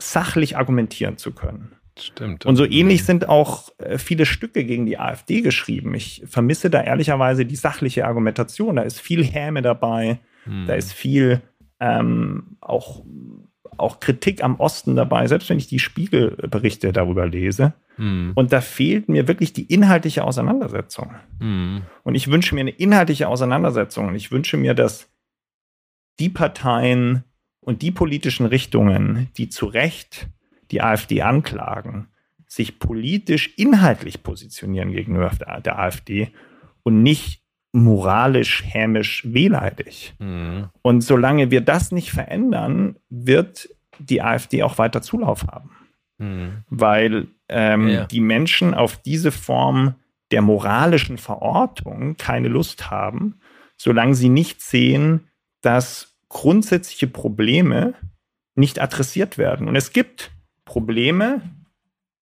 sachlich 0.00 0.56
argumentieren 0.56 1.16
zu 1.16 1.32
können. 1.32 1.76
Stimmt. 1.98 2.46
Und 2.46 2.56
so 2.56 2.64
ähnlich 2.64 3.04
sind 3.04 3.28
auch 3.28 3.68
äh, 3.78 3.98
viele 3.98 4.24
Stücke 4.24 4.64
gegen 4.64 4.86
die 4.86 4.98
AfD 4.98 5.42
geschrieben. 5.42 5.94
Ich 5.94 6.22
vermisse 6.26 6.70
da 6.70 6.82
ehrlicherweise 6.82 7.44
die 7.44 7.56
sachliche 7.56 8.06
Argumentation. 8.06 8.76
Da 8.76 8.82
ist 8.82 9.00
viel 9.00 9.24
Häme 9.24 9.60
dabei, 9.60 10.20
hm. 10.44 10.66
da 10.66 10.74
ist 10.74 10.92
viel 10.92 11.42
ähm, 11.80 12.56
auch, 12.60 13.04
auch 13.78 14.00
Kritik 14.00 14.42
am 14.42 14.60
Osten 14.60 14.96
dabei, 14.96 15.26
selbst 15.26 15.48
wenn 15.50 15.58
ich 15.58 15.66
die 15.66 15.78
Spiegelberichte 15.78 16.92
darüber 16.92 17.26
lese. 17.26 17.74
Hm. 17.96 18.32
Und 18.34 18.52
da 18.52 18.60
fehlt 18.60 19.08
mir 19.08 19.28
wirklich 19.28 19.52
die 19.52 19.64
inhaltliche 19.64 20.24
Auseinandersetzung. 20.24 21.14
Hm. 21.40 21.82
Und 22.02 22.14
ich 22.14 22.30
wünsche 22.30 22.54
mir 22.54 22.62
eine 22.62 22.70
inhaltliche 22.70 23.28
Auseinandersetzung. 23.28 24.08
Und 24.08 24.14
ich 24.14 24.30
wünsche 24.30 24.56
mir, 24.56 24.74
dass 24.74 25.08
die 26.18 26.28
Parteien, 26.28 27.24
und 27.62 27.82
die 27.82 27.92
politischen 27.92 28.44
Richtungen, 28.44 29.28
die 29.36 29.48
zu 29.48 29.66
Recht 29.66 30.28
die 30.70 30.82
AfD 30.82 31.22
anklagen, 31.22 32.08
sich 32.46 32.78
politisch 32.78 33.54
inhaltlich 33.56 34.22
positionieren 34.22 34.92
gegenüber 34.92 35.30
der 35.64 35.78
AfD 35.78 36.32
und 36.82 37.02
nicht 37.02 37.41
moralisch, 37.72 38.62
hämisch, 38.66 39.22
wehleidig. 39.26 40.14
Mhm. 40.18 40.68
Und 40.82 41.00
solange 41.00 41.50
wir 41.50 41.62
das 41.62 41.90
nicht 41.90 42.12
verändern, 42.12 42.96
wird 43.08 43.68
die 43.98 44.22
AfD 44.22 44.62
auch 44.62 44.78
weiter 44.78 45.02
Zulauf 45.02 45.46
haben. 45.46 45.70
Mhm. 46.18 46.64
Weil 46.68 47.28
ähm, 47.48 47.88
ja. 47.88 48.04
die 48.04 48.20
Menschen 48.20 48.74
auf 48.74 48.98
diese 48.98 49.32
Form 49.32 49.94
der 50.30 50.42
moralischen 50.42 51.18
Verortung 51.18 52.16
keine 52.16 52.48
Lust 52.48 52.90
haben, 52.90 53.40
solange 53.76 54.14
sie 54.14 54.28
nicht 54.28 54.62
sehen, 54.62 55.28
dass 55.60 56.14
grundsätzliche 56.28 57.06
Probleme 57.06 57.94
nicht 58.54 58.80
adressiert 58.80 59.38
werden. 59.38 59.68
Und 59.68 59.76
es 59.76 59.92
gibt 59.92 60.30
Probleme, 60.64 61.42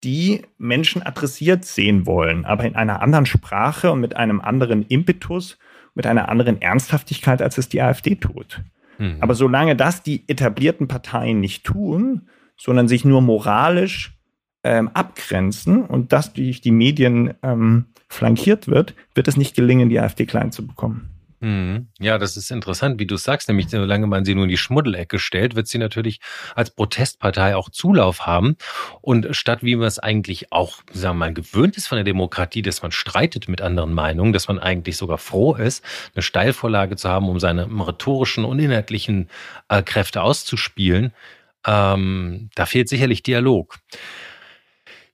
die 0.04 0.44
Menschen 0.58 1.02
adressiert 1.02 1.66
sehen 1.66 2.06
wollen, 2.06 2.46
aber 2.46 2.64
in 2.66 2.76
einer 2.76 3.02
anderen 3.02 3.26
Sprache 3.26 3.92
und 3.92 4.00
mit 4.00 4.16
einem 4.16 4.40
anderen 4.40 4.84
Impetus, 4.84 5.58
mit 5.94 6.08
einer 6.08 6.30
anderen 6.30 6.62
Ernsthaftigkeit, 6.62 7.42
als 7.42 7.58
es 7.58 7.70
die 7.70 7.82
AfD 7.82 8.16
tut. 8.16 8.62
Mhm. 8.98 9.18
Aber 9.20 9.36
solange 9.36 9.76
das 9.76 10.04
die 10.04 10.24
etablierten 10.28 10.88
Parteien 10.88 11.40
nicht 11.40 11.66
tun, 11.66 12.28
sondern 12.56 12.88
sich 12.88 13.06
nur 13.06 13.22
moralisch 13.22 14.18
ähm, 14.64 14.90
abgrenzen 14.94 15.84
und 15.84 16.14
das 16.14 16.34
durch 16.34 16.62
die 16.62 16.72
Medien 16.72 17.34
ähm, 17.44 17.86
flankiert 18.08 18.68
wird, 18.68 18.96
wird 19.16 19.28
es 19.28 19.38
nicht 19.38 19.56
gelingen, 19.56 19.90
die 19.90 20.00
AfD 20.00 20.26
klein 20.26 20.52
zu 20.52 20.66
bekommen. 20.66 21.10
Mhm. 21.42 21.88
Ja, 22.00 22.18
das 22.18 22.36
ist 22.36 22.52
interessant, 22.52 23.00
wie 23.00 23.06
du 23.06 23.16
sagst, 23.16 23.48
nämlich 23.48 23.70
solange 23.70 24.08
man 24.08 24.26
sie 24.26 24.36
nur 24.36 24.44
in 24.44 24.50
die 24.50 24.58
Schmuddelecke 24.58 25.20
stellt, 25.20 25.56
wird 25.56 25.68
sie 25.68 25.78
natürlich 25.78 26.20
als 26.54 26.72
Protestpartei 26.72 27.56
auch 27.56 27.70
Zulauf 27.70 28.26
haben. 28.26 28.58
Und 29.02 29.28
statt 29.32 29.64
wie 29.64 29.78
man 29.78 29.88
es 29.88 30.00
eigentlich 30.00 30.52
auch, 30.52 30.82
sagen 30.92 31.18
wir 31.18 31.28
mal, 31.28 31.34
gewöhnt 31.34 31.78
ist 31.78 31.88
von 31.88 31.96
der 31.96 32.04
Demokratie, 32.04 32.62
dass 32.62 32.82
man 32.82 32.92
streitet 32.92 33.48
mit 33.48 33.62
anderen 33.62 33.94
Meinungen, 33.94 34.34
dass 34.34 34.48
man 34.50 34.60
eigentlich 34.60 34.98
sogar 34.98 35.18
froh 35.18 35.56
ist, 35.56 35.84
eine 36.14 36.24
Steilvorlage 36.24 36.98
zu 36.98 37.08
haben, 37.10 37.30
um 37.30 37.40
seine 37.40 37.66
rhetorischen 37.66 38.44
und 38.44 38.60
inhaltlichen 38.60 39.30
äh, 39.70 39.82
Kräfte 39.82 40.22
auszuspielen, 40.22 41.14
ähm, 41.66 42.50
da 42.56 42.66
fehlt 42.66 42.90
sicherlich 42.90 43.24
Dialog. 43.24 43.76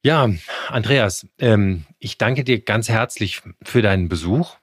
Ja, 0.03 0.29
Andreas, 0.67 1.27
ähm, 1.39 1.85
ich 1.99 2.17
danke 2.17 2.43
dir 2.43 2.61
ganz 2.61 2.89
herzlich 2.89 3.41
für 3.63 3.81
deinen 3.81 4.07
Besuch 4.07 4.55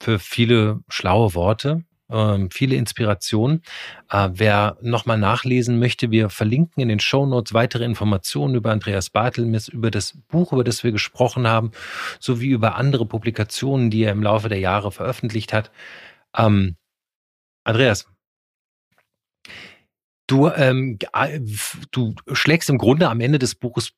für 0.00 0.18
viele 0.18 0.80
schlaue 0.88 1.34
Worte, 1.34 1.84
äh, 2.08 2.48
viele 2.50 2.76
Inspirationen. 2.76 3.62
Äh, 4.10 4.30
wer 4.32 4.78
nochmal 4.80 5.18
nachlesen 5.18 5.78
möchte, 5.78 6.10
wir 6.10 6.30
verlinken 6.30 6.82
in 6.82 6.88
den 6.88 7.00
Show 7.00 7.26
Notes 7.26 7.54
weitere 7.54 7.84
Informationen 7.84 8.54
über 8.54 8.72
Andreas 8.72 9.10
Bartelmis, 9.10 9.68
über 9.68 9.90
das 9.90 10.18
Buch, 10.28 10.52
über 10.52 10.64
das 10.64 10.84
wir 10.84 10.92
gesprochen 10.92 11.46
haben, 11.46 11.72
sowie 12.20 12.48
über 12.50 12.76
andere 12.76 13.06
Publikationen, 13.06 13.90
die 13.90 14.02
er 14.02 14.12
im 14.12 14.22
Laufe 14.22 14.48
der 14.48 14.60
Jahre 14.60 14.92
veröffentlicht 14.92 15.52
hat. 15.52 15.70
Ähm, 16.36 16.76
Andreas, 17.64 18.08
du, 20.26 20.48
ähm, 20.48 20.98
du 21.90 22.14
schlägst 22.32 22.70
im 22.70 22.78
Grunde 22.78 23.08
am 23.08 23.20
Ende 23.20 23.38
des 23.38 23.54
Buches 23.54 23.92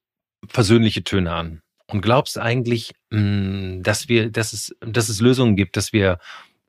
versöhnliche 0.49 1.05
Töne 1.05 1.33
an 1.33 1.63
und 1.93 2.01
glaubst 2.01 2.38
eigentlich, 2.38 2.93
mm, 3.11 3.82
dass 3.82 4.09
wir, 4.09 4.30
dass 4.30 4.53
es, 4.53 4.76
dass 4.80 5.09
es 5.09 5.20
Lösungen 5.20 5.57
gibt, 5.57 5.76
dass 5.76 5.93
wir 5.93 6.18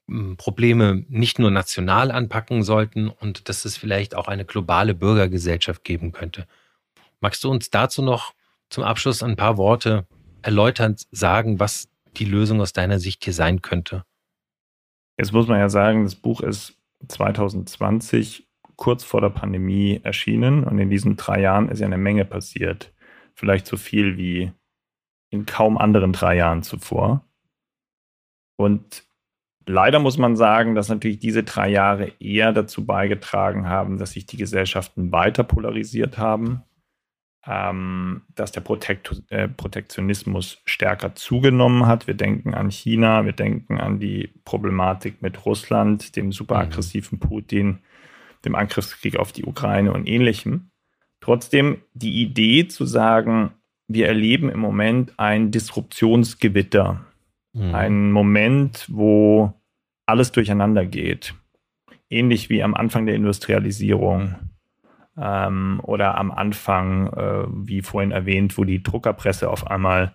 mm, 0.08 0.36
Probleme 0.36 1.06
nicht 1.10 1.40
nur 1.40 1.52
national 1.52 2.12
anpacken 2.12 2.64
sollten 2.64 3.10
und 3.10 3.50
dass 3.50 3.66
es 3.66 3.78
vielleicht 3.78 4.16
auch 4.16 4.28
eine 4.28 4.46
globale 4.46 4.94
Bürgergesellschaft 4.94 5.84
geben 5.84 6.12
könnte. 6.12 6.48
Magst 7.20 7.44
du 7.44 7.52
uns 7.52 7.70
dazu 7.70 8.02
noch 8.02 8.34
zum 8.70 8.84
Abschluss 8.84 9.22
ein 9.24 9.36
paar 9.36 9.58
Worte 9.58 10.08
erläuternd 10.42 11.08
sagen, 11.12 11.60
was 11.60 11.90
die 12.18 12.26
Lösung 12.26 12.62
aus 12.62 12.74
deiner 12.74 13.00
Sicht 13.00 13.24
hier 13.24 13.34
sein 13.34 13.62
könnte? 13.62 14.04
Jetzt 15.18 15.34
muss 15.34 15.48
man 15.48 15.60
ja 15.60 15.70
sagen, 15.70 16.04
das 16.04 16.16
Buch 16.16 16.42
ist 16.42 16.74
2020 17.08 18.48
kurz 18.76 19.04
vor 19.04 19.22
der 19.22 19.30
Pandemie 19.30 20.00
erschienen 20.04 20.64
und 20.64 20.80
in 20.80 20.90
diesen 20.90 21.16
drei 21.16 21.42
Jahren 21.42 21.70
ist 21.70 21.80
ja 21.80 21.86
eine 21.86 21.98
Menge 21.98 22.26
passiert. 22.26 22.92
Vielleicht 23.36 23.68
so 23.68 23.78
viel 23.78 24.18
wie 24.18 24.52
in 25.32 25.46
kaum 25.46 25.78
anderen 25.78 26.14
drei 26.14 26.36
Jahren 26.36 26.62
zuvor. 26.62 27.26
Und 28.58 29.04
leider 29.66 30.00
muss 30.00 30.18
man 30.18 30.36
sagen, 30.36 30.76
dass 30.76 30.90
natürlich 30.90 31.20
diese 31.20 31.44
drei 31.44 31.70
Jahre 31.70 32.12
eher 32.20 32.54
dazu 32.54 32.86
beigetragen 32.86 33.68
haben, 33.68 33.98
dass 33.98 34.12
sich 34.12 34.28
die 34.28 34.38
Gesellschaften 34.38 35.12
weiter 35.12 35.44
polarisiert 35.44 36.18
haben, 36.18 36.64
ähm, 37.48 38.24
dass 38.36 38.52
der 38.52 38.62
Protekt 38.62 39.24
äh, 39.30 39.48
Protektionismus 39.48 40.62
stärker 40.66 41.16
zugenommen 41.16 41.88
hat. 41.88 42.08
Wir 42.08 42.14
denken 42.14 42.54
an 42.54 42.70
China, 42.70 43.26
wir 43.26 43.34
denken 43.34 43.80
an 43.80 44.00
die 44.00 44.30
Problematik 44.46 45.22
mit 45.22 45.46
Russland, 45.46 46.16
dem 46.18 46.32
superaggressiven 46.32 47.18
mhm. 47.22 47.28
Putin, 47.28 47.80
dem 48.46 48.56
Angriffskrieg 48.56 49.18
auf 49.18 49.32
die 49.32 49.46
Ukraine 49.46 49.94
und 49.94 50.08
ähnlichem. 50.08 50.72
Trotzdem 51.22 51.82
die 51.94 52.22
Idee 52.22 52.68
zu 52.68 52.86
sagen, 52.86 53.54
wir 53.94 54.08
erleben 54.08 54.50
im 54.50 54.60
Moment 54.60 55.14
ein 55.18 55.52
Disruptionsgewitter. 55.52 57.06
Mhm. 57.54 57.76
Ein 57.76 58.12
Moment, 58.12 58.88
wo 58.90 59.54
alles 60.06 60.32
durcheinander 60.32 60.86
geht. 60.86 61.34
Ähnlich 62.10 62.50
wie 62.50 62.64
am 62.64 62.74
Anfang 62.74 63.06
der 63.06 63.16
Industrialisierung, 63.16 64.36
ähm, 65.18 65.80
oder 65.84 66.18
am 66.18 66.32
Anfang, 66.32 67.08
äh, 67.14 67.46
wie 67.48 67.82
vorhin 67.82 68.12
erwähnt, 68.12 68.58
wo 68.58 68.64
die 68.64 68.84
Druckerpresse 68.84 69.50
auf 69.50 69.68
einmal 69.68 70.14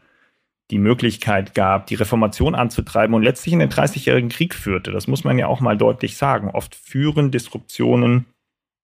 die 0.71 0.79
Möglichkeit 0.79 1.55
gab, 1.55 1.87
die 1.87 1.95
Reformation 1.95 2.55
anzutreiben 2.57 3.15
und 3.15 3.23
letztlich 3.23 3.53
in 3.53 3.61
den 3.61 3.71
30-jährigen 3.71 4.31
Krieg 4.31 4.55
führte. 4.55 4.91
Das 4.91 5.07
muss 5.07 5.23
man 5.23 5.39
ja 5.39 5.47
auch 5.47 5.61
mal 5.61 5.77
deutlich 5.77 6.17
sagen. 6.17 6.51
Oft 6.51 6.75
führen 6.75 7.31
Disruptionen 7.31 8.27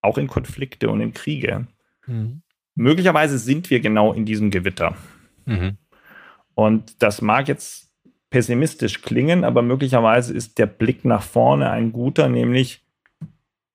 auch 0.01 0.17
in 0.17 0.29
Konflikte 0.29 0.91
und 0.91 1.01
in 1.01 1.13
Kriege. 1.13 1.67
Mhm. 2.07 2.43
Möglicherweise 2.75 3.39
sind 3.39 3.71
wir 3.71 3.81
genau 3.81 4.13
in 4.13 4.25
diesem 4.25 4.51
Gewitter. 4.51 4.97
Mhm. 5.45 5.77
Und 6.55 7.03
das 7.03 7.23
mag 7.23 7.49
jetzt 7.49 7.91
pessimistisch 8.31 9.03
klingen, 9.03 9.45
aber 9.45 9.63
möglicherweise 9.63 10.33
ist 10.35 10.59
der 10.59 10.67
Blick 10.67 11.05
nach 11.05 11.23
vorne 11.23 11.71
ein 11.71 11.93
guter, 11.93 12.29
nämlich 12.29 12.83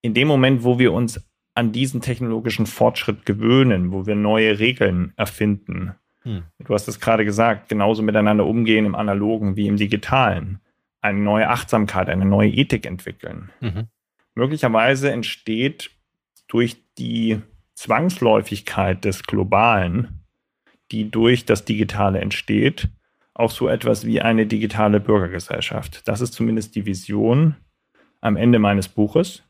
in 0.01 0.13
dem 0.13 0.27
Moment, 0.27 0.63
wo 0.63 0.79
wir 0.79 0.93
uns 0.93 1.23
an 1.53 1.71
diesen 1.71 2.01
technologischen 2.01 2.65
Fortschritt 2.65 3.25
gewöhnen, 3.25 3.91
wo 3.91 4.05
wir 4.05 4.15
neue 4.15 4.59
Regeln 4.59 5.13
erfinden. 5.15 5.95
Hm. 6.21 6.43
Du 6.59 6.73
hast 6.73 6.87
es 6.87 6.99
gerade 6.99 7.25
gesagt, 7.25 7.69
genauso 7.69 8.03
miteinander 8.03 8.45
umgehen 8.45 8.85
im 8.85 8.95
analogen 8.95 9.55
wie 9.55 9.67
im 9.67 9.77
digitalen. 9.77 10.59
Eine 11.01 11.19
neue 11.19 11.49
Achtsamkeit, 11.49 12.09
eine 12.09 12.25
neue 12.25 12.49
Ethik 12.49 12.85
entwickeln. 12.85 13.49
Mhm. 13.61 13.87
Möglicherweise 14.35 15.11
entsteht 15.11 15.91
durch 16.47 16.77
die 16.97 17.41
Zwangsläufigkeit 17.77 19.05
des 19.05 19.23
Globalen, 19.23 20.23
die 20.91 21.11
durch 21.11 21.45
das 21.45 21.63
Digitale 21.63 22.19
entsteht, 22.19 22.89
auch 23.35 23.51
so 23.51 23.67
etwas 23.67 24.03
wie 24.03 24.19
eine 24.19 24.47
digitale 24.47 24.99
Bürgergesellschaft. 24.99 26.07
Das 26.07 26.21
ist 26.21 26.33
zumindest 26.33 26.75
die 26.75 26.87
Vision 26.87 27.55
am 28.19 28.35
Ende 28.35 28.57
meines 28.57 28.87
Buches. 28.87 29.43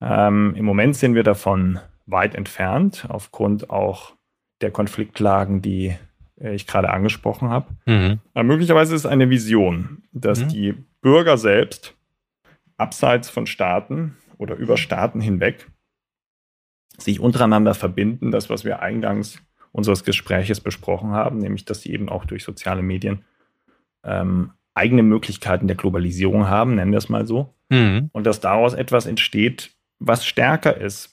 Ähm, 0.00 0.54
Im 0.56 0.64
Moment 0.64 0.96
sind 0.96 1.14
wir 1.14 1.22
davon 1.22 1.78
weit 2.06 2.34
entfernt, 2.34 3.06
aufgrund 3.08 3.70
auch 3.70 4.14
der 4.60 4.72
Konfliktlagen, 4.72 5.62
die 5.62 5.94
äh, 6.40 6.56
ich 6.56 6.66
gerade 6.66 6.90
angesprochen 6.90 7.50
habe. 7.50 7.68
Mhm. 7.86 8.18
Aber 8.34 8.44
möglicherweise 8.44 8.96
ist 8.96 9.02
es 9.02 9.10
eine 9.10 9.30
Vision, 9.30 10.02
dass 10.12 10.40
mhm. 10.40 10.48
die 10.48 10.74
Bürger 11.00 11.38
selbst 11.38 11.94
abseits 12.78 13.30
von 13.30 13.46
Staaten 13.46 14.16
oder 14.38 14.56
über 14.56 14.76
Staaten 14.76 15.20
hinweg 15.20 15.68
sich 16.98 17.20
untereinander 17.20 17.74
verbinden, 17.74 18.30
das, 18.30 18.50
was 18.50 18.64
wir 18.64 18.80
eingangs 18.80 19.40
unseres 19.72 20.04
Gespräches 20.04 20.60
besprochen 20.60 21.10
haben, 21.10 21.38
nämlich 21.38 21.64
dass 21.64 21.80
sie 21.80 21.92
eben 21.92 22.08
auch 22.08 22.24
durch 22.24 22.44
soziale 22.44 22.82
Medien 22.82 23.24
ähm, 24.04 24.52
eigene 24.74 25.02
Möglichkeiten 25.02 25.66
der 25.66 25.76
Globalisierung 25.76 26.48
haben, 26.48 26.76
nennen 26.76 26.92
wir 26.92 26.98
es 26.98 27.08
mal 27.08 27.26
so. 27.26 27.54
Mhm. 27.70 28.10
Und 28.12 28.24
dass 28.24 28.40
daraus 28.40 28.74
etwas 28.74 29.06
entsteht, 29.06 29.70
was 29.98 30.26
stärker 30.26 30.76
ist 30.76 31.12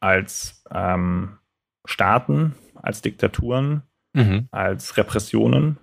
als 0.00 0.64
ähm, 0.72 1.38
Staaten, 1.84 2.54
als 2.74 3.02
Diktaturen, 3.02 3.82
mhm. 4.12 4.48
als 4.50 4.96
Repressionen. 4.96 5.76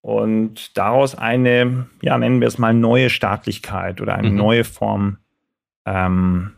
Und 0.00 0.76
daraus 0.76 1.16
eine, 1.16 1.86
ja, 2.02 2.18
nennen 2.18 2.40
wir 2.40 2.48
es 2.48 2.58
mal 2.58 2.74
neue 2.74 3.10
Staatlichkeit 3.10 4.00
oder 4.00 4.14
eine 4.14 4.30
mhm. 4.30 4.36
neue 4.36 4.64
Form 4.64 5.18
ähm, 5.86 6.52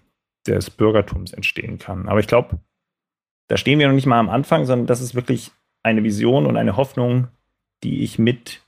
des 0.55 0.70
Bürgertums 0.70 1.32
entstehen 1.32 1.78
kann. 1.78 2.09
Aber 2.09 2.20
ich 2.20 2.26
glaube, 2.26 2.61
da 3.48 3.57
stehen 3.57 3.78
wir 3.78 3.88
noch 3.88 3.94
nicht 3.94 4.07
mal 4.07 4.20
am 4.20 4.30
Anfang, 4.30 4.64
sondern 4.64 4.86
das 4.86 5.01
ist 5.01 5.14
wirklich 5.14 5.51
eine 5.82 6.05
Vision 6.05 6.46
und 6.46 6.57
eine 6.57 6.76
Hoffnung, 6.76 7.28
die 7.82 8.03
ich 8.03 8.18
mit 8.18 8.62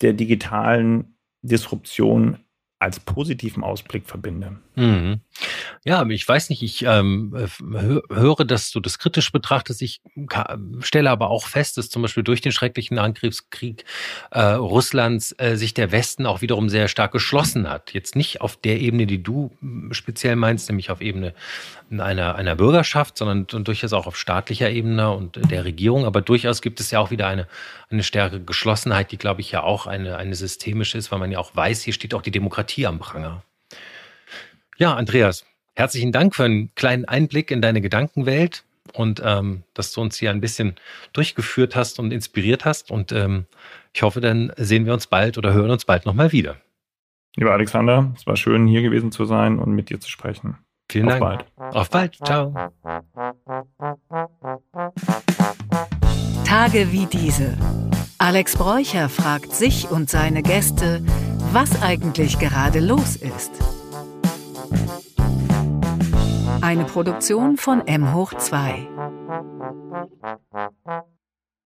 der 0.00 0.12
digitalen 0.12 1.16
Disruption 1.42 2.38
als 2.82 2.98
positiven 2.98 3.62
Ausblick 3.62 4.06
verbinde. 4.06 4.56
Mhm. 4.74 5.20
Ja, 5.84 6.04
ich 6.06 6.26
weiß 6.26 6.50
nicht, 6.50 6.62
ich 6.62 6.82
ähm, 6.82 7.32
höre, 8.10 8.44
dass 8.44 8.72
du 8.72 8.80
das 8.80 8.98
kritisch 8.98 9.30
betrachtest. 9.30 9.82
Ich 9.82 10.00
stelle 10.80 11.10
aber 11.10 11.30
auch 11.30 11.46
fest, 11.46 11.78
dass 11.78 11.90
zum 11.90 12.02
Beispiel 12.02 12.24
durch 12.24 12.40
den 12.40 12.50
schrecklichen 12.50 12.98
Angriffskrieg 12.98 13.84
äh, 14.32 14.40
Russlands 14.40 15.34
äh, 15.38 15.56
sich 15.56 15.74
der 15.74 15.92
Westen 15.92 16.26
auch 16.26 16.40
wiederum 16.40 16.68
sehr 16.68 16.88
stark 16.88 17.12
geschlossen 17.12 17.70
hat. 17.70 17.92
Jetzt 17.94 18.16
nicht 18.16 18.40
auf 18.40 18.56
der 18.56 18.80
Ebene, 18.80 19.06
die 19.06 19.22
du 19.22 19.52
speziell 19.92 20.34
meinst, 20.34 20.68
nämlich 20.68 20.90
auf 20.90 21.00
Ebene 21.00 21.34
einer, 21.90 22.34
einer 22.36 22.56
Bürgerschaft, 22.56 23.18
sondern 23.18 23.64
durchaus 23.64 23.92
auch 23.92 24.06
auf 24.06 24.16
staatlicher 24.16 24.70
Ebene 24.70 25.10
und 25.10 25.38
der 25.50 25.64
Regierung. 25.64 26.06
Aber 26.06 26.22
durchaus 26.22 26.62
gibt 26.62 26.80
es 26.80 26.90
ja 26.90 26.98
auch 26.98 27.10
wieder 27.10 27.26
eine, 27.26 27.46
eine 27.90 28.02
stärkere 28.02 28.40
Geschlossenheit, 28.40 29.12
die, 29.12 29.18
glaube 29.18 29.40
ich, 29.40 29.52
ja 29.52 29.62
auch 29.62 29.86
eine, 29.86 30.16
eine 30.16 30.34
systemische 30.34 30.98
ist, 30.98 31.12
weil 31.12 31.18
man 31.18 31.30
ja 31.30 31.38
auch 31.38 31.54
weiß, 31.54 31.82
hier 31.82 31.92
steht 31.92 32.14
auch 32.14 32.22
die 32.22 32.30
Demokratie 32.72 32.86
am 32.86 32.98
Pranger. 32.98 33.42
Ja, 34.76 34.94
Andreas, 34.94 35.44
herzlichen 35.74 36.12
Dank 36.12 36.34
für 36.34 36.44
einen 36.44 36.74
kleinen 36.74 37.04
Einblick 37.04 37.50
in 37.50 37.60
deine 37.60 37.80
Gedankenwelt 37.80 38.64
und 38.94 39.22
ähm, 39.24 39.62
dass 39.74 39.92
du 39.92 40.00
uns 40.00 40.16
hier 40.16 40.30
ein 40.30 40.40
bisschen 40.40 40.76
durchgeführt 41.12 41.76
hast 41.76 41.98
und 41.98 42.12
inspiriert 42.12 42.64
hast. 42.64 42.90
Und 42.90 43.12
ähm, 43.12 43.46
ich 43.92 44.02
hoffe, 44.02 44.20
dann 44.20 44.52
sehen 44.56 44.86
wir 44.86 44.94
uns 44.94 45.06
bald 45.06 45.38
oder 45.38 45.52
hören 45.52 45.70
uns 45.70 45.84
bald 45.84 46.06
nochmal 46.06 46.32
wieder. 46.32 46.56
Lieber 47.36 47.52
Alexander, 47.52 48.12
es 48.16 48.26
war 48.26 48.36
schön, 48.36 48.66
hier 48.66 48.82
gewesen 48.82 49.12
zu 49.12 49.24
sein 49.24 49.58
und 49.58 49.72
mit 49.72 49.88
dir 49.88 50.00
zu 50.00 50.10
sprechen. 50.10 50.58
Vielen 50.90 51.06
Auf 51.06 51.18
Dank. 51.18 51.44
Bald. 51.56 51.74
Auf 51.74 51.90
bald. 51.90 52.16
Ciao. 52.16 52.52
Tage 56.44 56.92
wie 56.92 57.06
diese. 57.06 57.56
Alex 58.22 58.56
Bräucher 58.56 59.08
fragt 59.08 59.52
sich 59.52 59.90
und 59.90 60.08
seine 60.08 60.44
Gäste, 60.44 61.02
was 61.50 61.82
eigentlich 61.82 62.38
gerade 62.38 62.78
los 62.78 63.16
ist. 63.16 63.50
Eine 66.60 66.84
Produktion 66.84 67.56
von 67.56 67.84
M 67.84 68.14
hoch 68.14 68.32
2. 68.34 68.86